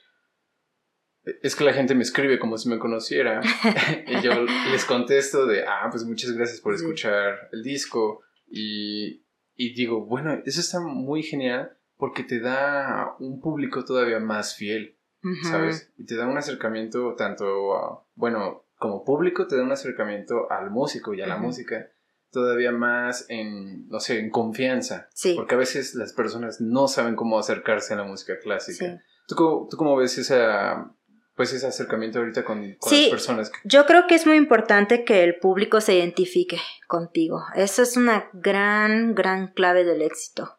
[1.42, 3.42] es que la gente me escribe como si me conociera
[4.08, 4.32] y yo
[4.72, 9.26] les contesto de, ah, pues muchas gracias por escuchar el disco y,
[9.56, 14.98] y, digo, bueno, eso está muy genial porque te da un público todavía más fiel,
[15.44, 15.94] ¿sabes?
[15.98, 21.14] Y te da un acercamiento tanto, bueno, como público te da un acercamiento al músico
[21.14, 21.90] y a la música
[22.32, 25.10] todavía más en, no sé, en confianza.
[25.14, 25.34] Sí.
[25.36, 29.04] Porque a veces las personas no saben cómo acercarse a la música clásica.
[29.28, 30.96] ¿Tú, ¿Tú cómo ves esa,
[31.40, 33.50] pues ese acercamiento ahorita con, con las personas.
[33.64, 37.46] Yo creo que es muy importante que el público se identifique contigo.
[37.56, 40.58] Eso es una gran, gran clave del éxito.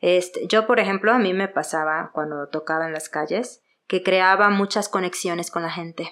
[0.00, 4.48] Este, yo, por ejemplo, a mí me pasaba cuando tocaba en las calles que creaba
[4.48, 6.10] muchas conexiones con la gente.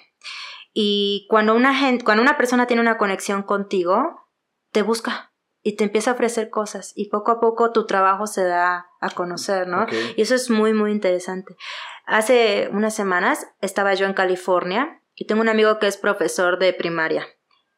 [0.71, 4.29] Y cuando una, gente, cuando una persona tiene una conexión contigo,
[4.71, 5.31] te busca
[5.63, 9.09] y te empieza a ofrecer cosas y poco a poco tu trabajo se da a
[9.11, 9.85] conocer, ¿no?
[10.15, 11.55] Y eso es muy, muy interesante.
[12.05, 16.73] Hace unas semanas estaba yo en California y tengo un amigo que es profesor de
[16.73, 17.27] primaria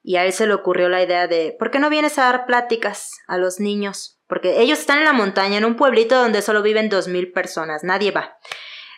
[0.03, 2.45] y a él se le ocurrió la idea de, ¿por qué no vienes a dar
[2.45, 4.19] pláticas a los niños?
[4.27, 7.83] Porque ellos están en la montaña, en un pueblito donde solo viven dos mil personas,
[7.83, 8.37] nadie va.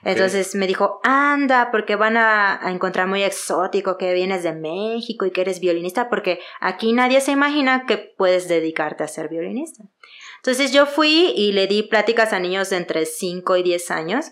[0.04, 5.32] Entonces me dijo, anda, porque van a, encontrar muy exótico que vienes de México y
[5.32, 9.84] que eres violinista, porque aquí nadie se imagina que puedes dedicarte a ser violinista.
[10.38, 14.32] Entonces yo fui y le di pláticas a niños de entre 5 y 10 años.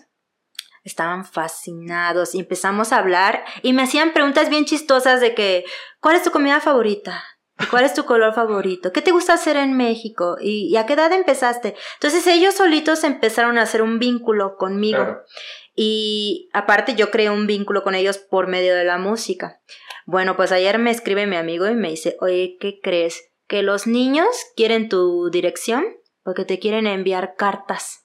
[0.84, 5.64] Estaban fascinados y empezamos a hablar y me hacían preguntas bien chistosas de que,
[6.00, 7.24] ¿cuál es tu comida favorita?
[7.70, 8.92] ¿Cuál es tu color favorito?
[8.92, 10.36] ¿Qué te gusta hacer en México?
[10.40, 11.74] ¿Y, a qué edad empezaste?
[11.94, 15.20] Entonces ellos solitos empezaron a hacer un vínculo conmigo.
[15.74, 19.60] Y aparte yo creé un vínculo con ellos por medio de la música.
[20.04, 23.30] Bueno, pues ayer me escribe mi amigo y me dice, oye, ¿qué crees?
[23.46, 25.84] ¿Que los niños quieren tu dirección?
[26.22, 28.03] Porque te quieren enviar cartas.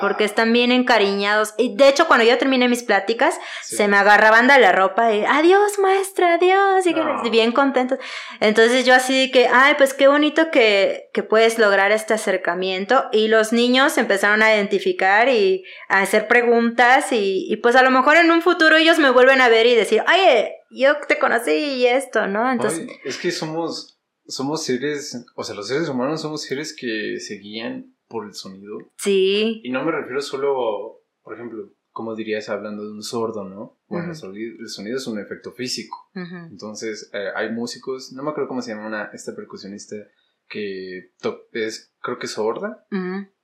[0.00, 1.54] Porque están bien encariñados.
[1.56, 5.24] Y de hecho, cuando yo terminé mis pláticas, se me agarraban de la ropa y
[5.24, 6.84] adiós, maestra, adiós.
[7.24, 7.98] Y bien contentos.
[8.40, 13.04] Entonces yo así que, ay, pues qué bonito que, que puedes lograr este acercamiento.
[13.12, 17.12] Y los niños empezaron a identificar y a hacer preguntas.
[17.12, 19.74] Y, y pues a lo mejor en un futuro ellos me vuelven a ver y
[19.74, 22.50] decir, oye, yo te conocí y esto, ¿no?
[22.50, 22.86] Entonces.
[23.04, 27.94] es que somos, somos seres, o sea, los seres humanos somos seres que se guían
[28.08, 28.78] por el sonido.
[28.96, 29.60] Sí.
[29.62, 33.80] Y no me refiero solo, por ejemplo, como dirías hablando de un sordo, ¿no?
[33.86, 36.10] Bueno, el, sonido, es un efecto físico.
[36.14, 39.96] Entonces, eh, hay músicos, no me acuerdo cómo se llama una, esta percusionista
[40.48, 41.12] que
[41.52, 42.86] es, creo que sorda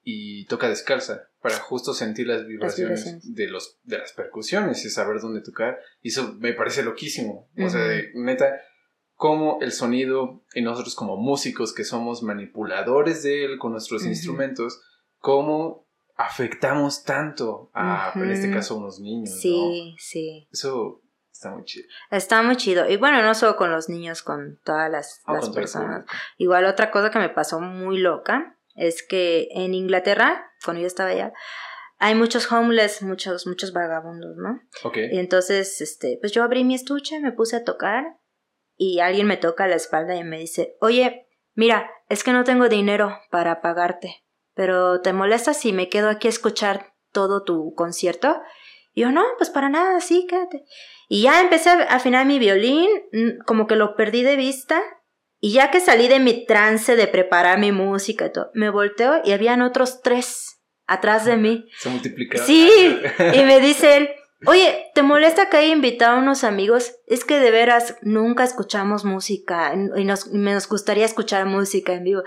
[0.02, 5.20] y toca descalza para justo sentir las vibraciones, De, los, de las percusiones y saber
[5.20, 5.78] dónde tocar.
[6.00, 7.50] Y eso me parece loquísimo.
[7.58, 8.60] O sea, neta,
[9.24, 14.82] cómo el sonido y nosotros como músicos que somos manipuladores de él con nuestros instrumentos,
[15.18, 19.40] cómo afectamos tanto a, en este caso, a unos niños.
[19.40, 20.46] Sí, sí.
[20.52, 21.00] Eso
[21.32, 21.88] está muy chido.
[22.10, 22.86] Está muy chido.
[22.86, 26.04] Y bueno, no solo con los niños, con todas las, ah, personas.
[26.36, 31.08] Igual otra cosa que me pasó muy loca es que en Inglaterra, cuando yo estaba
[31.08, 31.32] allá,
[31.96, 34.60] hay muchos homeless, muchos, muchos vagabundos, ¿no?
[34.82, 34.98] Ok.
[35.12, 38.18] Y entonces, este, pues yo abrí mi estuche, me puse a tocar
[38.76, 42.68] y alguien me toca la espalda y me dice, oye, mira, es que no tengo
[42.68, 44.24] dinero para pagarte,
[44.54, 48.40] pero ¿te molesta si me quedo aquí a escuchar todo tu concierto?
[48.92, 50.64] Y yo, no, pues para nada, sí, quédate.
[51.08, 54.80] Y ya empecé a afinar mi violín, mm, como que lo perdí de vista.
[55.40, 59.20] Y ya que salí de mi trance de preparar mi música y todo, me volteo
[59.24, 61.68] y habían otros tres atrás de mí.
[61.78, 62.46] Se multiplicaron.
[62.46, 62.70] Sí,
[63.34, 64.08] y me dice él,
[64.46, 66.96] Oye, ¿te molesta que haya invitado a unos amigos?
[67.06, 72.22] Es que de veras nunca escuchamos música y nos, nos gustaría escuchar música en vivo.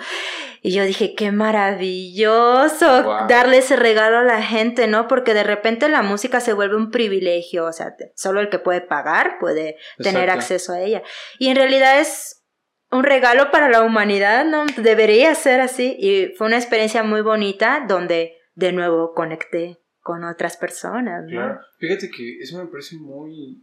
[0.61, 2.85] Y yo dije, qué maravilloso
[3.27, 5.07] darle ese regalo a la gente, ¿no?
[5.07, 8.81] Porque de repente la música se vuelve un privilegio, o sea, solo el que puede
[8.81, 11.03] pagar puede tener acceso a ella.
[11.39, 12.44] Y en realidad es
[12.91, 14.65] un regalo para la humanidad, ¿no?
[14.77, 15.95] Debería ser así.
[15.99, 21.26] Y fue una experiencia muy bonita donde de nuevo conecté con otras personas.
[21.26, 21.30] ¿no?
[21.30, 23.62] Claro, fíjate que eso me parece muy...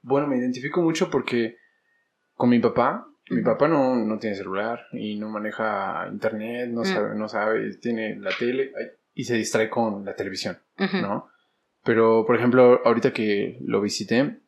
[0.00, 1.58] Bueno, me identifico mucho porque
[2.32, 6.84] con mi papá, mi papá no, no tiene celular y no maneja internet, no, mm.
[6.86, 8.72] sabe, no sabe, tiene la tele
[9.12, 11.28] y se distrae con la televisión, ¿no?
[11.84, 14.38] Pero, por ejemplo, ahorita que lo visité,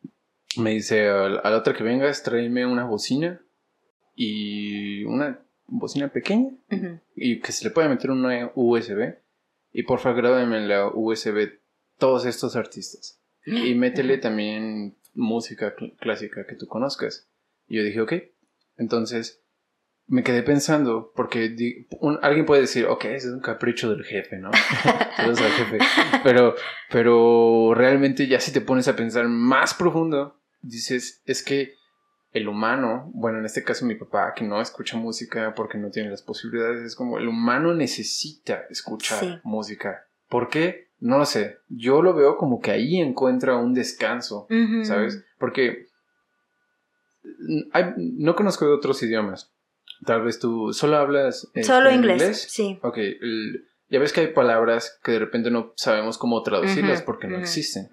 [0.57, 3.39] me dice, a la otra que vengas, tráeme una bocina
[4.15, 6.49] y una bocina pequeña
[7.15, 9.24] y que se le pueda meter una USB
[9.77, 11.59] y porfa grábame en la USB
[11.97, 13.19] todos estos artistas.
[13.45, 17.27] Y métele también música clásica que tú conozcas.
[17.67, 18.13] Y yo dije, ok.
[18.77, 19.43] Entonces
[20.07, 21.87] me quedé pensando, porque
[22.21, 24.51] alguien puede decir, ok, ese es un capricho del jefe, ¿no?
[25.17, 25.77] jefe.
[26.23, 26.55] Pero,
[26.89, 31.73] pero realmente ya si te pones a pensar más profundo, dices, es que
[32.35, 36.09] el humano, bueno, en este caso mi papá, que no escucha música porque no tiene
[36.09, 40.89] las posibilidades, es como el humano necesita escuchar música ¿Por qué?
[40.99, 41.59] No lo sé.
[41.69, 44.47] Yo lo veo como que ahí encuentra un descanso,
[44.83, 45.23] ¿sabes?
[45.37, 45.87] Porque
[47.97, 49.51] no conozco de otros idiomas.
[50.05, 51.45] Tal vez tú solo hablas.
[51.45, 52.79] Este, solo inglés, sí.
[52.81, 52.97] Ok.
[53.95, 57.87] Ya ves que hay palabras que de repente no sabemos cómo traducirlas porque no existen.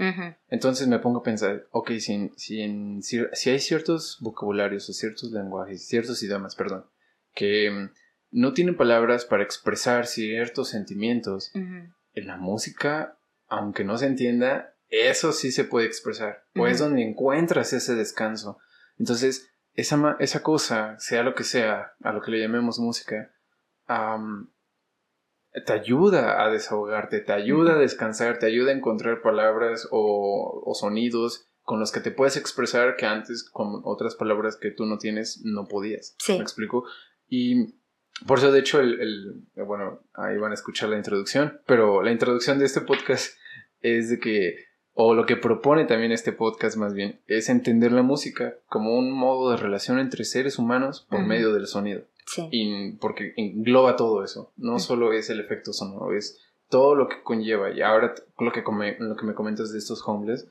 [0.48, 5.86] Entonces me pongo a pensar, ok, si, si, si, hay ciertos vocabularios o ciertos lenguajes,
[5.86, 6.86] ciertos idiomas, perdón,
[7.34, 7.90] que mm,
[8.32, 13.16] no tienen palabras para expresar ciertos sentimientos, en la música,
[13.46, 16.42] aunque no se entienda, eso sí se puede expresar.
[16.56, 18.58] O es donde encuentras ese descanso.
[18.98, 23.30] Entonces, esa, esa cosa, sea lo que sea, a lo que le llamemos música,
[25.52, 31.46] te ayuda a desahogarte, te ayuda a descansar, te ayuda a encontrar palabras o, sonidos
[31.60, 35.42] con los que te puedes expresar que antes con otras palabras que tú no tienes
[35.44, 36.16] no podías.
[36.18, 36.34] Sí.
[36.34, 36.84] ¿Me explico?
[37.28, 37.74] Y
[38.26, 42.58] por eso, de hecho, el, bueno, ahí van a escuchar la introducción, pero la introducción
[42.58, 43.36] de este podcast
[43.80, 48.02] es de que o lo que propone también este podcast más bien, es entender la
[48.02, 52.02] música como un modo de relación entre seres humanos por medio del sonido.
[52.26, 52.48] Sí.
[52.50, 54.52] Y porque engloba todo eso.
[54.56, 56.38] No solo es el efecto sonoro, es
[56.68, 57.70] todo lo que conlleva.
[57.70, 58.62] Y ahora lo que,
[58.98, 60.48] lo que me comentas de estos homeless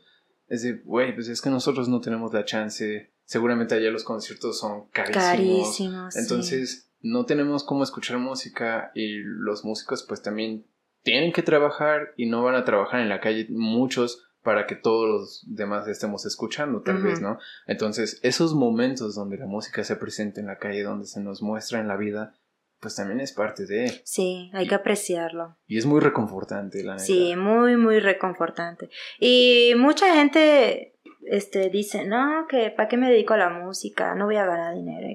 [0.48, 3.12] es de, güey, pues es que nosotros no tenemos la chance.
[3.24, 5.24] Seguramente allá los conciertos son carísimos.
[5.24, 6.16] Carísimos.
[6.18, 10.66] Entonces, no tenemos cómo escuchar música y los músicos pues también
[11.04, 15.08] tienen que trabajar y no van a trabajar en la calle muchos para que todos
[15.08, 17.38] los demás estemos escuchando, tal vez, ¿no?
[17.68, 21.80] Entonces, esos momentos donde la música se presenta en la calle, donde se nos muestra
[21.80, 22.34] en la vida,
[22.80, 24.02] pues también es parte de...
[24.04, 25.58] Sí, hay que apreciarlo.
[25.68, 27.06] Y es muy reconfortante, la neta.
[27.06, 28.90] Sí, muy, muy reconfortante.
[29.20, 30.96] Y mucha gente
[31.28, 34.16] este, dice, no, que ¿para qué me dedico a la música?
[34.16, 35.08] No voy a ganar dinero.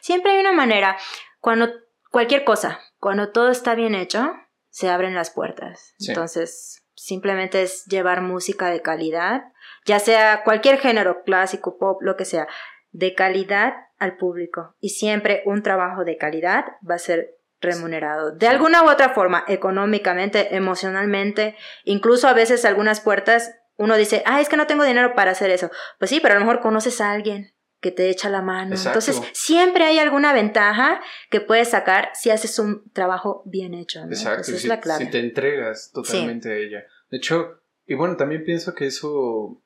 [0.00, 0.96] Siempre hay una manera,
[1.40, 1.68] cuando
[2.10, 4.32] cualquier cosa, cuando todo está bien hecho,
[4.70, 5.94] se abren las puertas.
[5.98, 9.42] Entonces, simplemente es llevar música de calidad,
[9.84, 12.46] ya sea cualquier género, clásico, pop, lo que sea,
[12.92, 14.76] de calidad al público.
[14.78, 18.30] Y siempre un trabajo de calidad va a ser remunerado.
[18.30, 24.40] De alguna u otra forma, económicamente, emocionalmente, incluso a veces algunas puertas uno dice, ah,
[24.40, 25.70] es que no tengo dinero para hacer eso.
[25.98, 27.52] Pues sí, pero a lo mejor conoces a alguien
[27.82, 28.76] que te echa la mano.
[28.76, 31.00] Entonces, siempre hay alguna ventaja
[31.30, 34.04] que puedes sacar si haces un trabajo bien hecho.
[34.04, 36.84] Exacto, si, si, te entregas totalmente a ella.
[37.10, 39.60] De hecho, y bueno, también pienso que eso...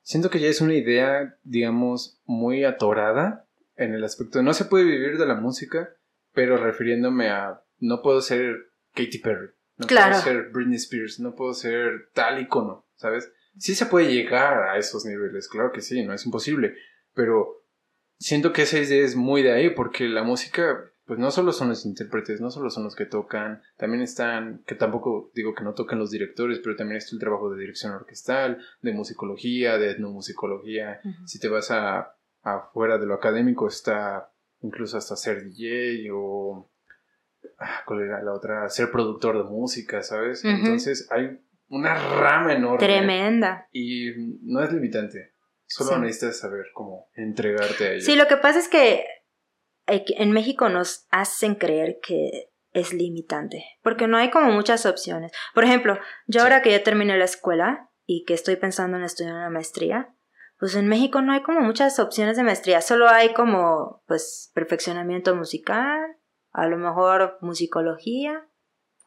[0.00, 3.46] siento que ya es una idea, digamos, muy atorada
[3.76, 5.90] en el aspecto de no se puede vivir de la música,
[6.32, 8.56] pero refiriéndome a no puedo ser
[8.94, 13.30] Katy Perry, no puedo ser Britney Spears, no puedo ser tal icono, ¿sabes?
[13.60, 16.74] Sí se puede llegar a esos niveles, claro que sí, no es imposible,
[17.14, 17.64] pero
[18.18, 21.70] siento que esa idea es muy de ahí porque la música pues no solo son
[21.70, 25.74] los intérpretes, no solo son los que tocan, también están, que tampoco digo que no
[25.74, 31.00] tocan los directores, pero también está el trabajo de dirección orquestal, de musicología, de etnomusicología.
[31.26, 34.30] Si te vas a afuera de lo académico está
[34.62, 36.70] incluso hasta ser DJ o
[37.58, 38.68] ah, ¿cuál era la otra?
[38.68, 40.44] Ser productor de música, ¿sabes?
[40.44, 41.40] Entonces hay
[41.70, 42.78] una rama enorme.
[42.78, 43.68] Tremenda.
[43.72, 44.10] Y
[44.42, 45.34] no es limitante.
[45.66, 48.04] Solo necesitas saber cómo entregarte a ella.
[48.04, 49.06] Sí, lo que pasa es que
[49.86, 55.32] en México nos hacen creer que es limitante, porque no hay como muchas opciones.
[55.54, 59.34] Por ejemplo, yo ahora que ya terminé la escuela y que estoy pensando en estudiar
[59.34, 60.14] una maestría,
[60.58, 65.34] pues en México no hay como muchas opciones de maestría, solo hay como pues perfeccionamiento
[65.34, 66.00] musical,
[66.52, 68.49] a lo mejor musicología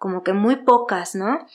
[0.04, 1.48] como que muy pocas, ¿no?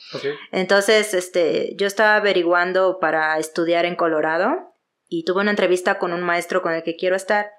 [0.51, 4.73] Entonces, este, yo estaba averiguando para estudiar en Colorado
[5.07, 7.51] y tuve una entrevista con un maestro con el que quiero estar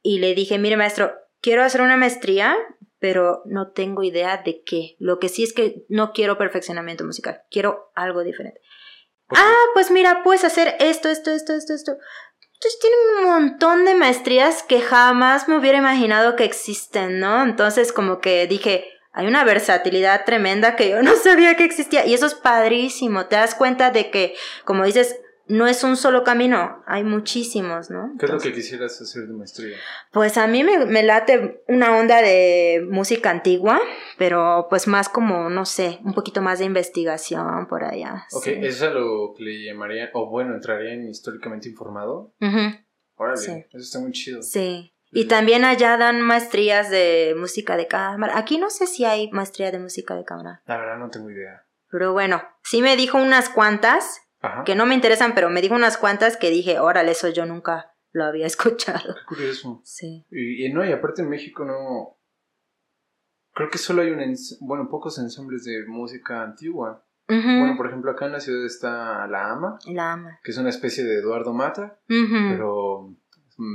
[0.00, 2.56] y le dije, mire maestro, quiero hacer una maestría,
[3.00, 4.94] pero no tengo idea de qué.
[5.00, 8.60] Lo que sí es que no quiero perfeccionamiento musical, quiero algo diferente.
[9.30, 11.96] Ah, pues mira, puedes hacer esto, esto, esto, esto, esto.
[12.54, 17.42] Entonces tienen un montón de maestrías que jamás me hubiera imaginado que existen, ¿no?
[17.42, 22.14] Entonces como que dije, hay una versatilidad tremenda que yo no sabía que existía y
[22.14, 23.26] eso es padrísimo.
[23.26, 25.16] Te das cuenta de que, como dices,
[25.48, 28.12] no es un solo camino, hay muchísimos, ¿no?
[28.18, 29.76] ¿Qué es lo que quisieras hacer de maestría?
[30.12, 33.80] Pues a mí me, late una onda de música antigua,
[34.18, 38.26] pero pues más como, no sé, un poquito más de investigación por allá.
[38.32, 42.34] Ok, ¿eso es lo que le llamaría, o bueno, entraría en históricamente informado?
[43.16, 44.42] Órale, eso está muy chido.
[44.42, 44.92] Sí.
[45.10, 48.36] Y también allá dan maestrías de música de cámara.
[48.38, 50.62] Aquí no sé si hay maestría de música de cámara.
[50.66, 51.64] La verdad no tengo idea.
[51.90, 54.20] Pero bueno, sí me dijo unas cuantas
[54.64, 57.94] que no me interesan, pero me dijo unas cuantas que dije, órale, eso yo nunca
[58.12, 59.14] lo había escuchado.
[59.14, 59.80] Qué curioso.
[59.84, 60.26] Sí.
[60.30, 62.18] Y, no, y aparte en México no...
[63.54, 64.20] creo que solo hay un,
[64.60, 67.04] bueno, pocos ensambles de música antigua.
[67.30, 69.78] Bueno, por ejemplo, acá en la ciudad está La Ama.
[69.84, 70.40] La Ama.
[70.42, 73.14] Que es una especie de Eduardo Mata, pero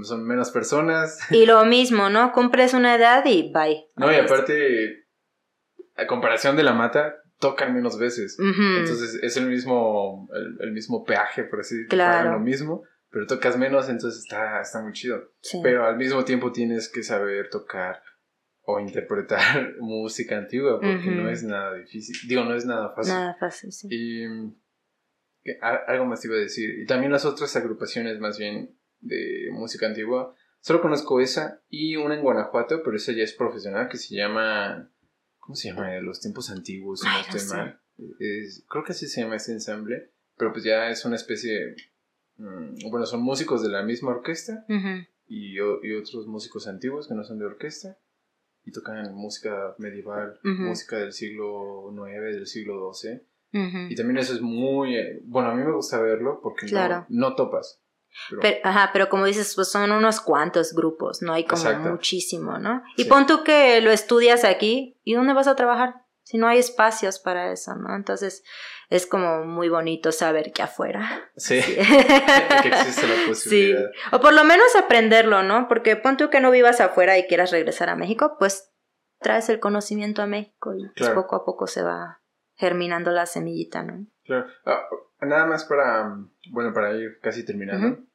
[0.04, 1.20] son menos personas.
[1.32, 2.32] Y lo mismo, ¿no?
[2.32, 3.86] Cumples una edad y bye.
[3.96, 5.08] No, y aparte,
[5.96, 8.38] a comparación de La Mata, tocan menos veces.
[8.40, 10.30] Entonces es el mismo,
[10.60, 11.98] el, mismo peaje, por así decirlo.
[11.98, 12.32] Claro.
[12.32, 15.34] lo mismo, pero tocas menos, entonces está, está muy chido.
[15.62, 18.02] Pero al mismo tiempo tienes que saber tocar
[18.62, 22.16] o interpretar música antigua porque no es nada difícil.
[22.30, 23.14] Digo, no es nada fácil.
[23.14, 23.88] Nada fácil, sí.
[23.92, 24.24] Y
[25.62, 26.70] algo más te iba a decir.
[26.80, 30.36] Y también las otras agrupaciones más bien de música antigua.
[30.62, 34.90] Solo conozco esa y una en Guanajuato, pero esa ya es profesional que se llama...
[35.40, 35.94] ¿Cómo se llama?
[36.00, 37.80] Los tiempos antiguos, si no estoy mal.
[38.70, 41.76] creo que así se llama ese ensamble, pero pues ya es una especie...
[42.38, 44.66] Mm, bueno, son músicos de la misma orquesta
[45.28, 47.98] y, y otros músicos antiguos que no son de orquesta
[48.66, 53.22] y tocan música medieval, música del siglo IX, del siglo XII.
[53.90, 54.96] Y también eso es muy...
[54.96, 57.83] Eh, bueno, a mí me gusta verlo porque no, no topas.
[58.42, 62.84] Pero, ajá, pero como dices, pues son unos cuantos grupos, no hay como muchísimo, ¿no?
[62.98, 65.96] Y pon tú que lo estudias aquí, ¿y dónde vas a trabajar?
[66.24, 67.96] Si no hay espacios para eso, ¿no?
[67.96, 68.44] Entonces
[68.90, 71.30] es como muy bonito saber que afuera.
[71.36, 71.62] Sí,
[72.62, 73.82] que existe la posibilidad.
[73.92, 75.68] Sí, o por lo menos aprenderlo, ¿no?
[75.68, 78.72] Porque pon tú que no vivas afuera y quieras regresar a México, pues
[79.20, 82.23] traes el conocimiento a México y pues poco a poco se va
[82.64, 84.08] germinando la semillita, ¿no?
[84.24, 84.48] Claro.
[84.66, 84.88] Ah,
[85.20, 86.18] nada más para,
[86.50, 88.06] bueno, para ir casi terminando.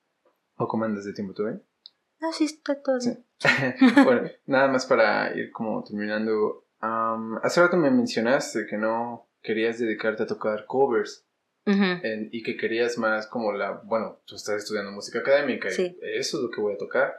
[0.57, 1.61] ¿O cómo andas de tiempo tú, eh?
[2.23, 2.99] Ah, sí, está todo.
[2.99, 3.13] Sí.
[4.05, 6.65] bueno, nada más para ir como terminando.
[7.43, 11.27] hace rato me mencionaste que no querías dedicarte a tocar covers.
[11.67, 16.43] y que querías más como la, bueno, tú estás estudiando música académica y eso es
[16.43, 17.15] lo que voy a tocar.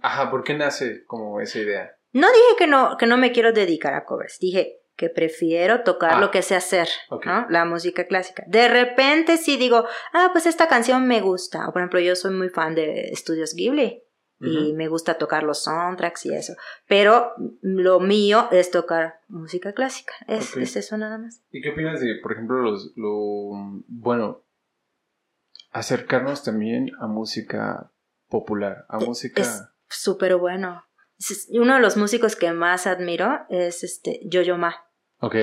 [0.00, 1.94] ajá, ¿por qué nace como esa idea?
[2.14, 6.20] No dije que no, que no me quiero dedicar a covers, dije, que prefiero tocar
[6.20, 6.88] lo ah, que sé hacer,
[7.24, 7.46] ¿no?
[7.50, 8.44] La música clásica.
[8.46, 11.68] De repente sí digo, ah, pues esta canción me gusta.
[11.68, 14.02] O por ejemplo, yo soy muy fan de Estudios Ghibli
[14.40, 16.54] y me gusta tocar los soundtracks y eso.
[16.86, 20.12] Pero lo mío es tocar música clásica.
[20.28, 21.42] Es, eso nada más.
[21.50, 24.44] ¿Y qué opinas de, por ejemplo, los, lo, bueno,
[25.70, 27.90] acercarnos también a música
[28.28, 29.40] popular, a música...
[29.40, 30.84] Es súper bueno
[31.50, 34.84] uno de los músicos que más admiro es este Yo-Yo Ma.
[35.20, 35.36] Ok.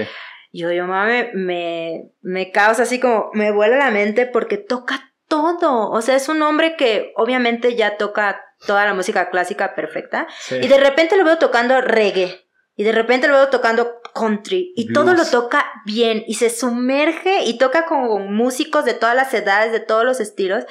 [0.51, 5.89] Yo-Yo Ma me, me, causa así como, me vuela la mente porque toca todo.
[5.89, 10.27] O sea, es un hombre que obviamente ya toca toda la música clásica perfecta.
[10.49, 12.40] Y de repente lo veo tocando reggae.
[12.75, 17.43] Y de repente lo veo tocando country y todo lo toca bien y se sumerge
[17.45, 20.65] y toca con músicos de todas las edades, de todos los estilos.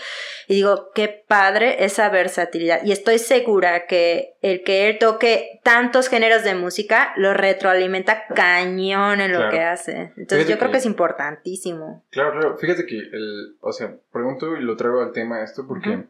[0.48, 2.82] Y digo, qué padre esa versatilidad.
[2.84, 9.20] Y estoy segura que el que él toque tantos géneros de música lo retroalimenta cañón
[9.20, 10.12] en lo que hace.
[10.16, 12.04] Entonces yo creo que, es importantísimo.
[12.10, 12.58] Claro, claro.
[12.58, 16.06] Fíjate que, el, o sea, pregunto y lo traigo al tema esto porque,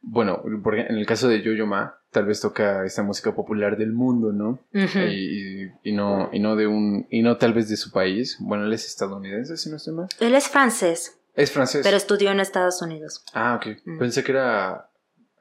[0.00, 3.92] bueno, porque en el caso de Yo-Yo Ma, tal vez toca esta música popular del
[3.92, 4.60] mundo, ¿no?
[4.72, 8.36] y, no y no de un y no tal vez de su país.
[8.38, 10.06] Bueno, él es estadounidense, si no estoy mal.
[10.20, 11.18] Él es francés.
[11.34, 11.82] Es francés.
[11.82, 13.24] Pero estudió en Estados Unidos.
[13.34, 13.98] Ah, ok.
[13.98, 14.88] Pensé que era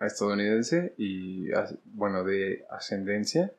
[0.01, 1.49] estadounidense y
[1.85, 3.53] bueno, de ascendencia.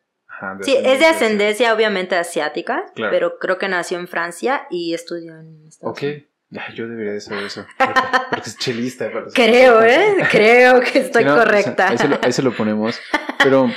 [0.62, 5.68] sí, es de ascendencia obviamente asiática, pero creo que nació en Francia y estudió en
[5.68, 6.24] Estados Unidos.
[6.24, 6.33] Ok
[6.74, 7.66] yo debería de saber eso.
[8.30, 9.10] Porque, es chelista.
[9.34, 10.16] Creo, ¿eh?
[10.30, 11.88] Creo que estoy correcta.
[11.88, 12.98] ahí, se lo, ponemos.
[13.42, 13.70] Pero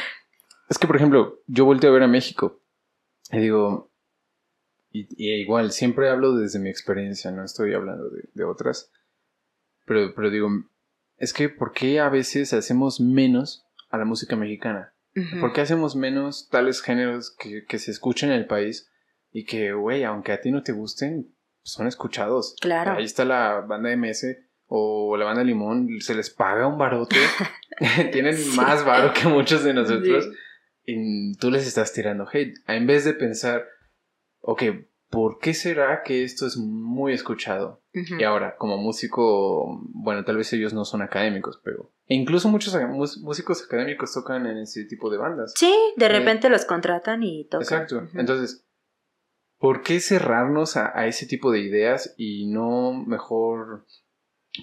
[0.70, 2.62] es que, por ejemplo, yo volteo a ver a México
[3.32, 3.92] y digo,
[4.92, 8.92] y, igual, siempre hablo desde mi experiencia, no estoy hablando de, otras.
[9.86, 10.50] Pero, pero digo,
[11.18, 14.94] es que, ¿por qué a veces hacemos menos a la música mexicana?
[15.40, 18.88] ¿Por qué hacemos menos tales géneros que, que se escuchan en el país
[19.32, 21.36] y que, güey, aunque a ti no te gusten,
[21.68, 22.56] son escuchados.
[22.62, 22.94] Claro.
[22.94, 24.26] Ahí está la banda MS
[24.68, 27.16] o la banda Limón, se les paga un barote.
[28.12, 30.30] Tienen más baro que muchos de nosotros.
[30.86, 32.56] Y tú les estás tirando hate.
[32.68, 33.66] En vez de pensar,
[34.40, 34.64] ok,
[35.10, 37.84] ¿por qué será que esto es muy escuchado?
[37.94, 41.92] Y ahora, como músico, bueno, tal vez ellos no son académicos, pero...
[42.08, 42.78] E incluso muchos
[43.20, 45.54] músicos académicos tocan en ese tipo de bandas.
[45.58, 47.64] Sí, de eh, repente los contratan y tocan.
[47.64, 48.08] Exacto.
[48.14, 48.67] Entonces,
[49.60, 53.86] ¿por qué cerrarnos a, ese tipo de ideas y no mejor,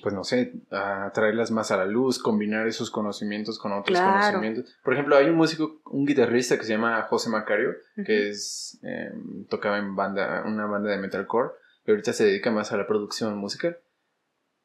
[0.03, 4.77] pues no sé, a traerlas más a la luz, combinar esos conocimientos con otros conocimientos?
[4.83, 7.71] Por ejemplo, hay un músico, un guitarrista que se llama José Macario,
[8.05, 11.51] que es, em, tocaba en banda, una banda de metalcore,
[11.87, 13.79] y ahorita se dedica más a la producción musical.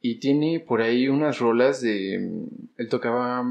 [0.02, 2.16] Y tiene por ahí unas rolas de,
[2.78, 3.44] él tocaba,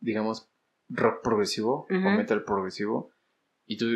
[0.00, 0.50] digamos,
[0.90, 3.12] rock progresivo o metal progresivo
[3.64, 3.86] y tú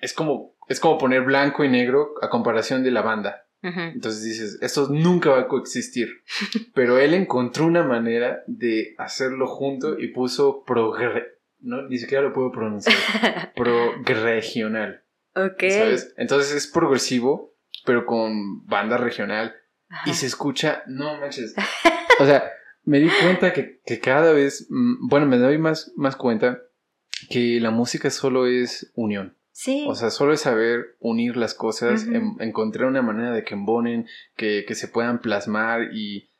[0.00, 3.44] es como es como poner blanco y negro a comparación de la banda.
[3.60, 6.22] Entonces dices, esto nunca va a coexistir.
[6.74, 11.40] Pero él encontró una manera de hacerlo junto y puso progre...
[11.58, 12.96] No, ni siquiera lo puedo pronunciar.
[13.56, 15.02] Progregional.
[15.34, 15.64] Ok.
[15.68, 16.14] ¿Sabes?
[16.16, 19.54] Entonces es progresivo, pero con banda regional.
[20.06, 21.54] Y se escucha, no manches.
[22.20, 22.44] O sea,
[22.84, 26.60] me di cuenta que, cada vez, mm, bueno, me doy más, más cuenta
[27.30, 29.36] que la música solo es unión.
[29.60, 29.84] Sí.
[29.86, 32.06] O sea, solo es saber unir las cosas,
[32.38, 36.32] encontrar una manera de que embonen, que, se puedan plasmar y,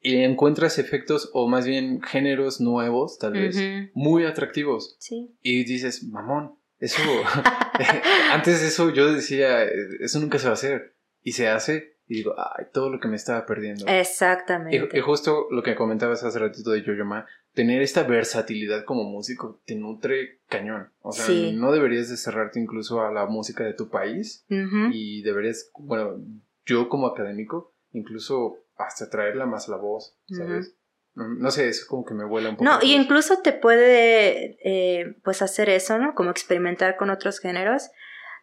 [0.00, 3.58] y, encuentras efectos o más bien géneros nuevos, tal vez,
[3.92, 4.96] muy atractivos.
[5.00, 5.36] Sí.
[5.42, 7.02] Y dices, mamón, eso,
[8.32, 9.62] antes de eso yo decía,
[10.00, 10.96] eso nunca se va a hacer.
[11.20, 13.84] Y se hace y digo, ay, todo lo que me estaba perdiendo.
[13.86, 14.96] Exactamente.
[14.96, 19.60] Y, justo lo que comentabas hace ratito de Yo-Yo Ma, tener esta versatilidad como músico
[19.64, 20.92] te nutre cañón.
[21.00, 25.70] O sea, no deberías de cerrarte incluso a la música de tu país y deberías,
[25.78, 26.20] bueno,
[26.64, 30.76] yo como académico, incluso hasta traerla más la voz, ¿sabes?
[31.14, 32.70] No sé, es como que me vuela un poco.
[32.70, 36.14] No, y incluso te puede, eh, pues, hacer eso, ¿no?
[36.14, 37.88] Como experimentar con otros géneros,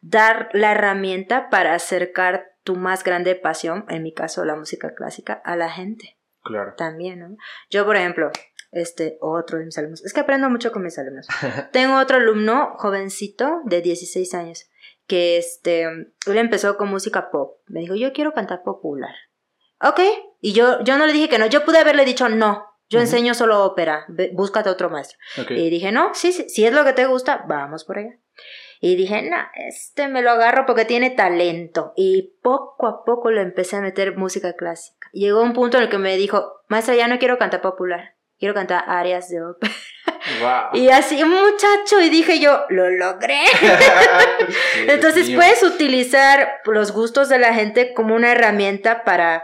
[0.01, 5.33] dar la herramienta para acercar tu más grande pasión, en mi caso la música clásica,
[5.33, 6.17] a la gente.
[6.43, 6.73] Claro.
[6.75, 7.37] También, ¿no?
[7.69, 8.31] Yo, por ejemplo,
[8.71, 10.03] este, otro de mis alumnos.
[10.03, 11.27] Es que aprendo mucho con mis alumnos.
[11.71, 14.69] Tengo otro alumno jovencito de 16 años
[15.07, 17.59] que este, él empezó con música pop.
[17.67, 19.13] Me dijo, yo quiero cantar popular.
[19.81, 19.99] Ok,
[20.39, 22.65] y yo, yo no le dije que no, yo pude haberle dicho no.
[22.89, 25.17] Yo enseño solo ópera, búscate otro maestro.
[25.49, 28.19] Y dije, no, sí, sí, si es lo que te gusta, vamos por allá.
[28.83, 31.93] Y dije, no, este me lo agarro porque tiene talento.
[31.95, 35.09] Y poco a poco le empecé a meter música clásica.
[35.13, 38.55] Llegó un punto en el que me dijo, maestra, ya no quiero cantar popular quiero
[38.55, 39.71] cantar áreas de ópera.
[40.73, 43.43] Y así, muchacho, y dije yo, lo logré.
[44.87, 49.43] Entonces puedes utilizar los gustos de la gente como una herramienta para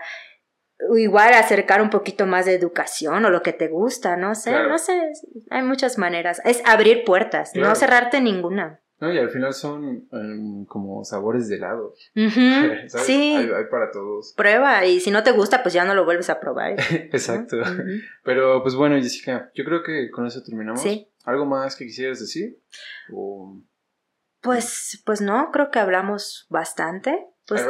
[0.96, 4.78] igual acercar un poquito más de educación o lo que te gusta, no sé, no
[4.78, 5.12] sé,
[5.50, 6.42] hay muchas maneras.
[6.46, 8.80] Es abrir puertas, no cerrarte ninguna.
[9.00, 11.94] No, y al final son em, como sabores de helado.
[12.88, 13.36] Sí.
[13.36, 14.34] Hay, para todos.
[14.36, 16.76] Prueba y si no te gusta, pues ya no lo vuelves a probar.
[17.12, 17.58] Exacto.
[18.24, 20.82] Pero pues bueno, Jessica, yo creo que con eso terminamos.
[20.82, 21.10] Sí.
[21.24, 22.58] ¿Algo más que quisieras decir?
[24.42, 27.28] Pues, pues no, creo que hablamos bastante.
[27.46, 27.66] Pues,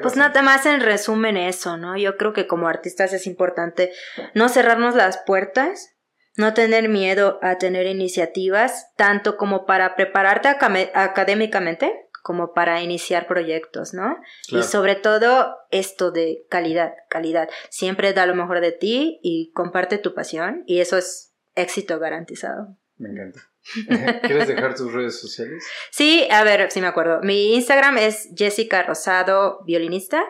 [0.00, 1.98] pues nada más en resumen eso, ¿no?
[1.98, 3.92] Yo creo que como artistas es importante
[4.34, 5.91] no cerrarnos las puertas,
[6.36, 11.92] no tener miedo a tener iniciativas, tanto como para prepararte académicamente
[12.22, 14.16] como para iniciar proyectos, ¿no?
[14.48, 17.50] Y sobre todo esto de calidad, calidad.
[17.68, 22.76] Siempre da lo mejor de ti y comparte tu pasión y eso es éxito garantizado.
[22.96, 23.40] Me encanta.
[24.22, 25.64] ¿Quieres dejar tus redes sociales?
[25.90, 27.20] Sí, a ver, sí me acuerdo.
[27.22, 30.22] Mi Instagram es Jessica Rosado, violinista.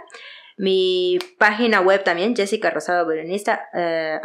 [0.57, 3.69] Mi página web también, Jessica Rosado, violinista.
[3.75, 4.21] Eh,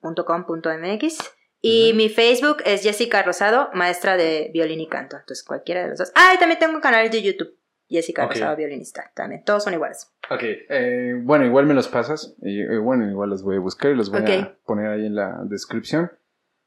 [0.00, 1.18] .com.mx
[1.62, 5.16] y mi Facebook es Jessica Rosado, maestra de violín y canto.
[5.16, 6.12] Entonces, cualquiera de los dos.
[6.14, 7.54] Ah, y también tengo un canal de YouTube.
[7.88, 9.10] Jessica Rosado, violinista.
[9.14, 9.44] También.
[9.44, 10.10] Todos son iguales.
[10.30, 10.42] Ok.
[10.42, 12.34] Eh, bueno, igual me los pasas.
[12.40, 15.16] Y eh, bueno, igual los voy a buscar y los voy a poner ahí en
[15.16, 16.10] la descripción.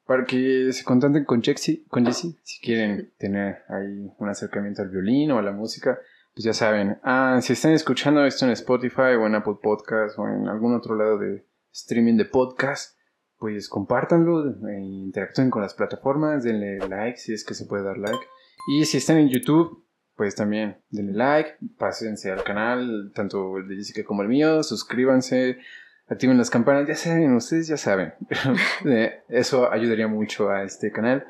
[0.06, 4.90] Para que se contacten con Jessie, con Jessie, si quieren tener ahí un acercamiento al
[4.90, 5.98] violín o a la música,
[6.34, 7.00] pues ya saben.
[7.04, 10.96] Ah, si están escuchando esto en Spotify o en Apple Podcast o en algún otro
[10.96, 12.98] lado de streaming de podcast,
[13.44, 17.98] pues compártanlo, e interactúen con las plataformas, denle like si es que se puede dar
[17.98, 18.26] like.
[18.70, 23.76] Y si están en YouTube, pues también denle like, pásense al canal, tanto el de
[23.76, 25.58] Jessica como el mío, suscríbanse,
[26.08, 28.14] activen las campanas, ya saben, ustedes ya saben.
[28.86, 31.28] Eh, eso ayudaría mucho a este canal.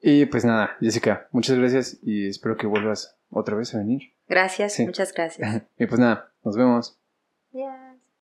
[0.00, 4.02] Y pues nada, Jessica, muchas gracias y espero que vuelvas otra vez a venir.
[4.28, 5.64] Gracias, muchas gracias.
[5.76, 7.00] y pues nada, nos vemos.